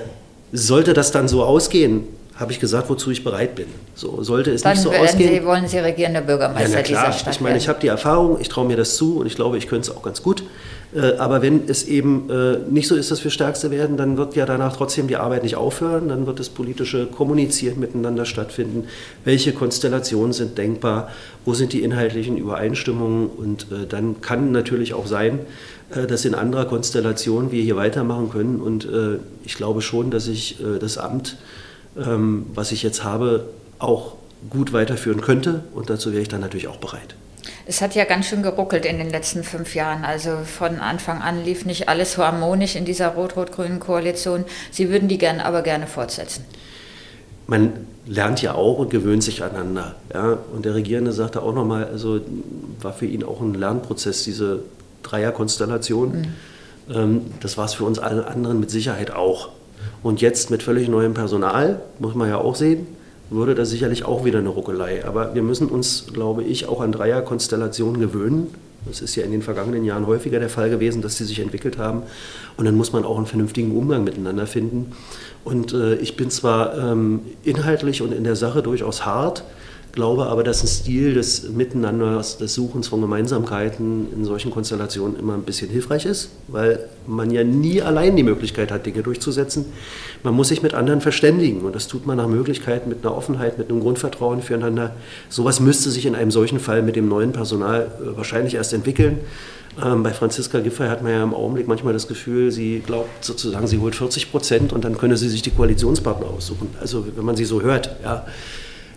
sollte 0.51 0.93
das 0.93 1.11
dann 1.11 1.27
so 1.27 1.43
ausgehen, 1.43 2.03
habe 2.35 2.51
ich 2.51 2.59
gesagt, 2.59 2.89
wozu 2.89 3.09
ich 3.09 3.23
bereit 3.23 3.55
bin. 3.55 3.65
So 3.95 4.21
sollte 4.23 4.51
es 4.51 4.61
Dann 4.61 4.73
nicht 4.73 4.83
so 4.83 4.91
ausgehen. 4.91 5.33
Sie, 5.33 5.45
wollen 5.45 5.67
Sie 5.67 5.79
regierender 5.79 6.21
Bürgermeister 6.21 6.69
Ja, 6.69 6.75
na 6.77 6.81
klar. 6.83 7.07
dieser 7.07 7.19
Stadt 7.19 7.35
Ich 7.35 7.41
meine, 7.41 7.57
ich 7.57 7.67
habe 7.67 7.79
die 7.79 7.87
Erfahrung, 7.87 8.39
ich 8.39 8.49
traue 8.49 8.67
mir 8.67 8.77
das 8.77 8.95
zu 8.95 9.17
und 9.17 9.25
ich 9.25 9.35
glaube, 9.35 9.57
ich 9.57 9.67
könnte 9.67 9.89
es 9.89 9.97
auch 9.97 10.03
ganz 10.03 10.21
gut. 10.21 10.43
Äh, 10.93 11.17
Aber 11.17 11.41
wenn 11.41 11.67
es 11.67 11.83
eben 11.87 12.29
äh, 12.29 12.57
nicht 12.69 12.87
so 12.87 12.95
ist, 12.95 13.11
dass 13.11 13.23
wir 13.23 13.31
Stärkste 13.31 13.71
werden, 13.71 13.97
dann 13.97 14.17
wird 14.17 14.35
ja 14.35 14.45
danach 14.45 14.75
trotzdem 14.75 15.07
die 15.07 15.17
Arbeit 15.17 15.43
nicht 15.43 15.55
aufhören. 15.55 16.09
Dann 16.09 16.25
wird 16.25 16.39
das 16.39 16.49
politische 16.49 17.05
Kommunizieren 17.05 17.79
miteinander 17.79 18.25
stattfinden. 18.25 18.85
Welche 19.23 19.53
Konstellationen 19.53 20.33
sind 20.33 20.57
denkbar? 20.57 21.09
Wo 21.45 21.53
sind 21.53 21.73
die 21.73 21.83
inhaltlichen 21.83 22.37
Übereinstimmungen? 22.37 23.27
Und 23.27 23.63
äh, 23.71 23.85
dann 23.87 24.21
kann 24.21 24.51
natürlich 24.51 24.93
auch 24.93 25.07
sein, 25.07 25.39
dass 26.07 26.23
in 26.23 26.35
anderer 26.35 26.65
Konstellation 26.65 27.51
wir 27.51 27.63
hier 27.63 27.75
weitermachen 27.75 28.29
können. 28.29 28.61
Und 28.61 28.87
ich 29.43 29.55
glaube 29.55 29.81
schon, 29.81 30.11
dass 30.11 30.27
ich 30.27 30.57
das 30.79 30.99
Amt, 30.99 31.37
ähm, 31.97 32.45
was 32.53 32.71
ich 32.71 32.83
jetzt 32.83 33.03
habe, 33.03 33.45
auch 33.79 34.13
gut 34.51 34.71
weiterführen 34.71 35.21
könnte. 35.21 35.63
Und 35.73 35.89
dazu 35.89 36.11
wäre 36.11 36.21
ich 36.21 36.27
dann 36.27 36.41
natürlich 36.41 36.67
auch 36.67 36.77
bereit. 36.77 37.15
Es 37.65 37.81
hat 37.81 37.95
ja 37.95 38.05
ganz 38.05 38.27
schön 38.27 38.43
geruckelt 38.43 38.85
in 38.85 38.97
den 38.97 39.09
letzten 39.09 39.43
fünf 39.43 39.75
Jahren. 39.75 40.05
Also 40.05 40.39
von 40.45 40.79
Anfang 40.79 41.21
an 41.21 41.43
lief 41.43 41.65
nicht 41.65 41.89
alles 41.89 42.13
so 42.13 42.23
harmonisch 42.23 42.75
in 42.75 42.85
dieser 42.85 43.09
rot-rot-grünen 43.09 43.79
Koalition. 43.79 44.45
Sie 44.71 44.89
würden 44.89 45.07
die 45.07 45.17
gern, 45.17 45.39
aber 45.39 45.61
gerne 45.61 45.87
fortsetzen. 45.87 46.45
man 47.47 47.73
lernt 48.05 48.41
ja 48.41 48.53
auch 48.55 48.77
und 48.77 48.89
gewöhnt 48.89 49.23
sich 49.23 49.43
aneinander. 49.43 49.95
Ja? 50.13 50.37
Und 50.53 50.65
der 50.65 50.75
Regierende 50.75 51.11
sagte 51.11 51.41
auch 51.41 51.53
nochmal, 51.53 51.85
also 51.85 52.19
war 52.81 52.93
für 52.93 53.05
ihn 53.05 53.23
auch 53.23 53.41
ein 53.41 53.53
Lernprozess, 53.53 54.23
diese 54.23 54.61
Dreierkonstellation. 55.03 56.27
Ähm, 56.93 57.21
das 57.39 57.57
war 57.57 57.65
es 57.65 57.73
für 57.73 57.85
uns 57.85 57.99
alle 57.99 58.27
anderen 58.27 58.59
mit 58.59 58.69
Sicherheit 58.69 59.11
auch. 59.11 59.49
Und 60.03 60.21
jetzt 60.21 60.49
mit 60.49 60.63
völlig 60.63 60.89
neuem 60.89 61.13
Personal, 61.13 61.81
muss 61.99 62.15
man 62.15 62.29
ja 62.29 62.37
auch 62.37 62.55
sehen, 62.55 62.87
würde 63.29 63.55
das 63.55 63.69
sicherlich 63.69 64.05
auch 64.05 64.25
wieder 64.25 64.39
eine 64.39 64.49
Ruckelei. 64.49 65.05
Aber 65.05 65.35
wir 65.35 65.43
müssen 65.43 65.67
uns, 65.67 66.07
glaube 66.13 66.43
ich, 66.43 66.67
auch 66.67 66.81
an 66.81 66.91
Dreierkonstellationen 66.91 68.01
gewöhnen. 68.01 68.47
Das 68.85 69.01
ist 69.01 69.15
ja 69.15 69.23
in 69.23 69.31
den 69.31 69.41
vergangenen 69.41 69.83
Jahren 69.83 70.07
häufiger 70.07 70.39
der 70.39 70.49
Fall 70.49 70.69
gewesen, 70.69 71.01
dass 71.01 71.17
sie 71.17 71.25
sich 71.25 71.39
entwickelt 71.39 71.77
haben. 71.77 72.03
Und 72.57 72.65
dann 72.65 72.75
muss 72.75 72.93
man 72.93 73.03
auch 73.03 73.17
einen 73.17 73.25
vernünftigen 73.25 73.75
Umgang 73.75 74.03
miteinander 74.03 74.47
finden. 74.47 74.93
Und 75.43 75.73
äh, 75.73 75.95
ich 75.95 76.15
bin 76.15 76.29
zwar 76.29 76.77
ähm, 76.77 77.21
inhaltlich 77.43 78.01
und 78.01 78.13
in 78.13 78.23
der 78.23 78.35
Sache 78.35 78.63
durchaus 78.63 79.05
hart, 79.05 79.43
glaube 79.99 80.27
aber, 80.27 80.43
dass 80.45 80.63
ein 80.63 80.67
Stil 80.67 81.13
des 81.13 81.49
Miteinanders, 81.49 82.37
des 82.37 82.53
Suchens 82.53 82.87
von 82.87 83.01
Gemeinsamkeiten 83.01 84.07
in 84.15 84.23
solchen 84.23 84.49
Konstellationen 84.49 85.19
immer 85.19 85.33
ein 85.33 85.41
bisschen 85.41 85.69
hilfreich 85.69 86.05
ist, 86.05 86.29
weil 86.47 86.87
man 87.05 87.31
ja 87.31 87.43
nie 87.43 87.81
allein 87.81 88.15
die 88.15 88.23
Möglichkeit 88.23 88.71
hat, 88.71 88.85
Dinge 88.85 89.03
durchzusetzen. 89.03 89.65
Man 90.23 90.35
muss 90.35 90.47
sich 90.47 90.63
mit 90.63 90.73
anderen 90.73 91.01
verständigen 91.01 91.63
und 91.63 91.75
das 91.75 91.89
tut 91.89 92.07
man 92.07 92.15
nach 92.15 92.29
Möglichkeit 92.29 92.87
mit 92.87 93.05
einer 93.05 93.13
Offenheit, 93.13 93.57
mit 93.57 93.69
einem 93.69 93.81
Grundvertrauen 93.81 94.41
füreinander. 94.41 94.95
Sowas 95.27 95.59
müsste 95.59 95.89
sich 95.89 96.05
in 96.05 96.15
einem 96.15 96.31
solchen 96.31 96.61
Fall 96.61 96.81
mit 96.81 96.95
dem 96.95 97.09
neuen 97.09 97.33
Personal 97.33 97.91
äh, 98.01 98.15
wahrscheinlich 98.15 98.55
erst 98.55 98.71
entwickeln. 98.71 99.17
Ähm, 99.83 100.01
bei 100.01 100.13
Franziska 100.13 100.61
Giffey 100.61 100.87
hat 100.87 101.03
man 101.03 101.11
ja 101.11 101.23
im 101.23 101.33
Augenblick 101.33 101.67
manchmal 101.67 101.91
das 101.91 102.07
Gefühl, 102.07 102.51
sie 102.51 102.81
glaubt 102.85 103.25
sozusagen, 103.25 103.67
sie 103.67 103.79
holt 103.79 103.95
40 103.95 104.31
Prozent 104.31 104.71
und 104.71 104.85
dann 104.85 104.97
könne 104.97 105.17
sie 105.17 105.27
sich 105.27 105.41
die 105.41 105.51
Koalitionspartner 105.51 106.27
aussuchen. 106.27 106.69
Also 106.79 107.05
wenn 107.17 107.25
man 107.25 107.35
sie 107.35 107.43
so 107.43 107.61
hört, 107.61 107.97
ja. 108.01 108.25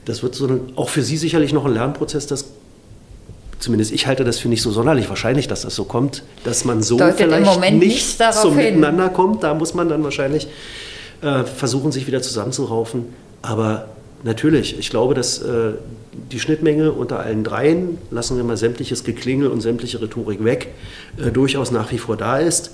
Das 0.04 0.22
wird 0.22 0.34
so 0.34 0.46
ein, 0.46 0.60
auch 0.76 0.88
für 0.88 1.02
Sie 1.02 1.16
sicherlich 1.16 1.52
noch 1.52 1.64
ein 1.64 1.74
Lernprozess, 1.74 2.26
dass 2.26 2.46
zumindest 3.62 3.92
ich 3.92 4.06
halte 4.06 4.24
das 4.24 4.38
für 4.38 4.48
nicht 4.48 4.62
so 4.62 4.70
sonderlich 4.70 5.08
wahrscheinlich, 5.08 5.48
dass 5.48 5.62
das 5.62 5.74
so 5.74 5.84
kommt, 5.84 6.24
dass 6.44 6.64
man 6.64 6.82
so 6.82 6.98
Deutet 6.98 7.18
vielleicht 7.18 7.60
nicht 7.72 8.18
zum 8.34 8.58
hin. 8.58 8.80
Miteinander 8.80 9.08
kommt. 9.08 9.42
Da 9.42 9.54
muss 9.54 9.74
man 9.74 9.88
dann 9.88 10.02
wahrscheinlich 10.02 10.48
äh, 11.22 11.44
versuchen, 11.44 11.92
sich 11.92 12.06
wieder 12.06 12.20
zusammenzuraufen. 12.20 13.06
Aber 13.40 13.88
natürlich, 14.24 14.78
ich 14.78 14.90
glaube, 14.90 15.14
dass 15.14 15.38
äh, 15.38 15.72
die 16.30 16.40
Schnittmenge 16.40 16.92
unter 16.92 17.20
allen 17.20 17.44
dreien, 17.44 17.98
lassen 18.10 18.36
wir 18.36 18.44
mal 18.44 18.56
sämtliches 18.56 19.04
Geklingel 19.04 19.48
und 19.48 19.60
sämtliche 19.60 20.00
Rhetorik 20.00 20.44
weg, 20.44 20.68
äh, 21.18 21.30
durchaus 21.30 21.70
nach 21.70 21.92
wie 21.92 21.98
vor 21.98 22.16
da 22.16 22.38
ist. 22.38 22.72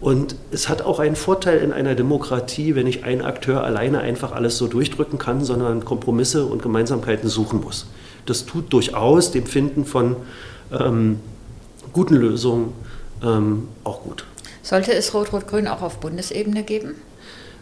Und 0.00 0.34
es 0.50 0.68
hat 0.70 0.80
auch 0.82 0.98
einen 0.98 1.14
Vorteil 1.16 1.58
in 1.58 1.72
einer 1.72 1.94
Demokratie, 1.94 2.74
wenn 2.74 2.86
nicht 2.86 3.04
ein 3.04 3.20
Akteur 3.22 3.62
alleine 3.64 4.00
einfach 4.00 4.32
alles 4.32 4.56
so 4.56 4.66
durchdrücken 4.66 5.18
kann, 5.18 5.44
sondern 5.44 5.84
Kompromisse 5.84 6.46
und 6.46 6.62
Gemeinsamkeiten 6.62 7.28
suchen 7.28 7.60
muss. 7.60 7.86
Das 8.24 8.46
tut 8.46 8.72
durchaus 8.72 9.30
dem 9.30 9.44
Finden 9.46 9.84
von 9.84 10.16
ähm, 10.72 11.20
guten 11.92 12.14
Lösungen 12.14 12.72
ähm, 13.22 13.68
auch 13.84 14.02
gut. 14.02 14.24
Sollte 14.62 14.92
es 14.94 15.12
Rot-Rot-Grün 15.12 15.68
auch 15.68 15.82
auf 15.82 15.98
Bundesebene 15.98 16.62
geben? 16.62 16.94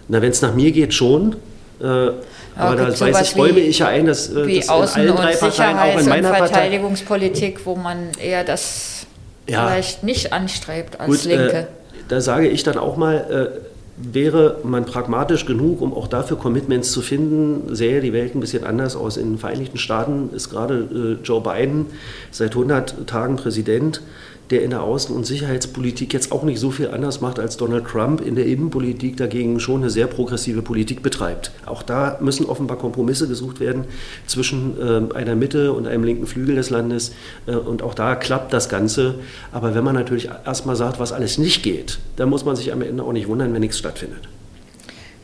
Na, 0.08 0.22
wenn 0.22 0.30
es 0.30 0.40
nach 0.40 0.54
mir 0.54 0.70
geht, 0.70 0.94
schon. 0.94 1.36
Äh, 1.80 1.84
aber 1.84 2.76
da 2.76 2.84
gibt's 2.86 3.00
weiß 3.00 3.20
ich, 3.32 3.36
räume 3.36 3.60
ich 3.60 3.78
ja 3.80 3.88
ein, 3.88 4.06
dass, 4.06 4.30
äh, 4.30 4.46
Wie 4.46 4.56
dass 4.60 4.68
Außen- 4.68 4.94
in 4.96 5.00
allen 5.02 5.10
und 5.10 5.16
drei 5.18 5.36
Parteien, 5.36 5.76
auch 5.76 5.82
Sicherheits- 5.82 5.92
in 5.94 5.98
und 6.02 6.08
meiner 6.08 6.30
Partei, 6.30 6.46
Verteidigungspolitik, 6.48 7.66
wo 7.66 7.74
man 7.76 8.10
eher 8.20 8.44
das 8.44 9.06
Ja. 9.48 9.66
vielleicht 9.66 10.02
nicht 10.04 10.32
anstrebt 10.32 10.98
als 11.00 11.08
Gut, 11.08 11.24
Linke. 11.24 11.52
äh, 11.52 11.66
da 12.08 12.20
sage 12.20 12.48
ich 12.48 12.62
dann 12.62 12.78
auch 12.78 12.96
mal, 12.96 13.16
äh, 13.16 13.68
wäre 14.00 14.58
man 14.62 14.84
pragmatisch 14.84 15.44
genug, 15.44 15.80
um 15.80 15.92
auch 15.92 16.06
dafür 16.06 16.36
Commitments 16.36 16.92
zu 16.92 17.02
finden, 17.02 17.74
sähe 17.74 18.00
die 18.00 18.12
Welt 18.12 18.34
ein 18.34 18.40
bisschen 18.40 18.64
anders 18.64 18.94
aus. 18.94 19.16
In 19.16 19.32
den 19.32 19.38
Vereinigten 19.38 19.78
Staaten 19.78 20.30
ist 20.34 20.50
gerade 20.50 21.18
äh, 21.20 21.24
Joe 21.24 21.40
Biden 21.40 21.86
seit 22.30 22.52
100 22.52 23.06
Tagen 23.06 23.36
Präsident, 23.36 24.00
der 24.50 24.62
in 24.62 24.70
der 24.70 24.80
Außen- 24.80 25.12
und 25.12 25.26
Sicherheitspolitik 25.26 26.12
jetzt 26.12 26.32
auch 26.32 26.42
nicht 26.42 26.58
so 26.58 26.70
viel 26.70 26.88
anders 26.88 27.20
macht 27.20 27.38
als 27.38 27.56
Donald 27.56 27.86
Trump, 27.86 28.20
in 28.20 28.34
der 28.34 28.46
Innenpolitik 28.46 29.16
dagegen 29.16 29.60
schon 29.60 29.82
eine 29.82 29.90
sehr 29.90 30.06
progressive 30.06 30.62
Politik 30.62 31.02
betreibt. 31.02 31.50
Auch 31.66 31.82
da 31.82 32.18
müssen 32.20 32.46
offenbar 32.46 32.78
Kompromisse 32.78 33.28
gesucht 33.28 33.60
werden 33.60 33.84
zwischen 34.26 34.76
ähm, 34.80 35.12
einer 35.14 35.36
Mitte 35.36 35.72
und 35.72 35.86
einem 35.86 36.04
linken 36.04 36.26
Flügel 36.26 36.54
des 36.54 36.70
Landes. 36.70 37.12
Äh, 37.46 37.52
und 37.52 37.82
auch 37.82 37.94
da 37.94 38.14
klappt 38.14 38.52
das 38.52 38.68
Ganze. 38.68 39.16
Aber 39.52 39.74
wenn 39.74 39.84
man 39.84 39.94
natürlich 39.94 40.28
erstmal 40.46 40.76
sagt, 40.76 40.98
was 40.98 41.12
alles 41.12 41.38
nicht 41.38 41.62
geht, 41.62 41.98
dann 42.16 42.30
muss 42.30 42.44
man 42.44 42.56
sich 42.56 42.72
am 42.72 42.82
Ende 42.82 43.02
auch 43.02 43.12
nicht 43.12 43.28
wundern, 43.28 43.52
wenn 43.52 43.60
nichts 43.60 43.78
stattfindet. 43.78 44.28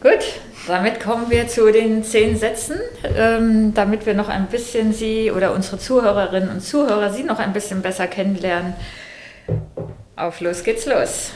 Gut, 0.03 0.19
damit 0.67 1.01
kommen 1.01 1.31
wir 1.31 1.49
zu 1.49 1.73
den 1.73 2.05
zehn 2.05 2.37
Sätzen, 2.37 2.77
ähm, 3.17 3.73
damit 3.73 4.05
wir 4.05 4.13
noch 4.13 4.29
ein 4.29 4.49
bisschen 4.49 4.93
Sie 4.93 5.31
oder 5.31 5.55
unsere 5.55 5.79
Zuhörerinnen 5.79 6.51
und 6.51 6.61
Zuhörer 6.63 7.11
Sie 7.11 7.23
noch 7.23 7.39
ein 7.39 7.55
bisschen 7.55 7.81
besser 7.81 8.07
kennenlernen. 8.07 8.75
Auf 10.17 10.41
los 10.41 10.63
geht's 10.65 10.87
los. 10.87 11.31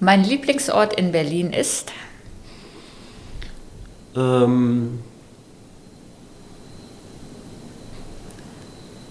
Mein 0.00 0.24
Lieblingsort 0.24 0.98
in 0.98 1.12
Berlin 1.12 1.52
ist 1.52 1.92
Ähm, 4.16 5.00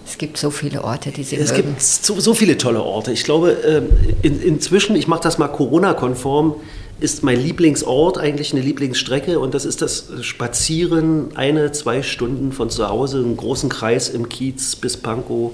Es 0.06 0.18
gibt 0.18 0.38
so 0.38 0.50
viele 0.50 0.82
Orte, 0.82 1.10
die 1.10 1.24
Sie 1.24 1.36
Es 1.36 1.50
mögen. 1.50 1.68
gibt 1.68 1.82
so, 1.82 2.18
so 2.18 2.32
viele 2.32 2.56
tolle 2.56 2.82
Orte. 2.82 3.12
Ich 3.12 3.24
glaube, 3.24 3.50
ähm, 3.50 3.88
in, 4.22 4.40
inzwischen, 4.40 4.96
ich 4.96 5.08
mache 5.08 5.22
das 5.22 5.36
mal 5.36 5.48
Corona-konform, 5.48 6.54
ist 7.00 7.22
mein 7.22 7.38
Lieblingsort 7.38 8.16
eigentlich 8.16 8.52
eine 8.52 8.62
Lieblingsstrecke 8.62 9.38
und 9.38 9.52
das 9.52 9.66
ist 9.66 9.82
das 9.82 10.08
Spazieren 10.22 11.36
eine, 11.36 11.70
zwei 11.72 12.02
Stunden 12.02 12.52
von 12.52 12.70
zu 12.70 12.88
Hause, 12.88 13.18
einen 13.18 13.36
großen 13.36 13.68
Kreis 13.68 14.08
im 14.08 14.30
Kiez 14.30 14.76
bis 14.76 14.96
Pankow, 14.96 15.52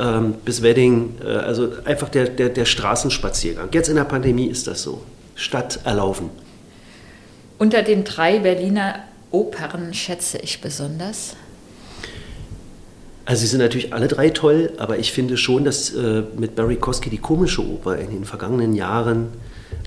ähm, 0.00 0.34
bis 0.44 0.62
Wedding. 0.62 1.16
Äh, 1.22 1.28
also 1.28 1.70
einfach 1.84 2.08
der, 2.08 2.28
der, 2.28 2.48
der 2.48 2.64
Straßenspaziergang. 2.64 3.68
Jetzt 3.72 3.88
in 3.88 3.96
der 3.96 4.04
Pandemie 4.04 4.46
ist 4.46 4.66
das 4.66 4.82
so. 4.82 5.02
Stadt 5.34 5.80
erlaufen. 5.84 6.30
Unter 7.58 7.82
den 7.82 8.04
drei 8.04 8.38
Berliner 8.38 9.00
Opern 9.30 9.94
schätze 9.94 10.38
ich 10.38 10.60
besonders. 10.60 11.36
Also 13.26 13.42
sie 13.42 13.46
sind 13.46 13.60
natürlich 13.60 13.92
alle 13.92 14.08
drei 14.08 14.30
toll, 14.30 14.72
aber 14.78 14.98
ich 14.98 15.12
finde 15.12 15.36
schon, 15.36 15.64
dass 15.64 15.94
äh, 15.94 16.24
mit 16.36 16.56
Barry 16.56 16.76
Kosky 16.76 17.10
die 17.10 17.18
komische 17.18 17.64
Oper 17.64 17.96
in 17.98 18.10
den 18.10 18.24
vergangenen 18.24 18.74
Jahren 18.74 19.28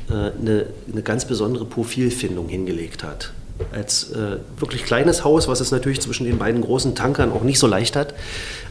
äh, 0.09 0.13
eine, 0.13 0.67
eine 0.91 1.01
ganz 1.01 1.25
besondere 1.25 1.65
Profilfindung 1.65 2.47
hingelegt 2.47 3.03
hat. 3.03 3.33
Als 3.71 4.11
äh, 4.11 4.37
wirklich 4.57 4.83
kleines 4.83 5.23
Haus, 5.23 5.47
was 5.47 5.59
es 5.59 5.71
natürlich 5.71 6.01
zwischen 6.01 6.25
den 6.25 6.39
beiden 6.39 6.61
großen 6.61 6.95
Tankern 6.95 7.31
auch 7.31 7.43
nicht 7.43 7.59
so 7.59 7.67
leicht 7.67 7.95
hat, 7.95 8.13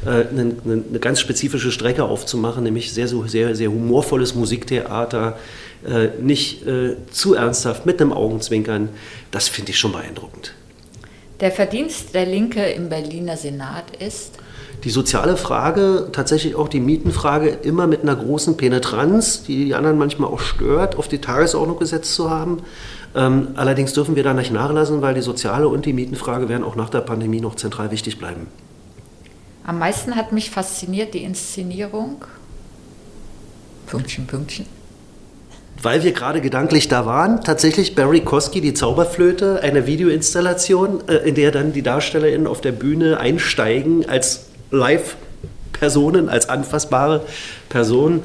äh, 0.05 0.09
eine, 0.09 0.57
eine, 0.65 0.99
ganz 1.01 1.21
spezifische 1.21 1.71
Strecke 1.71 2.05
aufzumachen, 2.05 2.65
nämlich 2.65 2.93
sehr, 2.93 3.07
sehr, 3.09 3.55
sehr 3.55 3.71
humorvolles 3.71 4.35
Musiktheater, 4.35 5.39
äh, 5.87 6.09
nicht 6.21 6.67
äh, 6.67 6.97
zu 7.11 7.35
ernsthaft, 7.35 7.87
mit 7.87 8.01
einem 8.01 8.13
Augenzwinkern. 8.13 8.89
Das 9.31 9.49
finde 9.49 9.71
ich 9.71 9.79
schon 9.79 9.93
beeindruckend. 9.93 10.55
Der 11.41 11.51
Verdienst 11.51 12.15
der 12.15 12.27
Linke 12.27 12.65
im 12.65 12.89
Berliner 12.89 13.37
Senat 13.37 13.97
ist, 13.99 14.39
die 14.85 14.91
soziale 14.91 15.37
Frage, 15.37 16.09
tatsächlich 16.13 16.57
auch 16.57 16.69
die 16.69 16.81
Mietenfrage, 16.81 17.49
immer 17.49 17.87
mit 17.87 18.03
einer 18.03 18.17
großen 18.17 18.57
Penetranz, 18.57 19.45
die 19.45 19.65
die 19.67 19.75
anderen 19.75 19.97
manchmal 19.97 20.29
auch 20.29 20.41
stört, 20.41 20.97
auf 20.97 21.07
die 21.07 21.21
Tagesordnung 21.21 21.79
gesetzt 21.79 22.15
zu 22.15 22.31
haben. 22.31 22.63
Ähm, 23.15 23.49
allerdings 23.55 23.93
dürfen 23.93 24.17
wir 24.17 24.25
da 24.25 24.35
nicht 24.35 24.53
nachlassen, 24.53 25.03
weil 25.03 25.15
die 25.15 25.21
soziale 25.21 25.69
und 25.69 25.87
die 25.87 25.93
Mietenfrage 25.93 26.49
werden 26.49 26.65
auch 26.65 26.75
nach 26.75 26.91
der 26.91 27.01
Pandemie 27.01 27.41
noch 27.41 27.55
zentral 27.55 27.91
wichtig 27.91 28.19
bleiben. 28.19 28.49
am 29.65 29.79
meisten 29.79 30.17
hat 30.17 30.33
mich 30.33 30.51
fasziniert 30.51 31.15
die 31.15 31.23
Inszenierung. 31.23 32.25
Pünktchen, 33.87 34.27
Pünktchen. 34.27 34.67
weil 35.83 36.03
wir 36.03 36.13
gerade 36.13 36.41
gedanklich 36.41 36.89
da 36.89 37.07
waren, 37.07 37.43
tatsächlich 37.43 37.95
Barry 37.95 38.21
Kosky, 38.21 38.61
die 38.61 38.73
Zauberflöte, 38.73 39.61
eine 39.63 39.87
Videoinstallation, 39.87 41.09
äh, 41.09 41.29
in 41.29 41.35
der 41.35 41.51
dann 41.51 41.73
die 41.73 41.83
DarstellerInnen 41.83 42.47
auf 42.47 42.61
der 42.61 42.73
Bühne 42.73 43.19
einsteigen 43.19 44.09
als 44.09 44.52
Live-Personen, 44.73 46.29
als 46.29 46.49
anfassbare 46.49 47.25
Personen. 47.69 48.25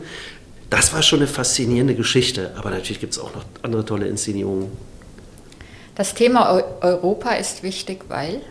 Das 0.69 0.93
war 0.93 1.03
schon 1.03 1.19
eine 1.19 1.27
faszinierende 1.27 1.93
Geschichte, 1.93 2.51
aber 2.57 2.71
natürlich 2.71 2.99
gibt 2.99 3.13
es 3.13 3.19
auch 3.19 3.33
noch 3.35 3.43
andere 3.61 3.85
tolle 3.85 4.07
Inszenierungen. 4.07 4.71
Das 5.95 6.13
Thema 6.13 6.61
Europa 6.81 7.31
ist 7.31 7.63
wichtig, 7.63 8.05
weil? 8.07 8.41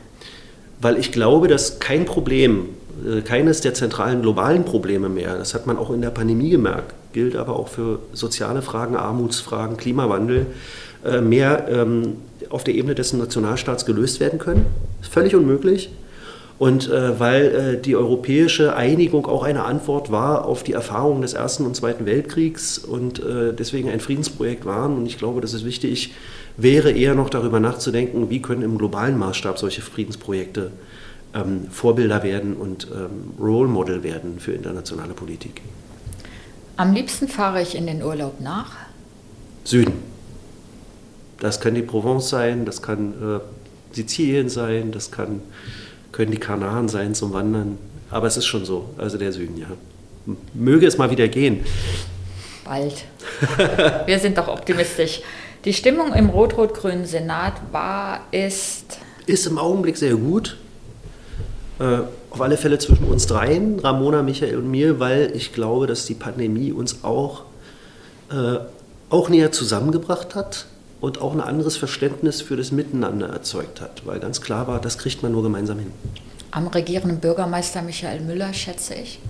Weil 0.81 0.99
ich 0.99 1.13
glaube, 1.13 1.49
dass 1.49 1.79
kein 1.79 2.05
Problem, 2.05 2.71
äh, 3.07 3.21
keines 3.21 3.61
der 3.61 3.75
zentralen 3.75 4.23
globalen 4.23 4.65
Probleme 4.65 5.09
mehr, 5.09 5.37
das 5.39 5.55
hat 5.55 5.67
man 5.67 5.79
auch 5.79 5.91
in 5.91 6.03
der 6.03 6.11
Pandemie 6.11 6.51
gemerkt, 6.51 6.95
gilt 7.13 7.37
aber 7.37 7.57
auch 7.57 7.69
für 7.69 8.01
soziale 8.13 8.63
Fragen, 8.63 8.97
Armutsfragen, 8.97 9.77
Klimawandel, 9.77 10.47
äh, 11.05 11.21
mehr 11.21 11.69
ähm, 11.71 12.17
auf 12.51 12.65
der 12.65 12.75
Ebene 12.75 12.95
des 12.95 13.13
Nationalstaats 13.13 13.87
gelöst 13.87 14.21
werden 14.21 14.39
können. 14.39 14.67
Ist 15.01 15.13
völlig 15.13 15.35
unmöglich. 15.35 15.91
Und 16.59 16.89
äh, 16.89 17.21
weil 17.21 17.45
äh, 17.45 17.81
die 17.81 17.97
europäische 17.97 18.75
Einigung 18.75 19.27
auch 19.27 19.43
eine 19.43 19.65
Antwort 19.65 20.11
war 20.11 20.47
auf 20.47 20.63
die 20.63 20.73
Erfahrungen 20.73 21.21
des 21.21 21.35
Ersten 21.35 21.67
und 21.67 21.77
Zweiten 21.77 22.07
Weltkriegs 22.07 22.79
und 22.79 23.19
äh, 23.19 23.53
deswegen 23.53 23.91
ein 23.91 24.01
Friedensprojekt 24.01 24.65
waren. 24.65 24.97
Und 24.97 25.07
ich 25.07 25.19
glaube, 25.19 25.43
dass 25.43 25.53
es 25.53 25.65
wichtig 25.67 26.15
wäre, 26.57 26.93
eher 26.93 27.15
noch 27.15 27.29
darüber 27.29 27.61
nachzudenken, 27.61 28.31
wie 28.31 28.41
können 28.41 28.63
im 28.63 28.79
globalen 28.79 29.19
Maßstab 29.19 29.59
solche 29.59 29.83
Friedensprojekte 29.83 30.71
ähm, 31.35 31.67
Vorbilder 31.71 32.23
werden 32.23 32.55
und 32.55 32.89
ähm, 32.91 33.35
Role 33.39 33.69
Model 33.69 34.03
werden 34.03 34.39
für 34.39 34.53
internationale 34.53 35.13
Politik. 35.13 35.61
Am 36.79 36.93
liebsten 36.93 37.29
fahre 37.29 37.63
ich 37.63 37.75
in 37.75 37.87
den 37.87 38.03
Urlaub 38.03 38.41
nach? 38.41 38.73
Süden. 39.65 39.95
Das 41.41 41.61
kann 41.61 41.75
die 41.75 41.83
Provence 41.83 42.31
sein, 42.31 42.65
das 42.65 42.81
kann 42.81 43.13
äh, 43.13 43.95
Sizilien 43.95 44.49
sein, 44.49 44.93
das 44.93 45.11
kann, 45.11 45.43
können 46.17 46.31
die 46.31 46.39
Kanaren 46.39 46.89
sein 46.89 47.15
zum 47.15 47.35
Wandern. 47.35 47.77
Aber 48.11 48.27
es 48.27 48.39
ist 48.39 48.47
schon 48.47 48.65
so, 48.65 48.89
also 48.97 49.19
der 49.19 49.33
Süden, 49.33 49.59
ja. 49.59 49.67
Möge 50.55 50.87
es 50.87 50.97
mal 50.97 51.11
wieder 51.11 51.29
gehen. 51.29 51.65
Bald. 52.65 53.05
Wir 54.07 54.19
sind 54.19 54.39
doch 54.39 54.49
optimistisch. 54.49 55.21
Die 55.67 55.75
Stimmung 55.75 56.15
im 56.15 56.31
rot-rot-grünen 56.31 57.05
Senat 57.05 57.55
war, 57.71 58.21
ist. 58.31 58.99
Ist 59.27 59.47
im 59.47 59.59
Augenblick 59.59 59.99
sehr 59.99 60.15
gut. 60.15 60.57
Äh, 61.79 61.99
auf 62.31 62.41
alle 62.41 62.57
Fälle 62.57 62.79
zwischen 62.79 63.05
uns 63.05 63.27
dreien, 63.27 63.79
Ramona, 63.79 64.23
Michael 64.23 64.57
und 64.57 64.71
mir, 64.71 64.99
weil 64.99 65.33
ich 65.35 65.53
glaube, 65.53 65.87
dass 65.87 66.07
die 66.07 66.15
Pandemie 66.15 66.73
uns 66.73 67.05
auch, 67.05 67.43
äh, 68.31 68.59
auch 69.11 69.29
näher 69.29 69.53
zusammengebracht 69.53 70.35
hat 70.35 70.67
und 71.01 71.21
auch 71.21 71.33
ein 71.33 71.41
anderes 71.41 71.77
Verständnis 71.77 72.41
für 72.41 72.57
das 72.57 72.73
Miteinander 72.73 73.29
erzeugt 73.29 73.81
hat, 73.81 74.07
weil 74.07 74.21
ganz 74.21 74.41
klar 74.41 74.67
war, 74.67 74.81
das 74.81 74.99
kriegt 74.99 75.23
man 75.23 75.33
nur 75.33 75.43
gemeinsam 75.43 75.79
hin. 75.79 75.93
Am 76.51 76.69
regierenden 76.69 77.21
Bürgermeister 77.21 77.83
Michael 77.83 78.21
Müller 78.21 78.53
schätze 78.55 78.95
ich. 78.95 79.21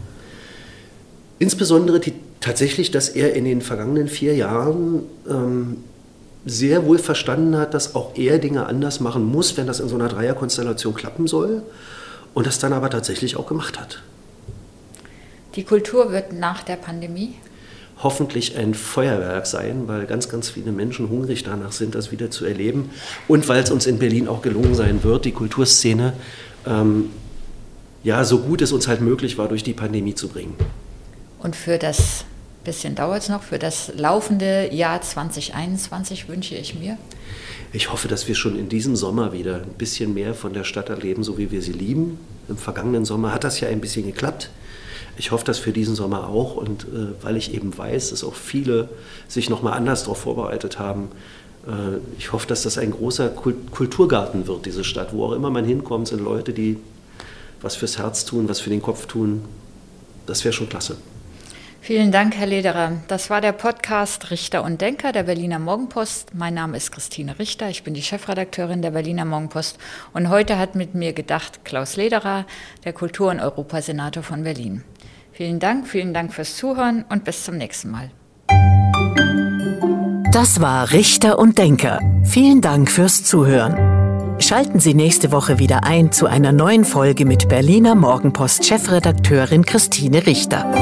Insbesondere 1.39 2.01
die, 2.01 2.15
tatsächlich, 2.41 2.91
dass 2.91 3.09
er 3.09 3.35
in 3.35 3.45
den 3.45 3.61
vergangenen 3.61 4.09
vier 4.09 4.35
Jahren 4.35 5.03
ähm, 5.29 5.79
sehr 6.47 6.87
wohl 6.87 6.99
verstanden 6.99 7.57
hat, 7.57 7.75
dass 7.75 7.95
auch 7.95 8.17
er 8.17 8.39
Dinge 8.39 8.67
anders 8.67 9.01
machen 9.01 9.25
muss, 9.25 9.57
wenn 9.57 9.67
das 9.67 9.81
in 9.81 9.89
so 9.89 9.97
einer 9.97 10.09
Dreierkonstellation 10.09 10.95
klappen 10.95 11.27
soll 11.27 11.63
und 12.33 12.47
das 12.47 12.61
dann 12.61 12.73
aber 12.73 12.89
tatsächlich 12.89 13.37
auch 13.37 13.47
gemacht 13.47 13.79
hat. 13.81 14.03
Die 15.57 15.65
Kultur 15.65 16.13
wird 16.13 16.33
nach 16.33 16.63
der 16.63 16.77
Pandemie 16.77 17.35
hoffentlich 18.03 18.57
ein 18.57 18.75
Feuerwerk 18.75 19.47
sein, 19.47 19.85
weil 19.87 20.07
ganz, 20.07 20.29
ganz 20.29 20.51
viele 20.51 20.73
Menschen 20.73 21.09
hungrig 21.09 21.45
danach 21.45 21.73
sind, 21.73 21.95
das 21.95 22.13
wieder 22.13 22.31
zu 22.31 22.45
erleben. 22.45 22.91
Und 23.27 23.49
weil 23.49 23.63
es 23.63 23.71
uns 23.71 23.87
in 23.87 23.99
Berlin 23.99 24.29
auch 24.29 24.43
gelungen 24.43 24.75
sein 24.75 25.03
wird, 25.03 25.25
die 25.25 25.33
Kulturszene 25.33 26.13
ähm, 26.67 27.11
ja 28.05 28.25
so 28.25 28.41
gut 28.41 28.63
es 28.63 28.73
uns 28.73 28.87
halt 28.87 29.01
möglich 29.01 29.39
war, 29.39 29.49
durch 29.49 29.65
die 29.65 29.73
Pandemie 29.73 30.15
zu 30.15 30.29
bringen. 30.29 30.55
Und 31.41 31.57
für 31.57 31.79
das 31.79 32.25
bisschen 32.67 32.95
dauert 32.97 33.23
es 33.23 33.29
noch, 33.31 33.43
für 33.43 33.59
das 33.59 33.93
laufende 33.97 34.75
Jahr 34.75 35.01
2021 35.01 36.29
wünsche 36.29 36.57
ich 36.57 36.75
mir? 36.75 36.99
Ich 37.73 37.91
hoffe, 37.91 38.09
dass 38.09 38.29
wir 38.29 38.35
schon 38.35 38.59
in 38.59 38.69
diesem 38.69 38.97
Sommer 38.97 39.33
wieder 39.33 39.57
ein 39.57 39.75
bisschen 39.79 40.13
mehr 40.13 40.35
von 40.35 40.53
der 40.53 40.65
Stadt 40.65 40.91
erleben, 40.91 41.23
so 41.23 41.39
wie 41.39 41.51
wir 41.51 41.63
sie 41.63 41.73
lieben. 41.73 42.19
Im 42.49 42.59
vergangenen 42.59 43.05
Sommer 43.05 43.33
hat 43.33 43.45
das 43.45 43.61
ja 43.61 43.69
ein 43.69 43.81
bisschen 43.81 44.05
geklappt. 44.05 44.51
Ich 45.19 45.31
hoffe 45.31 45.45
das 45.45 45.59
für 45.59 45.73
diesen 45.73 45.95
Sommer 45.95 46.29
auch 46.29 46.57
und 46.57 46.85
äh, 46.85 47.23
weil 47.23 47.37
ich 47.37 47.55
eben 47.55 47.77
weiß, 47.77 48.11
dass 48.11 48.23
auch 48.23 48.35
viele 48.35 48.89
sich 49.29 49.49
nochmal 49.49 49.73
anders 49.75 50.03
darauf 50.03 50.19
vorbereitet 50.19 50.79
haben. 50.79 51.09
Äh, 51.67 51.99
ich 52.19 52.33
hoffe, 52.33 52.47
dass 52.47 52.63
das 52.63 52.79
ein 52.79 52.91
großer 52.91 53.31
Kult 53.31 53.71
Kulturgarten 53.71 54.47
wird, 54.47 54.67
diese 54.67 54.85
Stadt. 54.85 55.13
Wo 55.13 55.25
auch 55.25 55.33
immer 55.33 55.51
man 55.51 55.65
hinkommt, 55.65 56.09
sind 56.09 56.23
Leute, 56.23 56.53
die 56.53 56.79
was 57.63 57.77
fürs 57.77 57.99
Herz 57.99 58.25
tun, 58.25 58.49
was 58.49 58.61
für 58.61 58.71
den 58.71 58.83
Kopf 58.83 59.07
tun. 59.07 59.43
Das 60.27 60.45
wäre 60.45 60.53
schon 60.53 60.69
klasse. 60.69 60.97
Vielen 61.87 62.11
Dank, 62.11 62.35
Herr 62.35 62.49
Lederer. 62.49 63.01
Das 63.07 63.31
war 63.31 63.41
der 63.41 63.53
Podcast 63.53 64.33
Richter 64.33 64.65
und 64.65 64.81
Denker 64.81 65.13
der 65.13 65.23
Berliner 65.23 65.61
Morgenpost. 65.61 66.35
Mein 66.35 66.55
Name 66.55 66.77
ist 66.77 66.91
Christine 66.91 67.39
Richter. 67.39 67.71
Ich 67.71 67.85
bin 67.85 67.95
die 67.95 68.03
Chefredakteurin 68.03 68.83
der 68.83 68.91
Berliner 68.91 69.25
Morgenpost. 69.25 69.79
Und 70.13 70.29
heute 70.29 70.59
hat 70.59 70.75
mit 70.75 70.97
mir 70.97 71.13
gedacht 71.13 71.65
Klaus 71.65 71.95
Lederer, 71.95 72.45
der 72.85 72.93
Kultur- 72.93 73.31
und 73.31 73.39
Europasenator 73.39 74.25
von 74.25 74.43
Berlin. 74.43 74.83
Vielen 75.37 75.59
Dank, 75.59 75.87
vielen 75.87 76.15
Dank 76.15 76.33
fürs 76.33 76.57
Zuhören 76.57 77.05
und 77.11 77.25
bis 77.25 77.45
zum 77.45 77.59
nächsten 77.59 77.91
Mal. 77.91 78.11
Das 80.33 80.63
war 80.63 80.93
Richter 80.93 81.39
und 81.39 81.59
Denker. 81.59 82.01
Vielen 82.25 82.63
Dank 82.63 82.91
fürs 82.91 83.23
Zuhören. 83.23 84.41
Schalten 84.41 84.81
Sie 84.81 84.95
nächste 84.95 85.33
Woche 85.33 85.59
wieder 85.59 85.85
ein 85.85 86.11
zu 86.11 86.25
einer 86.25 86.53
neuen 86.53 86.87
Folge 86.87 87.27
mit 87.27 87.51
Berliner 87.51 87.95
Morgenpost 87.95 88.65
Chefredakteurin 88.65 89.67
Christine 89.67 90.27
Richter. 90.27 90.73